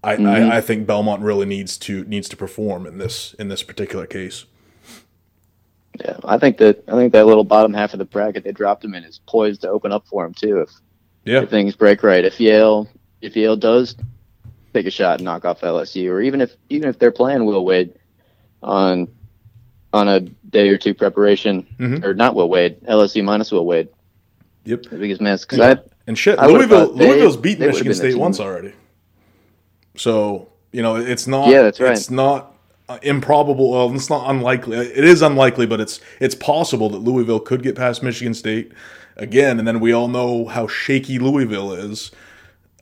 [0.04, 0.52] I, I, mm-hmm.
[0.52, 4.46] I think Belmont really needs to needs to perform in this in this particular case.
[6.00, 8.84] Yeah, I think that I think that little bottom half of the bracket they dropped
[8.84, 10.70] him in is poised to open up for him too if,
[11.24, 12.24] Yeah, if things break right.
[12.24, 12.88] If Yale
[13.22, 13.96] if Yale does
[14.76, 17.66] take a shot and knock off LSU, or even if even if they're playing Will
[17.66, 17.94] Wade
[18.62, 19.08] on
[19.94, 22.04] on a day or two preparation, Mhm.
[22.04, 23.88] or not Will Wade, LSU minus Will Wade,
[24.66, 24.84] yep.
[24.84, 25.78] the biggest miss because I
[26.08, 28.74] And shit, I Louisville Louisville's beaten Michigan State once already.
[29.96, 31.48] So you know it's not.
[31.48, 31.94] Yeah, that's right.
[31.94, 32.54] It's not
[32.90, 33.72] uh, improbable.
[33.72, 34.78] Well, it's not unlikely.
[34.78, 38.74] It is unlikely, but it's it's possible that Louisville could get past Michigan State
[39.16, 39.58] again.
[39.58, 42.12] And then we all know how shaky Louisville is.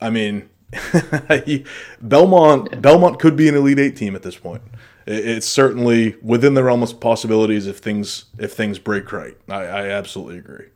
[0.02, 0.48] I mean,
[2.00, 4.62] Belmont Belmont could be an Elite Eight team at this point.
[5.06, 9.36] It's certainly within the realm of possibilities if things if things break right.
[9.48, 10.66] I, I absolutely agree.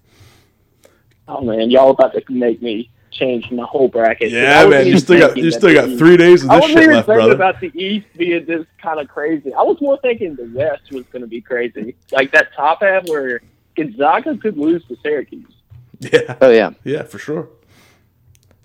[1.27, 4.31] Oh man, y'all about to make me change my whole bracket.
[4.31, 6.79] Yeah, man, you still got you still the got three days of I this wasn't
[6.79, 7.35] shit even left, thinking brother.
[7.35, 9.53] about the East being this kind of crazy.
[9.53, 13.09] I was more thinking the West was going to be crazy, like that top half
[13.09, 13.41] where
[13.77, 15.53] Gonzaga could lose to Syracuse,
[16.01, 17.49] Yeah, oh yeah, yeah, for sure.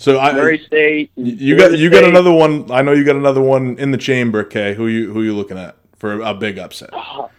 [0.03, 1.11] So I Murray State.
[1.15, 2.69] you got you got another one.
[2.69, 4.43] I know you got another one in the chamber.
[4.43, 6.89] Kay, who you who you looking at for a big upset?
[6.93, 7.29] Uh,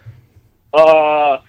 [0.73, 1.39] uh,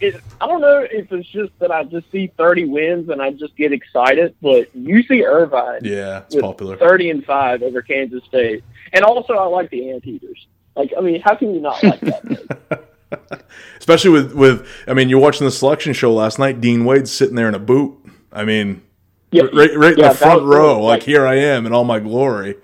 [0.00, 3.32] it, I don't know if it's just that I just see 30 wins and I
[3.32, 6.78] just get excited, but UC Irvine Yeah, it's popular.
[6.78, 8.64] 30 and 5 over Kansas State.
[8.94, 10.46] And also, I like the Anteaters.
[10.74, 12.88] Like, I mean, how can you not like that?
[13.78, 16.62] Especially with with I mean, you're watching the selection show last night.
[16.62, 17.94] Dean Wade's sitting there in a boot.
[18.32, 18.82] I mean,
[19.30, 20.58] Yeah, right right in the front was cool.
[20.58, 20.74] row.
[20.82, 22.56] Like Like- here I am in all my glory.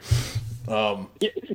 [0.66, 1.10] Um,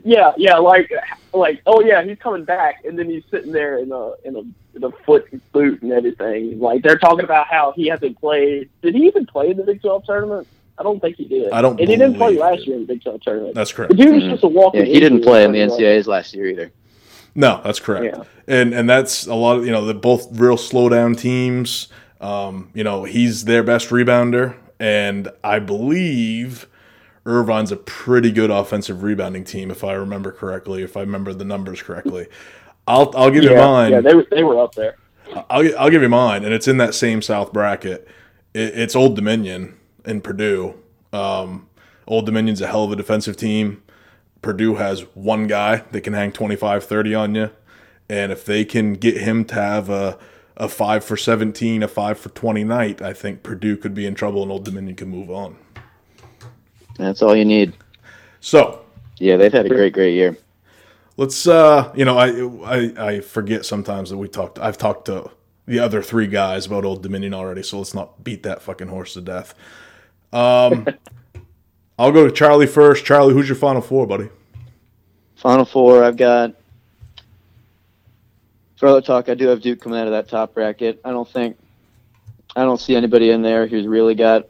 [0.06, 0.92] yeah, yeah, like,
[1.34, 4.42] like, oh yeah, he's coming back, and then he's sitting there in a in a
[4.78, 6.60] in a foot boot and everything.
[6.60, 8.70] Like they're talking about how he hasn't played.
[8.84, 10.48] Did he even play in the Big 12 tournament?
[10.78, 11.52] I don't think he did.
[11.52, 12.68] I don't And he didn't play last did.
[12.68, 13.56] year in the Big 12 tournament.
[13.56, 13.96] that's The correct.
[13.98, 14.82] dude was just a walking.
[14.86, 14.94] yeah.
[14.94, 15.82] He didn't play in the pretty much.
[15.82, 16.72] NCAA's last year either.
[17.36, 18.16] No, that's correct.
[18.16, 18.24] Yeah.
[18.48, 21.88] And and that's a lot of you know they're both real slow down teams.
[22.22, 26.68] Um, you know he's their best rebounder, and I believe
[27.26, 30.84] Irvine's a pretty good offensive rebounding team if I remember correctly.
[30.84, 32.28] If I remember the numbers correctly,
[32.88, 33.92] I'll I'll give you mine.
[33.92, 34.96] yeah, they were they were up there.
[35.50, 38.08] I'll I'll give you mine, and it's in that same South bracket.
[38.54, 40.76] It, it's Old Dominion and Purdue.
[41.14, 41.68] Um,
[42.08, 43.84] Old Dominion's a hell of a defensive team.
[44.42, 47.52] Purdue has one guy that can hang 25, 30 on you,
[48.10, 50.18] and if they can get him to have a
[50.60, 54.14] a five for 17, a five for 20 night, I think Purdue could be in
[54.14, 55.58] trouble, and Old Dominion can move on.
[56.98, 57.74] That's all you need.
[58.42, 58.84] So
[59.18, 60.38] Yeah, they've had a great, great year.
[61.16, 62.30] Let's uh you know, I
[62.66, 65.32] I I forget sometimes that we talked I've talked to
[65.66, 69.14] the other three guys about Old Dominion already, so let's not beat that fucking horse
[69.14, 69.54] to death.
[70.34, 70.88] Um
[72.00, 73.04] I'll go to Charlie first.
[73.04, 74.30] Charlie, who's your final four, buddy?
[75.36, 76.56] Final four, I've got.
[78.80, 81.02] For other talk, I do have Duke coming out of that top bracket.
[81.04, 81.58] I don't think,
[82.56, 84.48] I don't see anybody in there who's really got,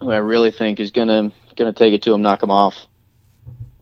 [0.00, 2.86] who I really think is gonna gonna take it to them, knock them off.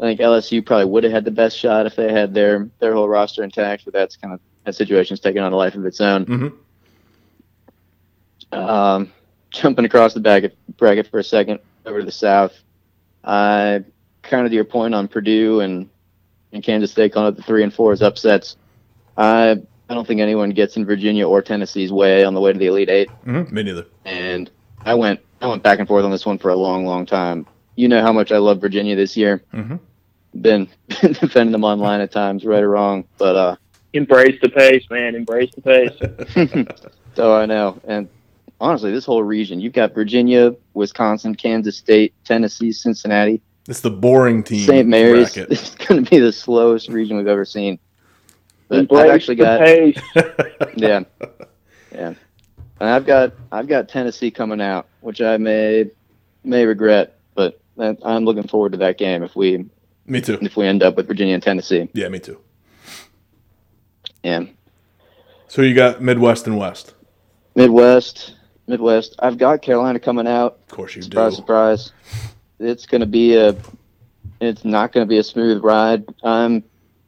[0.00, 2.94] I think LSU probably would have had the best shot if they had their their
[2.94, 6.00] whole roster intact, but that's kind of that situation's taking on a life of its
[6.00, 6.26] own.
[6.26, 6.52] Mhm.
[8.50, 9.12] Um,
[9.50, 12.54] jumping across the bracket, bracket for a second over to the south,
[13.22, 13.84] I
[14.22, 15.88] kind of to your point on Purdue and,
[16.52, 18.56] and Kansas State calling it the three and four as upsets.
[19.16, 19.56] I
[19.88, 22.66] I don't think anyone gets in Virginia or Tennessee's way on the way to the
[22.66, 23.54] Elite Eight, Mm-hmm.
[23.54, 23.86] Me neither.
[24.04, 24.50] and
[24.84, 27.46] I went I went back and forth on this one for a long, long time.
[27.76, 29.42] You know how much I love Virginia this year.
[29.52, 29.80] Mhm.
[30.40, 30.68] Been,
[31.02, 33.56] been defending them online at times, right or wrong, but uh,
[33.92, 35.14] Embrace the pace, man.
[35.14, 36.66] Embrace the pace.
[37.14, 37.78] So I know.
[37.86, 38.08] And
[38.58, 44.42] honestly, this whole region, you've got Virginia, Wisconsin, Kansas State, Tennessee, Cincinnati, It's the boring
[44.42, 44.88] team St.
[44.88, 45.34] Mary's.
[45.34, 45.52] bracket.
[45.52, 47.78] It's going to be the slowest region we've ever seen.
[48.72, 49.98] But Embrace I've actually the got pace.
[50.76, 51.04] yeah,
[51.94, 52.14] yeah.
[52.80, 55.90] And I've got I've got Tennessee coming out, which I may
[56.42, 59.66] may regret, but I'm looking forward to that game if we
[60.06, 60.38] me too.
[60.40, 61.90] if we end up with Virginia and Tennessee.
[61.92, 62.40] Yeah, me too.
[64.22, 64.44] Yeah,
[65.48, 66.94] So you got Midwest and West.
[67.54, 68.36] Midwest,
[68.68, 69.16] Midwest.
[69.18, 70.60] I've got Carolina coming out.
[70.70, 71.36] Of course you surprise, do.
[71.36, 71.92] surprise.
[72.58, 73.54] It's going to be a.
[74.40, 76.04] It's not going to be a smooth ride.
[76.22, 76.62] I'm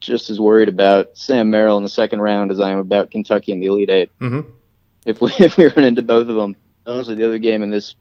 [0.05, 3.51] just as worried about Sam Merrill in the second round as I am about Kentucky
[3.51, 4.45] in the Elite 8 Mhm.
[5.05, 6.55] If we if we run into both of them,
[6.85, 7.95] honestly, the other game in this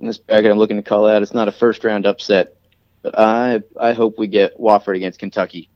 [0.00, 2.54] in this bracket I'm looking to call out, it's not a first round upset,
[3.02, 5.68] but I I hope we get Wofford against Kentucky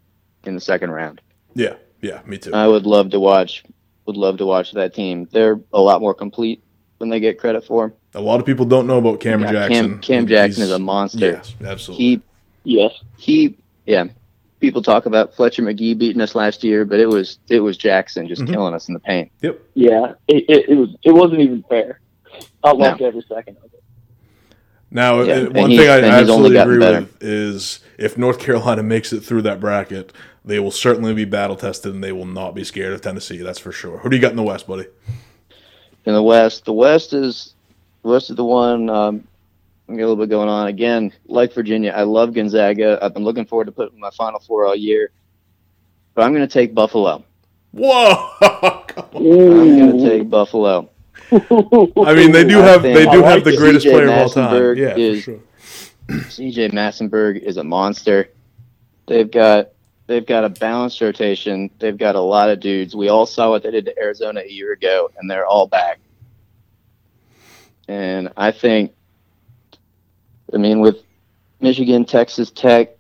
[0.45, 1.21] in the second round.
[1.55, 2.53] Yeah, yeah, me too.
[2.55, 3.65] I would love to watch.
[4.07, 5.27] Would love to watch that team.
[5.33, 6.63] They're a lot more complete
[6.99, 7.93] than they get credit for.
[8.15, 9.91] a lot of people don't know about Cam Yeah, Jackson.
[9.93, 11.19] Cam, Cam Jackson He's- is a monster.
[11.19, 12.05] Yes, absolutely.
[12.05, 12.23] He
[12.65, 12.93] Yes.
[13.19, 14.05] he yeah.
[14.65, 18.27] People talk about Fletcher Magee beating us last year, but it was it was Jackson
[18.27, 18.51] just Mhm.
[18.55, 19.31] killing us in the paint.
[19.43, 19.61] yep.
[19.75, 20.15] Yeah.
[20.27, 20.89] It, it, it was.
[21.05, 22.01] It wasn't even fair.
[22.63, 23.83] I loved every second of it.
[24.91, 27.01] Now, Yeah, uh, one thing I and he's only absolutely agree better.
[27.01, 30.15] with is if North Carolina makes it through that bracket,
[30.47, 33.37] they will certainly be battle tested and they will not be scared of Tennessee.
[33.43, 33.99] That's for sure.
[33.99, 34.87] Who do you got in the West, buddy?
[36.07, 37.53] In the West, the West is
[38.03, 38.89] the West is the one.
[38.89, 39.25] Um, we got
[39.89, 41.13] a little bit going on again.
[41.27, 42.99] Like Virginia, I love Gonzaga.
[43.03, 45.11] I've been looking forward to putting my Final Four all year,
[46.15, 47.25] but I'm going to take Buffalo.
[47.73, 48.31] Whoa!
[48.41, 50.91] I'm going to take Buffalo.
[51.33, 54.77] I mean, they do have they do I have the greatest player of all time.
[54.77, 55.41] Yeah, for is- sure.
[56.09, 58.31] CJ Massinburg is a monster.
[59.07, 59.71] They've got
[60.07, 61.71] they've got a balanced rotation.
[61.79, 62.95] They've got a lot of dudes.
[62.95, 66.01] We all saw what they did to Arizona a year ago, and they're all back.
[67.89, 68.93] And I think,
[70.53, 70.97] I mean, with
[71.61, 72.97] Michigan, Texas Tech,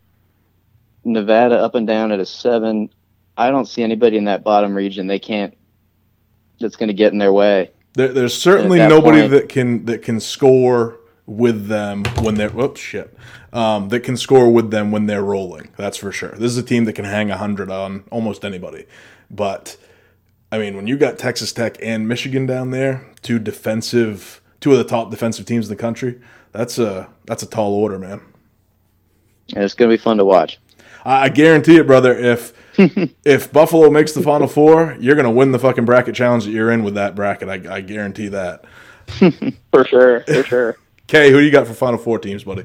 [1.04, 2.90] Nevada up and down at a seven,
[3.36, 5.06] I don't see anybody in that bottom region.
[5.06, 5.56] They can't.
[6.60, 7.70] That's going to get in their way.
[7.94, 12.50] There, there's certainly that nobody point- that can that can score with them when they're
[12.50, 13.16] whoops shit
[13.54, 15.68] um, that can score with them when they're rolling.
[15.76, 16.30] That's for sure.
[16.30, 18.84] This is a team that can hang hundred on almost anybody.
[19.30, 19.76] But
[20.50, 24.78] I mean, when you got Texas Tech and Michigan down there, two defensive, two of
[24.78, 26.20] the top defensive teams in the country,
[26.54, 28.20] that's a that's a tall order, man.
[29.54, 30.58] And it's going to be fun to watch.
[31.04, 32.16] I, I guarantee it, brother.
[32.16, 32.52] If
[33.24, 36.70] if Buffalo makes the Final Four, you're gonna win the fucking bracket challenge that you're
[36.70, 37.48] in with that bracket.
[37.48, 38.64] I, I guarantee that.
[39.70, 40.20] For sure.
[40.20, 40.78] For sure.
[41.06, 42.64] Kay, who do you got for Final Four teams, buddy?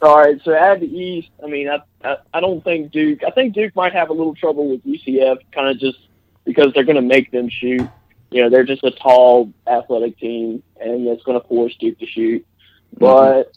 [0.00, 1.28] All right, so add the East.
[1.44, 3.22] I mean, I, I I don't think Duke.
[3.22, 5.98] I think Duke might have a little trouble with UCF, kind of just
[6.46, 7.86] because they're going to make them shoot.
[8.30, 12.06] You know, they're just a tall, athletic team, and it's going to force Duke to
[12.06, 12.46] shoot.
[12.98, 13.52] But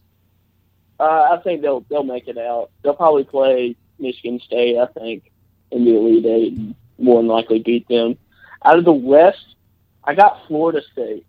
[0.99, 2.71] uh, I think they'll they'll make it out.
[2.81, 4.77] They'll probably play Michigan State.
[4.77, 5.31] I think
[5.71, 8.17] in the Elite Eight, and more than likely beat them.
[8.63, 9.55] Out of the West,
[10.03, 11.25] I got Florida State.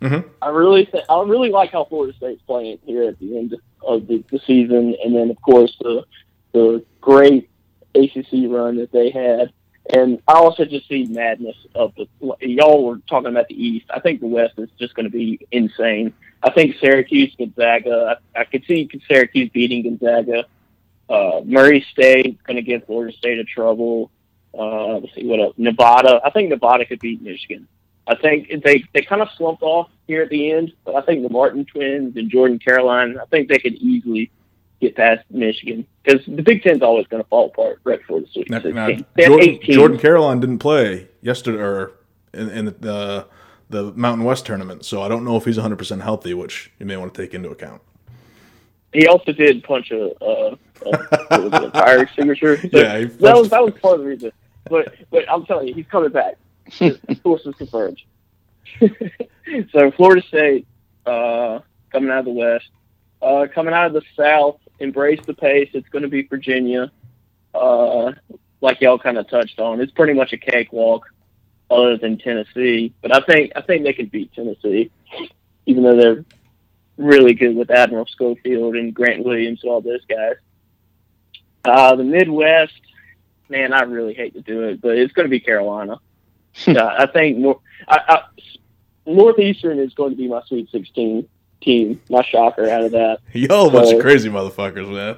[0.00, 0.28] Mhm.
[0.42, 4.06] I really, th- I really like how Florida State's playing here at the end of
[4.06, 6.04] the, the season, and then of course the
[6.52, 7.48] the great
[7.94, 9.52] ACC run that they had,
[9.92, 12.08] And I also just see madness of the
[12.40, 13.86] y'all were talking about the East.
[13.90, 16.12] I think the West is just going to be insane.
[16.42, 18.18] I think Syracuse, Gonzaga.
[18.34, 20.46] I, I could see Syracuse beating Gonzaga.
[21.08, 24.10] Uh, Murray State going to give Florida State a trouble.
[24.56, 25.54] Uh, let's see what else.
[25.56, 26.20] Nevada.
[26.24, 27.68] I think Nevada could beat Michigan.
[28.08, 31.22] I think they they kind of slumped off here at the end, but I think
[31.22, 33.18] the Martin twins and Jordan Caroline.
[33.18, 34.30] I think they could easily
[34.80, 38.26] get past Michigan because the Big Ten's always going to fall apart right before the
[38.32, 39.06] Sweet Now, now, 16.
[39.14, 41.92] They Jordan, Jordan Caroline didn't play yesterday or
[42.32, 43.26] in, in the
[43.68, 46.86] the Mountain West tournament, so I don't know if he's 100 percent healthy, which you
[46.86, 47.82] may want to take into account.
[48.92, 50.56] He also did punch a, a, a,
[51.28, 52.56] what was it, a fire extinguisher.
[52.60, 54.32] So Yeah, he that was that was part of the reason.
[54.70, 56.36] But but I'm telling you, he's coming back.
[57.22, 58.00] Sources confirmed.
[59.72, 60.66] so Florida State
[61.04, 62.68] uh, coming out of the West,
[63.22, 65.70] uh, coming out of the South, embrace the pace.
[65.72, 66.90] It's going to be Virginia.
[67.54, 68.12] Uh,
[68.60, 71.06] like y'all kind of touched on, it's pretty much a cakewalk,
[71.70, 72.92] other than Tennessee.
[73.02, 74.90] But I think I think they can beat Tennessee,
[75.66, 76.24] even though they're
[76.96, 80.34] really good with Admiral Schofield and Grant Williams and all those guys.
[81.64, 82.80] Uh, the Midwest,
[83.48, 85.98] man, I really hate to do it, but it's going to be Carolina.
[86.66, 88.22] uh, I think Nor- I, I,
[89.04, 91.28] Northeastern is going to be my Sweet 16
[91.60, 93.18] team, my shocker out of that.
[93.32, 95.16] Y'all a bunch So- of crazy motherfuckers, man.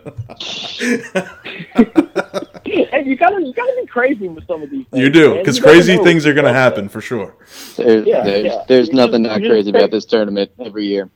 [2.93, 4.87] and you gotta you gotta be crazy with some of these.
[4.89, 7.35] Things, you do, because crazy things are going to what's happen for sure.
[7.77, 8.65] There's, Yeah, there's, yeah.
[8.69, 11.11] there's nothing just- not crazy just about this tournament every year.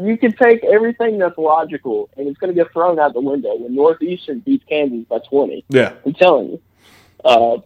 [0.00, 3.54] you can take everything that's logical and it's going to get thrown out the window
[3.56, 5.64] when Northeastern beats Kansas by 20.
[5.68, 6.60] Yeah, I'm telling you.
[7.24, 7.58] Uh,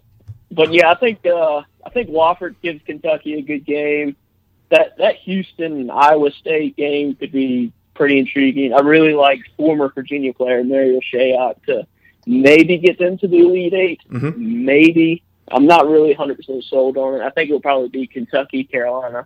[0.51, 4.15] but yeah, I think uh, I think Wofford gives Kentucky a good game.
[4.69, 8.73] That that Houston Iowa State game could be pretty intriguing.
[8.73, 11.87] I really like former Virginia player Mario Shayok to
[12.25, 14.37] maybe get them to the Elite 8 Mhm.
[14.37, 17.23] Maybe I'm not really 100 percent sold on it.
[17.23, 19.25] I think it'll probably be Kentucky, Carolina,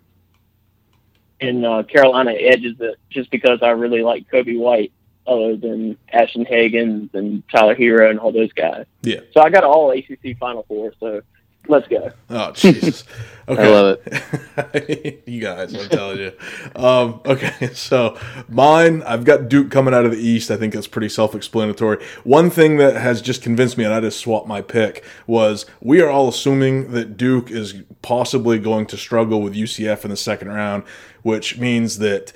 [1.40, 4.92] and uh, Carolina edges it just because I really like Coby White,
[5.26, 8.84] other than Ashton Hagans and Tyler Herro and all those guys.
[9.02, 9.20] yeah.
[9.32, 10.92] So I got all ACC Final Four.
[11.00, 11.22] So
[11.68, 12.10] let's go.
[12.28, 13.04] Oh Jesus.
[13.50, 13.64] Okay.
[13.64, 15.22] I love it.
[15.26, 16.32] you guys, I'm telling you.
[16.76, 18.16] Um, okay, so
[18.48, 20.52] mine, I've got Duke coming out of the East.
[20.52, 22.00] I think that's pretty self-explanatory.
[22.22, 26.00] One thing that has just convinced me, and I just swapped my pick, was we
[26.00, 30.48] are all assuming that Duke is possibly going to struggle with UCF in the second
[30.48, 30.84] round,
[31.22, 32.32] which means that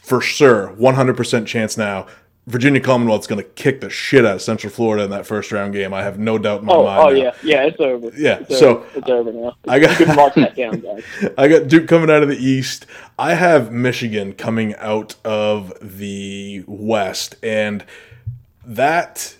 [0.00, 2.06] for sure, 100% chance now.
[2.46, 5.72] Virginia Commonwealth's going to kick the shit out of Central Florida in that first round
[5.72, 5.92] game.
[5.94, 7.00] I have no doubt in my Oh, mind.
[7.00, 7.14] oh now.
[7.16, 8.10] yeah, yeah, it's over.
[8.16, 8.86] Yeah, it's so over.
[8.98, 9.56] it's over now.
[9.68, 11.04] I got- mark that down, guys.
[11.38, 12.86] I got Duke coming out of the East.
[13.18, 17.84] I have Michigan coming out of the West, and
[18.64, 19.36] that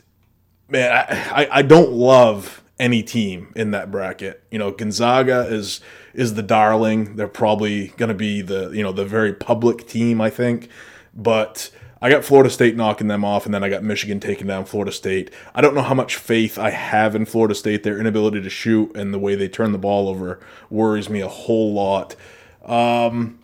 [0.69, 4.43] man, I, I, I don't love any team in that bracket.
[4.51, 5.81] You know, Gonzaga is
[6.15, 7.17] is the darling.
[7.17, 10.69] They're probably going to be the you know the very public team, I think,
[11.15, 11.71] but.
[12.03, 14.93] I got Florida State knocking them off, and then I got Michigan taking down Florida
[14.93, 15.31] State.
[15.55, 17.83] I don't know how much faith I have in Florida State.
[17.83, 20.41] Their inability to shoot and the way they turn the ball over
[20.71, 22.17] worries me a whole lot.
[22.65, 23.39] Um,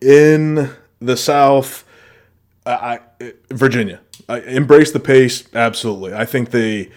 [0.00, 0.70] in
[1.00, 1.84] the South,
[2.64, 5.44] I, I Virginia I, embrace the pace.
[5.54, 6.90] Absolutely, I think they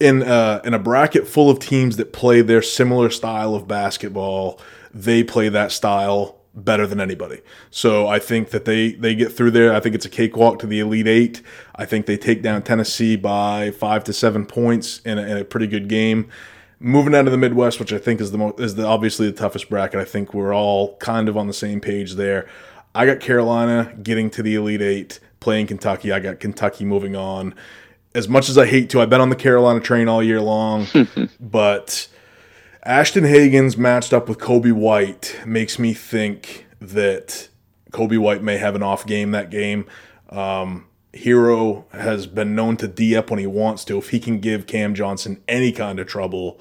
[0.00, 4.60] in uh, in a bracket full of teams that play their similar style of basketball.
[4.92, 7.40] They play that style better than anybody.
[7.70, 9.72] So I think that they they get through there.
[9.72, 11.42] I think it's a cakewalk to the Elite Eight.
[11.76, 15.44] I think they take down Tennessee by five to seven points in a, in a
[15.44, 16.28] pretty good game.
[16.78, 19.36] Moving out of the Midwest, which I think is the most is the obviously the
[19.36, 20.00] toughest bracket.
[20.00, 22.48] I think we're all kind of on the same page there.
[22.94, 26.10] I got Carolina getting to the Elite Eight, playing Kentucky.
[26.10, 27.54] I got Kentucky moving on.
[28.12, 30.88] As much as I hate to, I've been on the Carolina train all year long,
[31.40, 32.08] but
[32.82, 37.48] Ashton Hagans matched up with Coby White makes me think that
[37.92, 39.84] Coby White may have an off game that game.
[40.30, 43.98] Um, Herro has been known to D up when he wants to.
[43.98, 46.58] If he can give Cam Johnson any kind of trouble,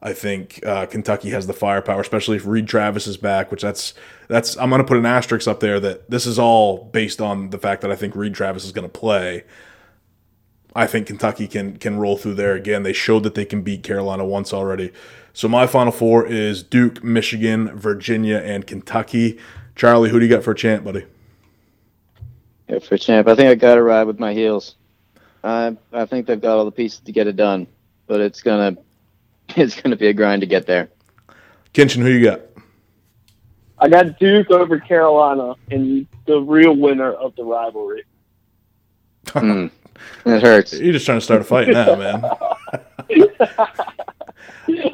[0.00, 3.50] I think uh, Kentucky has the firepower, especially if Reid Travis is back.
[3.50, 3.92] Which that's
[4.28, 7.50] that's I'm going to put an asterisk up there that this is all based on
[7.50, 9.44] the fact that I think Reid Travis is going to play.
[10.74, 12.84] I think Kentucky can can roll through there again.
[12.84, 14.92] They showed that they can beat Carolina once already.
[15.38, 19.38] So my final four is Duke, Michigan, Virginia, and Kentucky.
[19.76, 21.04] Charlie, who do you got for a champ, buddy?
[22.68, 24.74] Yeah, for champ, I think I got to ride with my heels.
[25.44, 27.68] I I think they've got all the pieces to get it done,
[28.08, 28.78] but it's gonna
[29.50, 30.88] it's gonna be a grind to get there.
[31.72, 32.40] Kinchen, who you got?
[33.78, 38.02] I got Duke over Carolina and the real winner of the rivalry.
[39.26, 39.70] Mm.
[40.26, 40.72] It hurts.
[40.80, 42.24] You're just trying to start a fight now, man.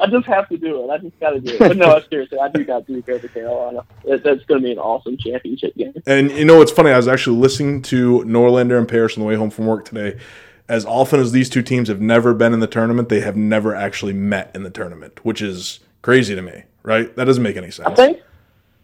[0.01, 0.89] I just have to do it.
[0.93, 1.59] I just got to do it.
[1.59, 3.85] But no, seriously, I do got Duke over Carolina.
[4.05, 5.93] That- That's going to be an awesome championship game.
[6.07, 6.91] And you know what's funny?
[6.91, 10.19] I was actually listening to Norlander and Parrish on the way home from work today.
[10.67, 13.75] As often as these two teams have never been in the tournament, they have never
[13.75, 17.15] actually met in the tournament, which is crazy to me, right?
[17.15, 17.87] That doesn't make any sense.
[17.87, 18.19] I think.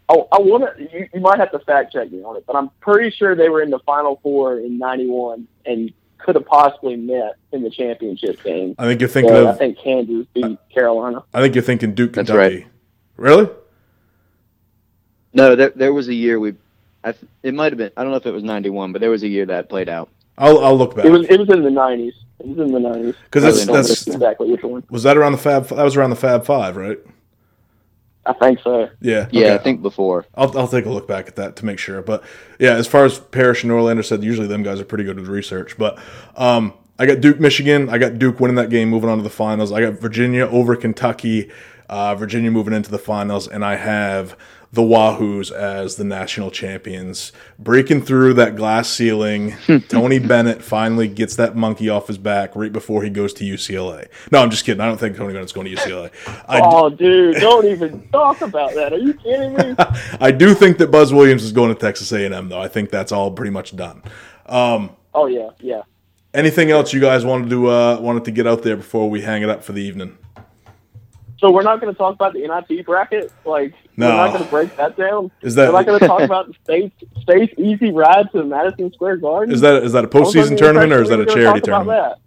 [0.07, 0.83] Oh, I want to.
[0.83, 3.49] You, you might have to fact check me on it, but I'm pretty sure they
[3.49, 5.91] were in the Final Four in '91 and
[6.23, 8.75] could have possibly met in the championship game.
[8.77, 11.23] I think you're thinking But I think Kansas beat Carolina.
[11.33, 12.55] I think you're thinking Duke, That's Kentucky.
[12.57, 12.67] right.
[13.17, 13.49] Really?
[15.33, 16.55] No, there there was a year we,
[17.03, 17.91] I th- it might have been.
[17.95, 20.09] I don't know if it was '91, but there was a year that played out.
[20.37, 21.25] I'll I'll look back It was.
[21.29, 22.13] It was in the '90s.
[22.39, 23.15] It was in the '90s.
[23.25, 24.83] because that's that's exactly which one.
[24.89, 25.67] was that around the Fab?
[25.67, 26.99] That was around the Fab Five, right?
[28.25, 28.89] I think so.
[28.99, 29.27] Yeah.
[29.31, 29.53] Yeah, okay.
[29.55, 30.25] I think before.
[30.35, 32.01] I'll, I'll take a look back at that to make sure.
[32.01, 32.23] But
[32.59, 35.27] yeah, as far as Parrish and Norlander said, usually them guys are pretty good with
[35.27, 35.77] research.
[35.77, 35.99] But
[36.35, 37.89] um, I got Duke, Michigan.
[37.89, 39.71] I got Duke winning that game, moving on to the finals.
[39.71, 41.49] I got Virginia over Kentucky.
[41.89, 44.37] Uh, Virginia moving into the finals, and I have
[44.73, 49.53] the Wahoos as the national champions, breaking through that glass ceiling.
[49.89, 54.07] Tony Bennett finally gets that monkey off his back right before he goes to UCLA.
[54.31, 54.79] No, I'm just kidding.
[54.79, 56.09] I don't think Tony Bennett's going to UCLA.
[56.47, 58.93] I, Oh, dude, don't even talk about that.
[58.93, 59.75] Are you kidding me?
[60.21, 62.61] I do think that Buzz Williams is going to Texas A&M, though.
[62.61, 64.01] I think that's all pretty much done.
[64.45, 65.81] Um, Oh yeah, yeah.
[66.33, 69.41] anything else you guys wanted to uh, wanted to get out there before we hang
[69.41, 70.17] it up for the evening?
[71.39, 73.33] So we're not going to talk about the NIT bracket.
[73.45, 74.07] Like No.
[74.09, 75.31] we're not going to break that down.
[75.41, 78.91] Is that- we're not going to talk about the state state's easy ride to Madison
[78.93, 79.53] Square Garden.
[79.53, 81.61] Is that is that a postseason tournament or is that a we were gonna charity
[81.61, 82.17] talk about tournament?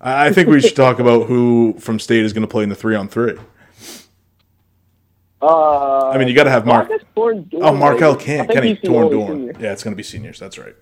[0.00, 2.74] I think we should talk about who from state is going to play in the
[2.74, 3.34] three on three.
[5.42, 6.88] Uh, I mean, you got to have Mark.
[7.14, 8.22] Dorn, Oh, Markell maybe.
[8.22, 8.48] I can't.
[8.48, 9.46] think Kenny Torn Dorn.
[9.58, 10.38] Yeah, it's going to be seniors.
[10.38, 10.74] That's right.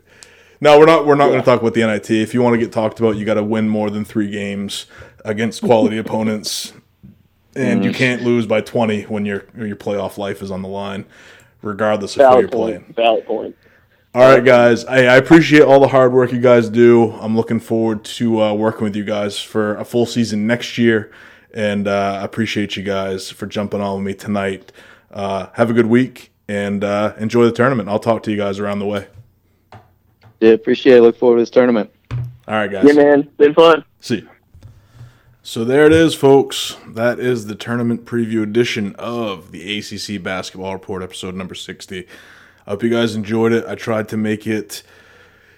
[0.61, 1.07] No, we're not.
[1.07, 2.11] We're not going to talk about the NIT.
[2.11, 4.87] If you want to get talked about, you got to win more than three games
[5.25, 6.73] against quality opponents,
[7.59, 7.85] and Mm.
[7.85, 11.05] you can't lose by twenty when your your playoff life is on the line,
[11.63, 12.53] regardless of who you're point.
[12.53, 12.95] playing.
[12.97, 13.57] Valid point.
[14.15, 14.85] All right, guys.
[14.87, 17.13] I, I appreciate all the hard work you guys do.
[17.13, 21.13] I'm looking forward to uh, working with you guys for a full season next year,
[21.53, 24.73] and uh, I appreciate you guys for jumping on with me tonight.
[25.13, 27.89] Uh, have a good week and uh, enjoy the tournament.
[27.89, 29.07] I'll talk to you guys around the way.
[30.41, 31.03] Yeah, appreciate it.
[31.03, 31.91] Look forward to this tournament.
[32.11, 32.85] All right, guys.
[32.87, 33.85] Yeah, man, been fun.
[34.01, 34.17] See.
[34.21, 34.29] you.
[35.49, 36.77] So there it is, folks.
[36.87, 42.07] That is the tournament preview edition of the ACC Basketball Report, episode number 60.
[42.67, 43.65] I hope you guys enjoyed it.
[43.65, 44.83] I tried to make it,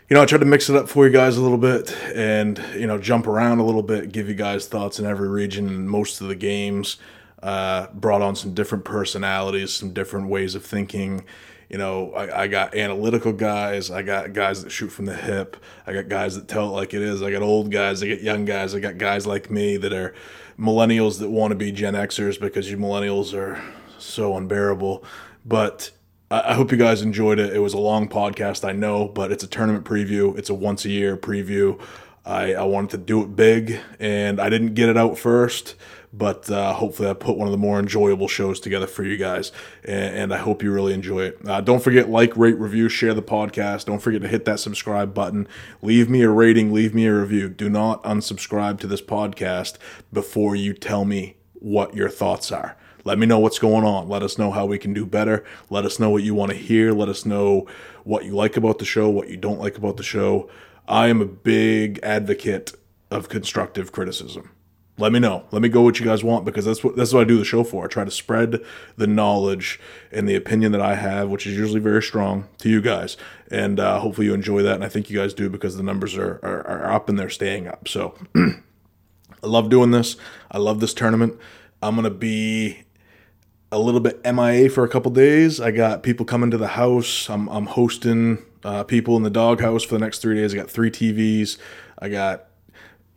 [0.08, 2.64] you know, I tried to mix it up for you guys a little bit and,
[2.76, 5.90] you know, jump around a little bit, give you guys thoughts in every region and
[5.90, 6.96] most of the games.
[7.42, 11.24] Uh, brought on some different personalities, some different ways of thinking.
[11.70, 13.92] You know, I, I got analytical guys.
[13.92, 15.56] I got guys that shoot from the hip.
[15.86, 17.22] I got guys that tell it like it is.
[17.22, 18.02] I got old guys.
[18.02, 18.74] I got young guys.
[18.74, 20.12] I got guys like me that are
[20.58, 23.62] millennials that want to be Gen Xers because you millennials are
[23.98, 25.04] so unbearable.
[25.46, 25.92] But
[26.28, 27.54] I, I hope you guys enjoyed it.
[27.54, 30.36] It was a long podcast, I know, but it's a tournament preview.
[30.36, 31.80] It's a once a year preview.
[32.26, 35.76] I, I wanted to do it big, and I didn't get it out first
[36.12, 39.52] but uh, hopefully I put one of the more enjoyable shows together for you guys,
[39.84, 41.38] and, and I hope you really enjoy it.
[41.46, 43.84] Uh, don't forget like, rate, review, share the podcast.
[43.84, 45.46] Don't forget to hit that subscribe button.
[45.82, 47.48] Leave me a rating, leave me a review.
[47.48, 49.78] Do not unsubscribe to this podcast
[50.12, 52.76] before you tell me what your thoughts are.
[53.04, 54.08] Let me know what's going on.
[54.08, 55.44] Let us know how we can do better.
[55.70, 56.92] Let us know what you want to hear.
[56.92, 57.66] Let us know
[58.04, 60.50] what you like about the show, what you don't like about the show.
[60.86, 62.74] I am a big advocate
[63.10, 64.50] of constructive criticism
[65.00, 65.44] let me know.
[65.50, 67.44] Let me go what you guys want because that's what that's what I do the
[67.44, 67.84] show for.
[67.84, 68.62] I try to spread
[68.96, 69.80] the knowledge
[70.12, 73.16] and the opinion that I have, which is usually very strong, to you guys.
[73.50, 74.74] And uh, hopefully you enjoy that.
[74.74, 77.30] And I think you guys do because the numbers are, are, are up and they're
[77.30, 77.88] staying up.
[77.88, 80.16] So I love doing this.
[80.50, 81.38] I love this tournament.
[81.82, 82.82] I'm gonna be
[83.72, 85.60] a little bit MIA for a couple days.
[85.60, 87.30] I got people coming to the house.
[87.30, 90.54] I'm I'm hosting uh, people in the doghouse for the next three days.
[90.54, 91.56] I got three TVs.
[91.98, 92.49] I got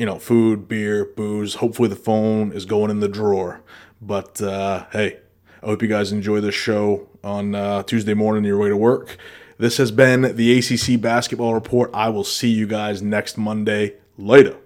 [0.03, 1.55] you know, food, beer, booze.
[1.55, 3.61] Hopefully, the phone is going in the drawer.
[4.01, 5.19] But uh, hey,
[5.61, 8.75] I hope you guys enjoy this show on uh, Tuesday morning on your way to
[8.75, 9.15] work.
[9.57, 11.89] This has been the ACC Basketball Report.
[11.93, 13.93] I will see you guys next Monday.
[14.17, 14.57] Later.